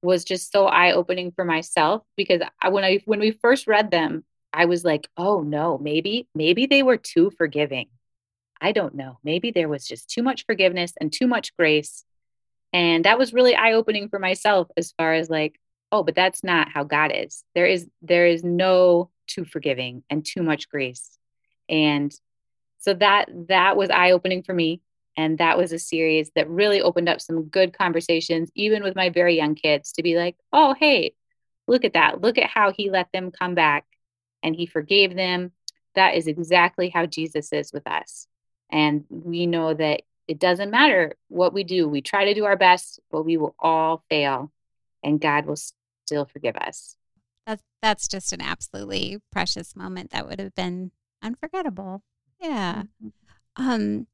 was 0.02 0.26
just 0.26 0.52
so 0.52 0.66
eye 0.66 0.94
opening 0.94 1.34
for 1.34 1.46
myself 1.46 2.02
because 2.18 2.42
I, 2.60 2.70
when 2.70 2.84
I 2.84 3.02
when 3.06 3.20
we 3.20 3.30
first 3.30 3.68
read 3.68 3.92
them, 3.92 4.24
I 4.52 4.66
was 4.66 4.84
like, 4.84 5.08
oh 5.18 5.42
no, 5.42 5.78
maybe 5.78 6.28
maybe 6.34 6.66
they 6.66 6.82
were 6.82 6.98
too 6.98 7.30
forgiving. 7.38 7.90
I 8.60 8.72
don't 8.72 8.96
know. 8.96 9.20
Maybe 9.24 9.52
there 9.52 9.70
was 9.70 9.86
just 9.86 10.10
too 10.10 10.24
much 10.24 10.48
forgiveness 10.48 10.94
and 11.00 11.14
too 11.14 11.28
much 11.28 11.56
grace. 11.58 12.04
And 12.74 13.06
that 13.06 13.20
was 13.20 13.34
really 13.34 13.56
eye 13.56 13.74
opening 13.74 14.10
for 14.10 14.18
myself 14.18 14.68
as 14.76 14.94
far 14.98 15.14
as 15.14 15.30
like, 15.30 15.60
oh, 15.92 16.04
but 16.04 16.16
that's 16.16 16.44
not 16.44 16.70
how 16.70 16.84
God 16.84 17.12
is. 17.14 17.44
There 17.54 17.66
is 17.66 17.88
there 18.02 18.28
is 18.28 18.44
no 18.44 19.10
too 19.28 19.46
forgiving 19.46 20.04
and 20.10 20.26
too 20.26 20.44
much 20.44 20.70
grace. 20.70 21.18
And 21.70 22.14
so 22.80 22.94
that 22.96 23.30
that 23.48 23.78
was 23.78 23.90
eye 23.90 24.12
opening 24.12 24.44
for 24.44 24.54
me 24.54 24.82
and 25.18 25.38
that 25.38 25.58
was 25.58 25.72
a 25.72 25.80
series 25.80 26.32
that 26.36 26.50
really 26.50 26.82
opened 26.82 27.10
up 27.10 27.22
some 27.22 27.46
good 27.46 27.78
conversations, 27.78 28.52
even 28.56 28.84
with 28.84 28.96
my 28.96 29.10
very 29.10 29.36
young 29.36 29.56
kids, 29.56 29.94
to 29.94 30.04
be 30.04 30.18
like, 30.18 30.36
oh, 30.52 30.76
hey, 30.78 31.14
look 31.68 31.86
at 31.86 31.94
that. 31.94 32.22
Look 32.22 32.38
at 32.38 32.50
how 32.50 32.72
he 32.72 32.90
let 32.90 33.12
them 33.14 33.32
come 33.32 33.56
back 33.56 33.86
and 34.44 34.56
he 34.56 34.66
forgave 34.66 35.16
them. 35.16 35.52
That 35.96 36.16
is 36.16 36.28
exactly 36.28 36.90
how 36.90 37.06
Jesus 37.06 37.54
is 37.54 37.72
with 37.72 37.88
us. 37.88 38.28
And 38.70 39.06
we 39.10 39.46
know 39.46 39.74
that 39.74 40.02
it 40.28 40.40
doesn't 40.40 40.72
matter 40.72 41.16
what 41.30 41.54
we 41.54 41.64
do, 41.64 41.88
we 41.88 42.02
try 42.02 42.26
to 42.26 42.34
do 42.34 42.46
our 42.46 42.58
best, 42.58 43.00
but 43.12 43.24
we 43.24 43.38
will 43.38 43.56
all 43.60 44.04
fail 44.10 44.52
and 45.06 45.22
God 45.22 45.46
will 45.46 45.56
still 46.06 46.26
forgive 46.26 46.58
us. 46.58 46.98
That's, 47.46 47.64
that's 47.82 48.08
just 48.08 48.34
an 48.34 48.42
absolutely 48.42 49.20
precious 49.32 49.76
moment 49.76 50.12
that 50.12 50.28
would 50.28 50.40
have 50.40 50.56
been 50.56 50.92
unforgettable. 51.22 52.02
Yeah. 52.42 52.84
Mm-hmm. 53.04 53.10
Um, 53.58 54.08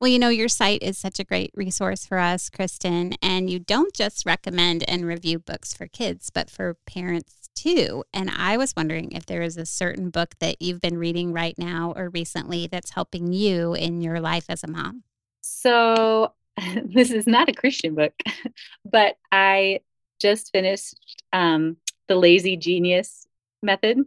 well, 0.00 0.08
you 0.08 0.20
know, 0.20 0.28
your 0.28 0.48
site 0.48 0.82
is 0.82 0.96
such 0.96 1.18
a 1.18 1.24
great 1.24 1.50
resource 1.54 2.06
for 2.06 2.18
us, 2.18 2.48
Kristen, 2.48 3.14
and 3.20 3.50
you 3.50 3.58
don't 3.58 3.92
just 3.92 4.24
recommend 4.24 4.88
and 4.88 5.04
review 5.04 5.40
books 5.40 5.74
for 5.74 5.88
kids, 5.88 6.30
but 6.30 6.48
for 6.48 6.76
parents 6.86 7.50
too. 7.56 8.04
And 8.14 8.30
I 8.30 8.56
was 8.56 8.74
wondering 8.76 9.10
if 9.10 9.26
there 9.26 9.42
is 9.42 9.56
a 9.56 9.66
certain 9.66 10.10
book 10.10 10.36
that 10.38 10.62
you've 10.62 10.80
been 10.80 10.98
reading 10.98 11.32
right 11.32 11.58
now 11.58 11.92
or 11.96 12.10
recently 12.10 12.68
that's 12.68 12.92
helping 12.92 13.32
you 13.32 13.74
in 13.74 14.00
your 14.00 14.20
life 14.20 14.44
as 14.48 14.62
a 14.62 14.68
mom. 14.68 15.02
So, 15.40 16.32
this 16.84 17.10
is 17.10 17.26
not 17.26 17.48
a 17.48 17.52
Christian 17.52 17.96
book, 17.96 18.12
but 18.84 19.16
I 19.32 19.80
just 20.18 20.52
finished 20.52 21.22
um, 21.32 21.76
the 22.08 22.16
lazy 22.16 22.56
genius 22.56 23.26
method, 23.62 23.98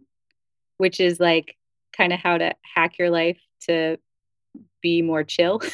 which 0.78 1.00
is 1.00 1.20
like 1.20 1.58
kind 1.96 2.14
of 2.14 2.20
how 2.20 2.38
to 2.38 2.54
hack 2.76 2.98
your 2.98 3.10
life 3.10 3.40
to 3.62 3.98
be 4.82 5.02
more 5.02 5.24
chill. 5.24 5.60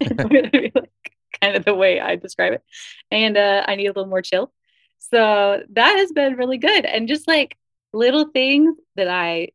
kind 1.40 1.56
of 1.56 1.64
the 1.64 1.74
way 1.74 2.00
I 2.00 2.16
describe 2.16 2.54
it. 2.54 2.62
And 3.10 3.36
uh, 3.36 3.64
I 3.66 3.76
need 3.76 3.86
a 3.86 3.90
little 3.90 4.06
more 4.06 4.22
chill. 4.22 4.52
So 4.98 5.62
that 5.70 5.96
has 5.96 6.12
been 6.12 6.36
really 6.36 6.58
good. 6.58 6.84
And 6.84 7.08
just 7.08 7.28
like 7.28 7.56
little 7.92 8.26
things 8.26 8.76
that 8.96 9.08
I 9.08 9.48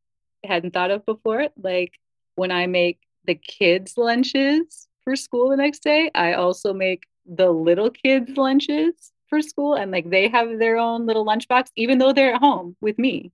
hadn't 0.44 0.74
thought 0.74 0.92
of 0.92 1.06
before, 1.06 1.48
like 1.62 1.94
when 2.36 2.52
I 2.52 2.68
make 2.68 3.00
the 3.26 3.36
kids' 3.36 3.98
lunches 3.98 4.88
for 5.04 5.16
school 5.16 5.50
the 5.50 5.58
next 5.58 5.84
day, 5.84 6.10
I 6.14 6.34
also 6.34 6.74
make 6.74 7.06
the 7.26 7.52
little 7.52 7.90
kids' 7.90 8.38
lunches 8.38 9.12
for 9.32 9.42
school. 9.42 9.74
And 9.74 9.92
like 9.92 10.08
they 10.08 10.28
have 10.28 10.60
their 10.60 10.78
own 10.78 11.08
little 11.08 11.26
lunchbox, 11.26 11.70
even 11.76 11.98
though 11.98 12.14
they're 12.14 12.36
at 12.36 12.42
home 12.42 12.76
with 12.82 13.00
me. 13.00 13.32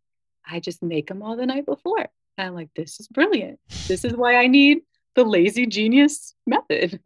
I 0.49 0.62
just 0.62 0.81
make 0.81 1.07
them 1.07 1.21
all 1.21 1.36
the 1.36 1.45
night 1.45 1.65
before. 1.65 2.07
And 2.38 2.47
I'm 2.47 2.55
like, 2.55 2.69
this 2.75 3.01
is 3.01 3.07
brilliant. 3.10 3.60
This 3.88 4.05
is 4.05 4.13
why 4.13 4.36
I 4.36 4.47
need 4.47 4.83
the 5.15 5.25
lazy 5.25 5.65
genius 5.65 6.36
method. 6.45 7.01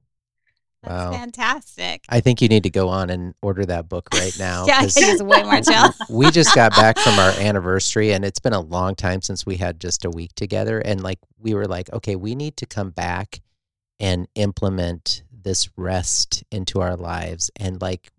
That's 0.84 0.94
wow. 0.94 1.12
fantastic. 1.12 2.04
I 2.10 2.22
think 2.22 2.42
you 2.42 2.48
need 2.48 2.64
to 2.64 2.70
go 2.70 2.90
on 2.90 3.10
and 3.10 3.34
order 3.42 3.66
that 3.66 3.88
book 3.88 4.10
right 4.14 4.36
now. 4.40 4.66
yeah, 4.66 4.82
it's 4.84 5.24
way 5.24 5.44
more 5.44 5.62
chill. 5.62 5.94
we 6.10 6.30
just 6.32 6.54
got 6.54 6.72
back 6.72 7.00
from 7.00 7.18
our 7.18 7.32
anniversary 7.32 8.12
and 8.12 8.26
it's 8.26 8.40
been 8.40 8.54
a 8.54 8.62
long 8.62 8.96
time 8.96 9.22
since 9.22 9.46
we 9.46 9.58
had 9.58 9.80
just 9.80 10.06
a 10.06 10.10
week 10.10 10.34
together. 10.36 10.80
And 10.80 11.02
like, 11.02 11.20
we 11.40 11.54
were 11.54 11.68
like, 11.68 11.92
okay, 11.94 12.16
we 12.16 12.36
need 12.36 12.58
to 12.58 12.66
come 12.66 12.90
back 12.90 13.42
and 14.00 14.28
implement 14.36 15.24
this 15.32 15.70
rest 15.78 16.44
into 16.52 16.82
our 16.82 16.96
lives. 16.96 17.52
And 17.56 17.82
like, 17.82 18.12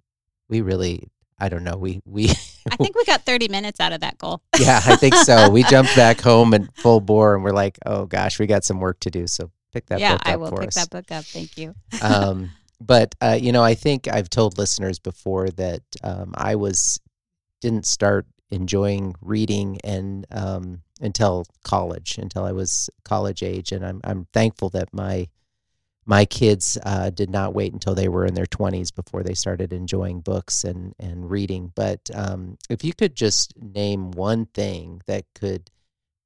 we 0.48 0.60
really, 0.60 1.08
I 1.38 1.48
don't 1.48 1.64
know, 1.64 1.76
we, 1.76 2.00
we, 2.04 2.28
I 2.70 2.76
think 2.76 2.96
we 2.96 3.04
got 3.04 3.22
30 3.22 3.48
minutes 3.48 3.80
out 3.80 3.92
of 3.92 4.00
that 4.00 4.18
goal. 4.18 4.42
yeah, 4.60 4.80
I 4.84 4.96
think 4.96 5.14
so. 5.14 5.50
We 5.50 5.62
jumped 5.74 5.94
back 5.96 6.20
home 6.20 6.54
and 6.54 6.68
full 6.76 7.00
bore 7.00 7.34
and 7.34 7.42
we're 7.44 7.50
like, 7.52 7.78
oh 7.86 8.06
gosh, 8.06 8.38
we 8.38 8.46
got 8.46 8.64
some 8.64 8.80
work 8.80 9.00
to 9.00 9.10
do. 9.10 9.26
So 9.26 9.50
pick 9.72 9.86
that 9.86 10.00
yeah, 10.00 10.12
book 10.12 10.20
up 10.20 10.26
Yeah, 10.26 10.32
I 10.32 10.36
will 10.36 10.50
pick 10.52 10.68
us. 10.68 10.74
that 10.74 10.90
book 10.90 11.10
up. 11.10 11.24
Thank 11.24 11.56
you. 11.56 11.74
um, 12.02 12.50
but 12.80 13.14
uh, 13.20 13.38
you 13.40 13.52
know, 13.52 13.62
I 13.62 13.74
think 13.74 14.08
I've 14.08 14.28
told 14.28 14.58
listeners 14.58 14.98
before 14.98 15.48
that 15.50 15.82
um, 16.02 16.34
I 16.36 16.56
was 16.56 17.00
didn't 17.60 17.86
start 17.86 18.26
enjoying 18.50 19.14
reading 19.22 19.78
and 19.84 20.26
um, 20.30 20.82
until 21.00 21.44
college, 21.64 22.18
until 22.18 22.44
I 22.44 22.52
was 22.52 22.90
college 23.04 23.42
age, 23.42 23.72
and 23.72 23.84
I'm 23.86 24.00
I'm 24.04 24.26
thankful 24.32 24.68
that 24.70 24.92
my 24.92 25.28
my 26.04 26.24
kids 26.24 26.76
uh, 26.84 27.10
did 27.10 27.30
not 27.30 27.54
wait 27.54 27.72
until 27.72 27.94
they 27.94 28.08
were 28.08 28.26
in 28.26 28.34
their 28.34 28.46
20s 28.46 28.94
before 28.94 29.22
they 29.22 29.34
started 29.34 29.72
enjoying 29.72 30.20
books 30.20 30.64
and, 30.64 30.94
and 30.98 31.30
reading. 31.30 31.72
But 31.74 32.10
um, 32.12 32.58
if 32.68 32.82
you 32.82 32.92
could 32.92 33.14
just 33.14 33.54
name 33.56 34.10
one 34.10 34.46
thing 34.46 35.02
that 35.06 35.24
could 35.34 35.70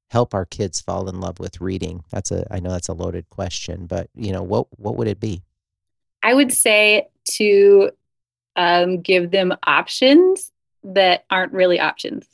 help 0.09 0.33
our 0.33 0.45
kids 0.45 0.81
fall 0.81 1.09
in 1.09 1.19
love 1.19 1.39
with 1.39 1.61
reading? 1.61 2.03
That's 2.11 2.31
a 2.31 2.45
I 2.51 2.59
know 2.59 2.71
that's 2.71 2.89
a 2.89 2.93
loaded 2.93 3.29
question, 3.29 3.85
but 3.85 4.09
you 4.15 4.31
know 4.31 4.43
what 4.43 4.67
what 4.79 4.95
would 4.97 5.07
it 5.07 5.19
be? 5.19 5.41
I 6.23 6.33
would 6.33 6.51
say 6.51 7.07
to 7.35 7.91
um, 8.55 9.01
give 9.01 9.31
them 9.31 9.53
options 9.63 10.51
that 10.83 11.25
aren't 11.29 11.53
really 11.53 11.79
options. 11.79 12.25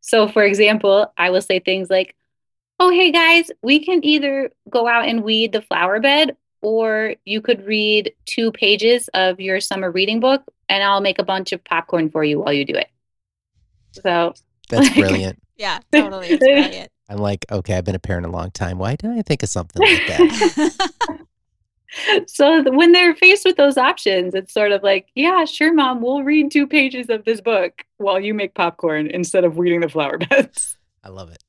So, 0.00 0.28
for 0.28 0.42
example, 0.42 1.12
I 1.16 1.30
will 1.30 1.42
say 1.42 1.60
things 1.60 1.90
like, 1.90 2.16
"Oh, 2.78 2.90
hey 2.90 3.12
guys, 3.12 3.50
we 3.62 3.84
can 3.84 4.04
either 4.04 4.50
go 4.68 4.88
out 4.88 5.06
and 5.06 5.22
weed 5.22 5.52
the 5.52 5.62
flower 5.62 6.00
bed, 6.00 6.36
or 6.62 7.14
you 7.24 7.40
could 7.40 7.66
read 7.66 8.12
two 8.26 8.52
pages 8.52 9.08
of 9.14 9.40
your 9.40 9.60
summer 9.60 9.90
reading 9.90 10.20
book, 10.20 10.42
and 10.68 10.82
I'll 10.82 11.00
make 11.00 11.18
a 11.18 11.24
bunch 11.24 11.52
of 11.52 11.62
popcorn 11.64 12.10
for 12.10 12.24
you 12.24 12.40
while 12.40 12.52
you 12.52 12.64
do 12.64 12.74
it." 12.74 12.88
So 13.92 14.34
that's 14.68 14.86
like, 14.86 14.94
brilliant. 14.94 15.42
Yeah, 15.56 15.80
totally. 15.92 16.28
It's 16.28 16.44
brilliant. 16.44 16.90
I'm 17.10 17.18
like, 17.18 17.44
okay, 17.50 17.76
I've 17.76 17.84
been 17.84 17.96
a 17.96 18.00
parent 18.00 18.24
a 18.26 18.30
long 18.30 18.52
time. 18.52 18.78
Why 18.78 18.94
didn't 18.94 19.18
I 19.18 19.22
think 19.22 19.42
of 19.42 19.48
something 19.48 19.82
like 19.82 20.06
that? 20.06 21.26
so 22.26 22.70
when 22.70 22.92
they're 22.92 23.16
faced 23.16 23.44
with 23.44 23.56
those 23.56 23.76
options, 23.76 24.32
it's 24.32 24.54
sort 24.54 24.70
of 24.70 24.84
like, 24.84 25.08
yeah, 25.16 25.44
sure, 25.44 25.74
mom, 25.74 26.00
we'll 26.00 26.22
read 26.22 26.52
two 26.52 26.68
pages 26.68 27.10
of 27.10 27.24
this 27.24 27.40
book 27.40 27.84
while 27.96 28.20
you 28.20 28.32
make 28.32 28.54
popcorn 28.54 29.08
instead 29.08 29.44
of 29.44 29.56
weeding 29.56 29.80
the 29.80 29.88
flower 29.88 30.18
beds. 30.18 30.76
I 31.02 31.08
love 31.08 31.32
it. 31.32 31.42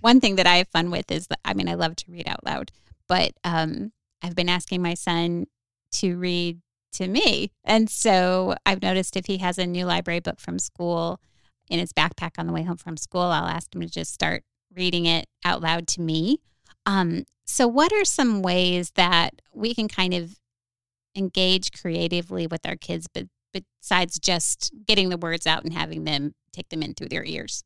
One 0.00 0.18
thing 0.18 0.36
that 0.36 0.46
I 0.46 0.56
have 0.56 0.68
fun 0.68 0.90
with 0.90 1.10
is 1.10 1.26
that, 1.26 1.40
I 1.44 1.52
mean, 1.52 1.68
I 1.68 1.74
love 1.74 1.94
to 1.96 2.04
read 2.10 2.26
out 2.26 2.44
loud, 2.44 2.72
but 3.06 3.32
um, 3.44 3.92
I've 4.22 4.34
been 4.34 4.48
asking 4.48 4.82
my 4.82 4.94
son 4.94 5.46
to 5.92 6.16
read 6.16 6.60
to 6.92 7.08
me. 7.08 7.50
And 7.64 7.88
so 7.90 8.54
I've 8.64 8.82
noticed 8.82 9.16
if 9.16 9.26
he 9.26 9.38
has 9.38 9.58
a 9.58 9.66
new 9.66 9.86
library 9.86 10.20
book 10.20 10.40
from 10.40 10.58
school 10.58 11.20
in 11.68 11.78
his 11.78 11.92
backpack 11.92 12.32
on 12.38 12.46
the 12.46 12.52
way 12.52 12.62
home 12.62 12.76
from 12.76 12.96
school, 12.96 13.22
I'll 13.22 13.46
ask 13.46 13.74
him 13.74 13.80
to 13.80 13.88
just 13.88 14.12
start 14.12 14.44
reading 14.74 15.06
it 15.06 15.26
out 15.44 15.62
loud 15.62 15.86
to 15.88 16.00
me. 16.00 16.40
Um, 16.86 17.24
so, 17.44 17.66
what 17.66 17.92
are 17.92 18.04
some 18.04 18.42
ways 18.42 18.92
that 18.92 19.42
we 19.52 19.74
can 19.74 19.88
kind 19.88 20.14
of 20.14 20.38
engage 21.14 21.72
creatively 21.72 22.46
with 22.46 22.66
our 22.66 22.76
kids, 22.76 23.06
but 23.12 23.26
besides 23.52 24.18
just 24.18 24.72
getting 24.86 25.08
the 25.08 25.18
words 25.18 25.46
out 25.46 25.64
and 25.64 25.72
having 25.72 26.04
them 26.04 26.34
take 26.52 26.68
them 26.68 26.82
in 26.82 26.94
through 26.94 27.08
their 27.08 27.24
ears? 27.24 27.62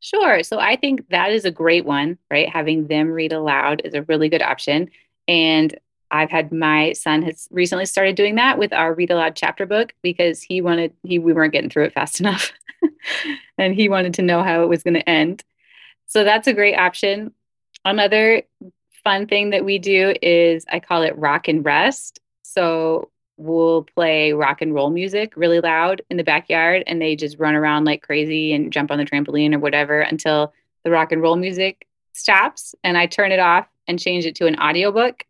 Sure. 0.00 0.42
So, 0.42 0.58
I 0.58 0.76
think 0.76 1.08
that 1.10 1.32
is 1.32 1.44
a 1.44 1.50
great 1.50 1.84
one, 1.84 2.18
right? 2.30 2.48
Having 2.48 2.88
them 2.88 3.10
read 3.10 3.32
aloud 3.32 3.82
is 3.84 3.94
a 3.94 4.02
really 4.02 4.28
good 4.28 4.42
option. 4.42 4.90
And 5.28 5.76
I've 6.10 6.30
had 6.30 6.52
my 6.52 6.92
son 6.92 7.22
has 7.22 7.48
recently 7.50 7.86
started 7.86 8.16
doing 8.16 8.36
that 8.36 8.58
with 8.58 8.72
our 8.72 8.94
read 8.94 9.10
aloud 9.10 9.34
chapter 9.34 9.66
book 9.66 9.92
because 10.02 10.40
he 10.42 10.60
wanted 10.60 10.92
he 11.02 11.18
we 11.18 11.32
weren't 11.32 11.52
getting 11.52 11.70
through 11.70 11.84
it 11.84 11.92
fast 11.92 12.20
enough 12.20 12.52
and 13.58 13.74
he 13.74 13.88
wanted 13.88 14.14
to 14.14 14.22
know 14.22 14.42
how 14.42 14.62
it 14.62 14.68
was 14.68 14.82
going 14.82 14.94
to 14.94 15.08
end. 15.08 15.42
So 16.06 16.24
that's 16.24 16.46
a 16.46 16.52
great 16.52 16.76
option. 16.76 17.32
Another 17.84 18.42
fun 19.04 19.26
thing 19.26 19.50
that 19.50 19.64
we 19.64 19.78
do 19.78 20.14
is 20.22 20.64
I 20.70 20.80
call 20.80 21.02
it 21.02 21.16
rock 21.18 21.48
and 21.48 21.64
rest. 21.64 22.20
So 22.42 23.10
we'll 23.36 23.82
play 23.82 24.32
rock 24.32 24.62
and 24.62 24.74
roll 24.74 24.90
music 24.90 25.34
really 25.36 25.60
loud 25.60 26.02
in 26.10 26.16
the 26.16 26.24
backyard 26.24 26.82
and 26.86 27.00
they 27.00 27.16
just 27.16 27.38
run 27.38 27.54
around 27.54 27.84
like 27.84 28.02
crazy 28.02 28.52
and 28.52 28.72
jump 28.72 28.90
on 28.90 28.98
the 28.98 29.04
trampoline 29.04 29.54
or 29.54 29.58
whatever 29.58 30.00
until 30.00 30.52
the 30.84 30.90
rock 30.90 31.12
and 31.12 31.20
roll 31.20 31.36
music 31.36 31.86
stops 32.12 32.74
and 32.82 32.96
I 32.96 33.06
turn 33.06 33.32
it 33.32 33.38
off 33.38 33.66
and 33.88 33.98
change 33.98 34.26
it 34.26 34.36
to 34.36 34.46
an 34.46 34.58
audiobook 34.58 35.24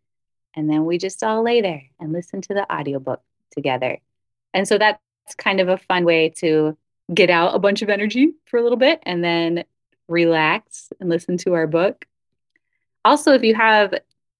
and 0.57 0.67
then 0.67 0.85
we 0.85 0.97
just 0.97 1.23
all 1.23 1.43
lay 1.43 1.61
there 1.61 1.83
and 1.99 2.11
listen 2.11 2.41
to 2.41 2.53
the 2.55 2.69
audiobook 2.73 3.21
together. 3.51 3.99
And 4.55 4.67
so 4.67 4.79
that's 4.79 4.99
kind 5.37 5.59
of 5.59 5.69
a 5.69 5.77
fun 5.77 6.03
way 6.03 6.29
to 6.37 6.75
get 7.13 7.29
out 7.29 7.53
a 7.53 7.59
bunch 7.59 7.83
of 7.83 7.89
energy 7.89 8.33
for 8.45 8.57
a 8.57 8.63
little 8.63 8.77
bit 8.77 8.99
and 9.03 9.23
then 9.23 9.65
relax 10.07 10.89
and 10.99 11.09
listen 11.09 11.37
to 11.37 11.53
our 11.53 11.67
book. 11.67 12.05
Also, 13.05 13.33
if 13.33 13.43
you 13.43 13.53
have 13.53 13.93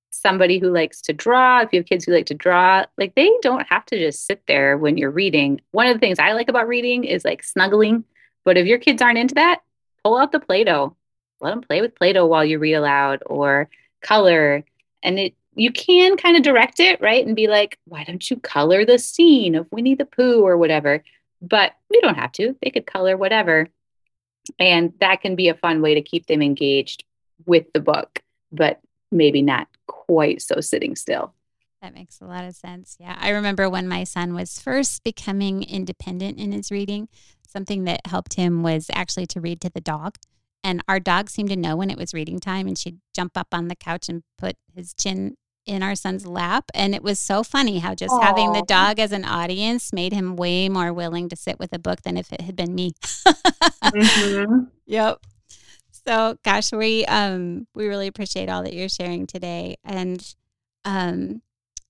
somebody 0.10 0.58
who 0.58 0.72
likes 0.72 1.02
to 1.02 1.14
draw, 1.14 1.62
if 1.62 1.72
you 1.72 1.80
have 1.80 1.86
kids 1.86 2.06
who 2.06 2.14
like 2.14 2.26
to 2.26 2.34
draw, 2.34 2.84
like 2.98 3.14
they 3.14 3.32
don't 3.44 3.68
have 3.68 3.86
to 3.86 4.00
just 4.00 4.26
sit 4.26 4.42
there 4.48 4.76
when 4.76 4.98
you're 4.98 5.12
reading. 5.12 5.62
One 5.70 5.86
of 5.86 5.94
the 5.94 6.00
things 6.00 6.18
I 6.18 6.32
like 6.32 6.50
about 6.50 6.68
reading 6.68 7.04
is 7.04 7.24
like 7.24 7.44
snuggling. 7.44 8.06
But 8.44 8.58
if 8.58 8.66
your 8.66 8.80
kids 8.80 9.04
aren't 9.04 9.20
into 9.20 9.36
that, 9.36 9.62
pull 10.04 10.18
out 10.18 10.32
the 10.32 10.40
Play 10.40 10.64
Doh. 10.64 10.96
Let 11.42 11.52
them 11.52 11.62
play 11.62 11.82
with 11.82 11.94
Play 11.94 12.14
Doh 12.14 12.26
while 12.26 12.44
you 12.44 12.58
read 12.58 12.74
aloud 12.74 13.22
or 13.24 13.70
color. 14.08 14.64
And 15.04 15.20
it, 15.20 15.36
you 15.56 15.72
can 15.72 16.18
kind 16.18 16.38
of 16.38 16.44
direct 16.44 16.80
it, 16.80 17.02
right? 17.02 17.26
And 17.26 17.36
be 17.36 17.48
like, 17.48 17.78
why 17.86 18.04
don't 18.04 18.30
you 18.30 18.38
color 18.38 18.86
the 18.86 19.00
scene 19.00 19.56
of 19.56 19.68
Winnie 19.72 19.96
the 19.96 20.06
Pooh 20.06 20.42
or 20.46 20.58
whatever? 20.58 21.04
But 21.42 21.74
you 21.92 22.02
don't 22.02 22.16
have 22.16 22.32
to. 22.34 22.56
They 22.62 22.70
could 22.70 22.86
color 22.86 23.18
whatever. 23.18 23.68
And 24.60 24.94
that 25.00 25.22
can 25.22 25.36
be 25.36 25.50
a 25.50 25.56
fun 25.56 25.82
way 25.82 25.96
to 25.96 26.02
keep 26.02 26.28
them 26.28 26.42
engaged 26.42 27.04
with 27.46 27.66
the 27.74 27.80
book, 27.80 28.22
but 28.52 28.80
maybe 29.12 29.42
not 29.42 29.68
quite 29.88 30.42
so 30.42 30.62
sitting 30.62 30.96
still. 30.96 31.34
That 31.82 31.94
makes 31.94 32.22
a 32.22 32.26
lot 32.26 32.46
of 32.46 32.56
sense. 32.56 32.98
Yeah. 33.00 33.16
I 33.20 33.30
remember 33.30 33.70
when 33.70 33.88
my 33.88 34.04
son 34.04 34.34
was 34.34 34.60
first 34.60 35.04
becoming 35.04 35.64
independent 35.64 36.40
in 36.40 36.52
his 36.52 36.72
reading, 36.72 37.08
something 37.48 37.84
that 37.84 38.02
helped 38.08 38.34
him 38.34 38.64
was 38.64 38.88
actually 38.92 39.28
to 39.28 39.42
read 39.42 39.62
to 39.62 39.70
the 39.70 39.82
dog. 39.82 40.18
And 40.64 40.82
our 40.88 41.00
dog 41.00 41.30
seemed 41.30 41.50
to 41.50 41.56
know 41.56 41.76
when 41.76 41.90
it 41.90 41.98
was 41.98 42.14
reading 42.14 42.40
time, 42.40 42.68
and 42.68 42.78
she'd 42.78 43.00
jump 43.14 43.38
up 43.38 43.48
on 43.52 43.68
the 43.68 43.76
couch 43.76 44.10
and 44.10 44.24
put 44.38 44.56
his 44.74 44.94
chin 44.94 45.36
in 45.66 45.84
our 45.84 45.96
son's 45.96 46.26
lap. 46.26 46.66
And 46.74 46.96
it 46.96 47.04
was 47.04 47.20
so 47.20 47.44
funny 47.44 47.80
how 47.80 47.94
just 47.94 48.16
Aww. 48.16 48.24
having 48.24 48.54
the 48.54 48.64
dog 48.64 49.00
as 49.00 49.12
an 49.12 49.26
audience 49.26 49.94
made 49.94 50.14
him 50.14 50.36
way 50.36 50.70
more 50.70 50.94
willing 50.94 51.30
to 51.30 51.36
sit 51.36 51.60
with 51.60 51.74
a 51.74 51.80
book 51.80 52.02
than 52.02 52.18
if 52.18 52.32
it 52.32 52.42
had 52.42 52.56
been 52.56 52.74
me. 52.74 52.94
mm-hmm. 53.04 54.64
Yep. 54.90 55.20
So 55.92 56.38
gosh, 56.46 56.72
we 56.72 57.06
um 57.08 57.68
we 57.76 57.88
really 57.88 58.08
appreciate 58.08 58.48
all 58.48 58.64
that 58.64 58.74
you're 58.74 58.88
sharing 58.88 59.28
today. 59.28 59.76
And 59.84 60.26
um, 60.86 61.42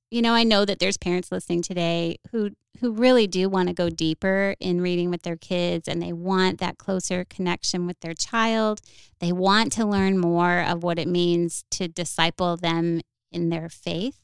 you 0.10 0.24
know, 0.24 0.34
I 0.34 0.44
know 0.44 0.66
that 0.66 0.80
there's 0.80 0.98
parents 0.98 1.32
listening 1.32 1.62
today 1.62 2.18
who 2.32 2.52
who 2.80 2.92
really 2.92 3.28
do 3.28 3.50
want 3.50 3.68
to 3.68 3.74
go 3.74 3.90
deeper 3.90 4.56
in 4.60 4.82
reading 4.82 5.10
with 5.10 5.24
their 5.24 5.36
kids 5.36 5.88
and 5.88 6.02
they 6.02 6.14
want 6.14 6.60
that 6.60 6.78
closer 6.78 7.26
connection 7.26 7.88
with 7.88 8.00
their 8.02 8.14
child. 8.14 8.82
They 9.20 9.32
want 9.32 9.72
to 9.74 9.86
learn 9.86 10.18
more 10.18 10.62
of 10.62 10.84
what 10.84 11.00
it 11.00 11.08
means 11.08 11.64
to 11.72 11.88
disciple 11.88 12.58
them 12.58 13.02
in 13.32 13.50
their 13.50 13.70
faith. 13.70 14.20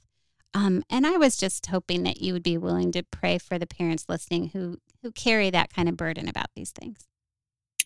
Um, 0.54 0.84
and 0.89 1.06
I 1.08 1.18
was 1.18 1.36
just 1.36 1.66
hoping 1.68 2.04
that 2.04 2.22
you 2.22 2.34
would 2.34 2.43
be 2.43 2.58
willing 2.58 2.91
to 2.91 3.04
pray 3.04 3.38
for 3.38 3.58
the 3.58 3.66
parents 3.68 4.06
listening 4.08 4.49
who 4.49 4.78
who 5.01 5.12
carry 5.12 5.49
that 5.49 5.74
kind 5.74 5.89
of 5.89 5.97
burden 5.97 6.30
about 6.30 6.47
these 6.56 6.72
things. 6.72 7.08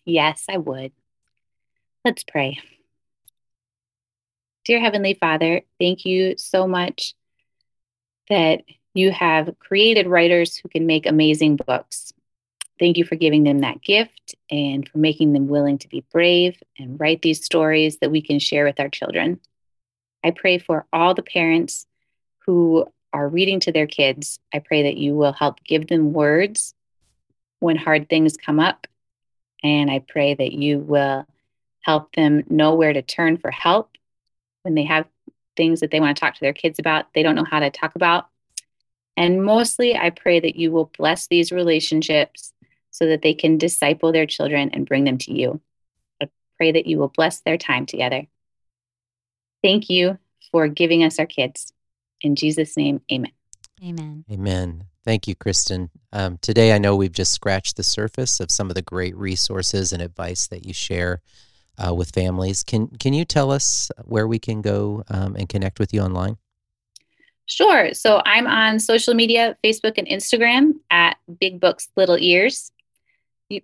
Yes, 0.05 0.45
I 0.47 0.57
would. 0.57 0.91
Let's 2.05 2.23
pray. 2.23 2.59
Dear 4.65 4.79
Heavenly 4.79 5.15
Father, 5.19 5.61
thank 5.79 6.05
you 6.05 6.35
so 6.37 6.67
much 6.67 7.15
that 8.29 8.61
you 8.97 9.11
have 9.11 9.57
created 9.59 10.07
writers 10.07 10.57
who 10.57 10.69
can 10.69 10.87
make 10.87 11.05
amazing 11.05 11.55
books. 11.55 12.11
Thank 12.79 12.97
you 12.97 13.05
for 13.05 13.15
giving 13.15 13.43
them 13.43 13.59
that 13.59 13.81
gift 13.81 14.35
and 14.49 14.87
for 14.87 14.97
making 14.97 15.33
them 15.33 15.47
willing 15.47 15.77
to 15.79 15.87
be 15.87 16.05
brave 16.11 16.61
and 16.77 16.99
write 16.99 17.21
these 17.21 17.43
stories 17.43 17.97
that 17.99 18.11
we 18.11 18.21
can 18.21 18.39
share 18.39 18.65
with 18.65 18.79
our 18.79 18.89
children. 18.89 19.39
I 20.23 20.31
pray 20.31 20.57
for 20.57 20.85
all 20.91 21.13
the 21.13 21.23
parents 21.23 21.85
who 22.45 22.87
are 23.13 23.27
reading 23.27 23.59
to 23.61 23.71
their 23.71 23.87
kids. 23.87 24.39
I 24.53 24.59
pray 24.59 24.83
that 24.83 24.97
you 24.97 25.15
will 25.15 25.33
help 25.33 25.63
give 25.63 25.87
them 25.87 26.13
words 26.13 26.73
when 27.59 27.77
hard 27.77 28.09
things 28.09 28.35
come 28.37 28.59
up. 28.59 28.87
And 29.63 29.89
I 29.89 29.99
pray 29.99 30.33
that 30.33 30.53
you 30.53 30.79
will 30.79 31.25
help 31.81 32.13
them 32.15 32.43
know 32.49 32.75
where 32.75 32.93
to 32.93 33.01
turn 33.01 33.37
for 33.37 33.51
help 33.51 33.91
when 34.63 34.75
they 34.75 34.83
have 34.83 35.05
things 35.55 35.79
that 35.79 35.91
they 35.91 35.99
want 35.99 36.17
to 36.17 36.19
talk 36.19 36.33
to 36.35 36.41
their 36.41 36.53
kids 36.53 36.79
about, 36.79 37.05
they 37.13 37.23
don't 37.23 37.35
know 37.35 37.45
how 37.49 37.59
to 37.59 37.71
talk 37.71 37.95
about. 37.95 38.27
And 39.17 39.43
mostly, 39.43 39.97
I 39.97 40.11
pray 40.11 40.39
that 40.39 40.55
you 40.55 40.71
will 40.71 40.91
bless 40.97 41.27
these 41.27 41.51
relationships 41.51 42.53
so 42.91 43.07
that 43.07 43.23
they 43.23 43.33
can 43.33 43.57
disciple 43.57 44.11
their 44.11 44.27
children 44.27 44.69
and 44.71 44.87
bring 44.87 45.03
them 45.03 45.17
to 45.17 45.33
you. 45.33 45.59
I 46.21 46.29
pray 46.57 46.71
that 46.71 46.85
you 46.85 46.99
will 46.99 47.09
bless 47.09 47.41
their 47.41 47.57
time 47.57 47.87
together. 47.87 48.27
Thank 49.63 49.89
you 49.89 50.19
for 50.51 50.67
giving 50.67 51.03
us 51.03 51.17
our 51.17 51.25
kids. 51.25 51.73
In 52.21 52.35
Jesus' 52.35 52.77
name, 52.77 53.01
amen. 53.11 53.31
Amen. 53.83 54.23
Amen. 54.31 54.83
Thank 55.03 55.27
you, 55.27 55.35
Kristen. 55.35 55.89
Um, 56.11 56.37
today, 56.41 56.73
I 56.73 56.77
know 56.77 56.95
we've 56.95 57.11
just 57.11 57.31
scratched 57.31 57.75
the 57.75 57.83
surface 57.83 58.39
of 58.39 58.51
some 58.51 58.69
of 58.69 58.75
the 58.75 58.81
great 58.81 59.15
resources 59.15 59.93
and 59.93 60.01
advice 60.01 60.47
that 60.47 60.65
you 60.65 60.73
share 60.73 61.21
uh, 61.77 61.93
with 61.93 62.11
families. 62.11 62.63
Can 62.63 62.87
Can 62.87 63.13
you 63.13 63.25
tell 63.25 63.51
us 63.51 63.91
where 64.03 64.27
we 64.27 64.39
can 64.39 64.61
go 64.61 65.03
um, 65.09 65.35
and 65.35 65.47
connect 65.47 65.79
with 65.79 65.93
you 65.93 66.01
online? 66.01 66.37
Sure. 67.47 67.93
So 67.93 68.21
I'm 68.25 68.45
on 68.45 68.79
social 68.79 69.13
media, 69.13 69.57
Facebook 69.63 69.97
and 69.97 70.07
Instagram 70.07 70.73
at 70.91 71.17
Big 71.39 71.59
Books 71.59 71.89
Little 71.95 72.17
Ears. 72.19 72.71
You, 73.49 73.61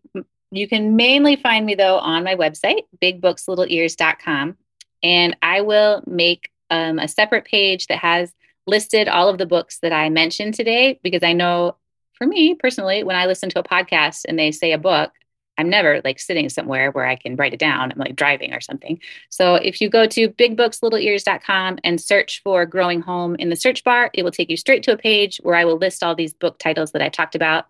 you 0.52 0.68
can 0.70 0.96
mainly 0.96 1.36
find 1.36 1.66
me 1.66 1.76
though 1.76 1.98
on 1.98 2.24
my 2.24 2.36
website, 2.36 2.84
bigbookslittleears.com. 3.02 4.58
And 5.04 5.38
I 5.42 5.62
will 5.62 6.02
make 6.08 6.50
um, 6.70 6.98
a 6.98 7.10
separate 7.10 7.44
page 7.44 7.88
that 7.88 8.00
has 8.00 8.34
listed 8.66 9.10
all 9.10 9.28
of 9.28 9.38
the 9.38 9.46
books 9.46 9.80
that 9.80 9.92
I 9.92 10.10
mentioned 10.10 10.54
today 10.54 10.98
because 11.04 11.22
I 11.22 11.34
know 11.34 11.76
for 12.14 12.26
me 12.26 12.56
personally, 12.56 13.04
when 13.04 13.18
I 13.18 13.26
listen 13.26 13.50
to 13.50 13.60
a 13.60 13.64
podcast 13.64 14.24
and 14.28 14.40
they 14.40 14.52
say 14.52 14.72
a 14.72 14.78
book, 14.78 15.12
I'm 15.58 15.70
never 15.70 16.01
like 16.04 16.20
sitting 16.20 16.49
somewhere 16.49 16.91
where 16.91 17.06
I 17.06 17.16
can 17.16 17.36
write 17.36 17.54
it 17.54 17.60
down. 17.60 17.91
I'm 17.91 17.97
like 17.99 18.16
driving 18.16 18.54
or 18.54 18.62
something. 18.62 18.99
So 19.30 19.56
if 19.56 19.82
you 19.82 19.89
go 19.89 20.08
to 20.08 20.30
bigbookslittleears.com 20.30 21.80
and 21.84 22.01
search 22.01 22.41
for 22.43 22.66
Growing 22.66 23.01
Home 23.01 23.36
in 23.36 23.49
the 23.49 23.56
search 23.56 23.84
bar, 23.84 24.10
it 24.14 24.24
will 24.24 24.32
take 24.32 24.49
you 24.49 24.58
straight 24.58 24.84
to 24.84 24.93
a 24.93 24.97
page 24.97 25.39
where 25.43 25.56
I 25.56 25.66
will 25.66 25.78
list 25.78 26.04
all 26.04 26.16
these 26.16 26.34
book 26.34 26.58
titles 26.58 26.91
that 26.93 27.01
I 27.01 27.10
talked 27.10 27.36
about. 27.36 27.68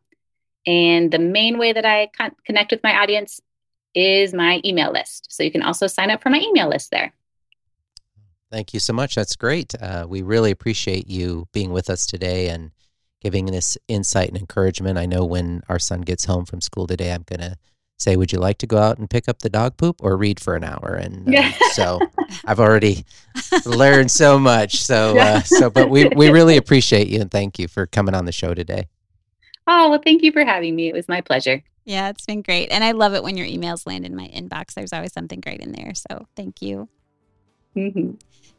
And 0.66 1.12
the 1.12 1.20
main 1.20 1.58
way 1.58 1.74
that 1.74 1.86
I 1.86 2.10
con- 2.18 2.36
connect 2.46 2.72
with 2.72 2.84
my 2.84 2.96
audience 2.96 3.42
is 3.94 4.34
my 4.34 4.62
email 4.64 4.92
list. 4.92 5.28
So 5.30 5.44
you 5.44 5.52
can 5.52 5.62
also 5.62 5.88
sign 5.88 6.10
up 6.10 6.24
for 6.24 6.30
my 6.30 6.40
email 6.40 6.70
list 6.70 6.90
there. 6.92 7.14
Thank 8.50 8.74
you 8.74 8.80
so 8.80 8.94
much. 8.94 9.16
That's 9.16 9.36
great. 9.36 9.74
Uh, 9.82 10.06
we 10.08 10.22
really 10.22 10.52
appreciate 10.52 11.10
you 11.10 11.48
being 11.54 11.72
with 11.72 11.90
us 11.90 12.06
today 12.06 12.50
and 12.50 12.72
giving 13.20 13.48
this 13.48 13.78
insight 13.88 14.28
and 14.28 14.38
encouragement. 14.38 14.98
I 14.98 15.06
know 15.06 15.26
when 15.26 15.64
our 15.70 15.80
son 15.80 16.02
gets 16.02 16.26
home 16.26 16.46
from 16.46 16.62
school 16.62 16.86
today, 16.86 17.12
I'm 17.12 17.24
going 17.24 17.40
to 17.40 17.58
say, 18.04 18.16
"Would 18.16 18.32
you 18.32 18.40
like 18.40 18.58
to 18.60 18.68
go 18.68 18.78
out 18.78 18.98
and 18.98 19.10
pick 19.10 19.28
up 19.28 19.40
the 19.40 19.50
dog 19.50 19.78
poop 19.78 19.98
or 20.02 20.18
read 20.18 20.40
for 20.40 20.56
an 20.56 20.64
hour?" 20.64 21.00
And 21.02 21.34
uh, 21.34 21.52
so 21.72 22.00
I've 22.46 22.60
already 22.60 23.06
learned 23.66 24.12
so 24.12 24.38
much. 24.38 24.84
So 24.84 25.18
uh, 25.26 25.42
so, 25.42 25.70
but 25.70 25.90
we 25.90 26.10
we 26.10 26.30
really 26.30 26.58
appreciate 26.58 27.08
you 27.08 27.22
and 27.22 27.32
thank 27.32 27.60
you 27.60 27.68
for 27.68 27.86
coming 27.88 28.14
on 28.16 28.26
the 28.26 28.32
show 28.32 28.54
today. 28.54 28.88
Oh 29.68 29.90
well, 29.90 30.02
thank 30.04 30.24
you 30.24 30.32
for 30.32 30.44
having 30.44 30.76
me. 30.76 30.90
It 30.90 30.94
was 30.94 31.08
my 31.08 31.22
pleasure. 31.22 31.64
Yeah, 31.86 32.10
it's 32.10 32.26
been 32.26 32.42
great, 32.42 32.72
and 32.72 32.84
I 32.84 32.92
love 32.92 33.14
it 33.14 33.24
when 33.24 33.36
your 33.38 33.48
emails 33.48 33.86
land 33.86 34.06
in 34.06 34.16
my 34.16 34.28
inbox. 34.28 34.74
There's 34.74 34.94
always 34.94 35.14
something 35.14 35.42
great 35.42 35.60
in 35.60 35.72
there. 35.72 35.94
So 35.94 36.28
thank 36.36 36.62
you. 36.62 36.88
Mm-hmm. 37.76 38.12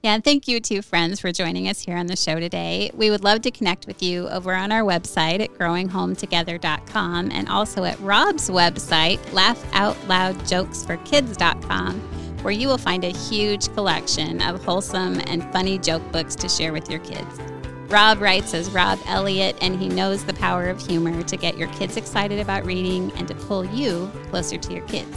Yeah, 0.04 0.12
and 0.12 0.22
thank 0.22 0.46
you 0.46 0.60
to 0.60 0.82
friends 0.82 1.18
for 1.18 1.32
joining 1.32 1.66
us 1.66 1.80
here 1.80 1.96
on 1.96 2.08
the 2.08 2.14
show 2.14 2.38
today. 2.38 2.90
We 2.92 3.10
would 3.10 3.24
love 3.24 3.40
to 3.40 3.50
connect 3.50 3.86
with 3.86 4.02
you 4.02 4.28
over 4.28 4.54
on 4.54 4.70
our 4.70 4.82
website 4.82 5.40
at 5.40 5.54
growinghometogether.com 5.54 7.30
and 7.30 7.48
also 7.48 7.84
at 7.84 7.98
Rob's 8.00 8.50
website, 8.50 9.16
laughoutloudjokesforkids.com, 9.28 12.00
where 12.42 12.52
you 12.52 12.68
will 12.68 12.76
find 12.76 13.02
a 13.02 13.16
huge 13.16 13.72
collection 13.72 14.42
of 14.42 14.62
wholesome 14.62 15.20
and 15.20 15.50
funny 15.54 15.78
joke 15.78 16.02
books 16.12 16.34
to 16.34 16.50
share 16.50 16.74
with 16.74 16.90
your 16.90 17.00
kids. 17.00 17.40
Rob 17.88 18.20
writes 18.20 18.52
as 18.52 18.70
Rob 18.72 18.98
Elliott, 19.06 19.56
and 19.62 19.80
he 19.80 19.88
knows 19.88 20.22
the 20.22 20.34
power 20.34 20.68
of 20.68 20.86
humor 20.86 21.22
to 21.22 21.36
get 21.38 21.56
your 21.56 21.68
kids 21.68 21.96
excited 21.96 22.40
about 22.40 22.66
reading 22.66 23.10
and 23.12 23.26
to 23.26 23.34
pull 23.34 23.64
you 23.64 24.12
closer 24.28 24.58
to 24.58 24.74
your 24.74 24.86
kids. 24.86 25.16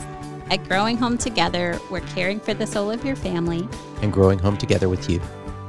At 0.49 0.67
Growing 0.67 0.97
Home 0.97 1.17
Together, 1.17 1.79
we're 1.89 2.01
caring 2.01 2.39
for 2.39 2.53
the 2.53 2.65
soul 2.65 2.89
of 2.89 3.03
your 3.03 3.15
family 3.15 3.67
and 4.01 4.13
growing 4.13 4.39
home 4.39 4.57
together 4.57 4.89
with 4.89 5.09
you. 5.09 5.19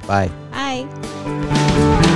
Bye. 0.07 0.29
Bye. 0.51 2.08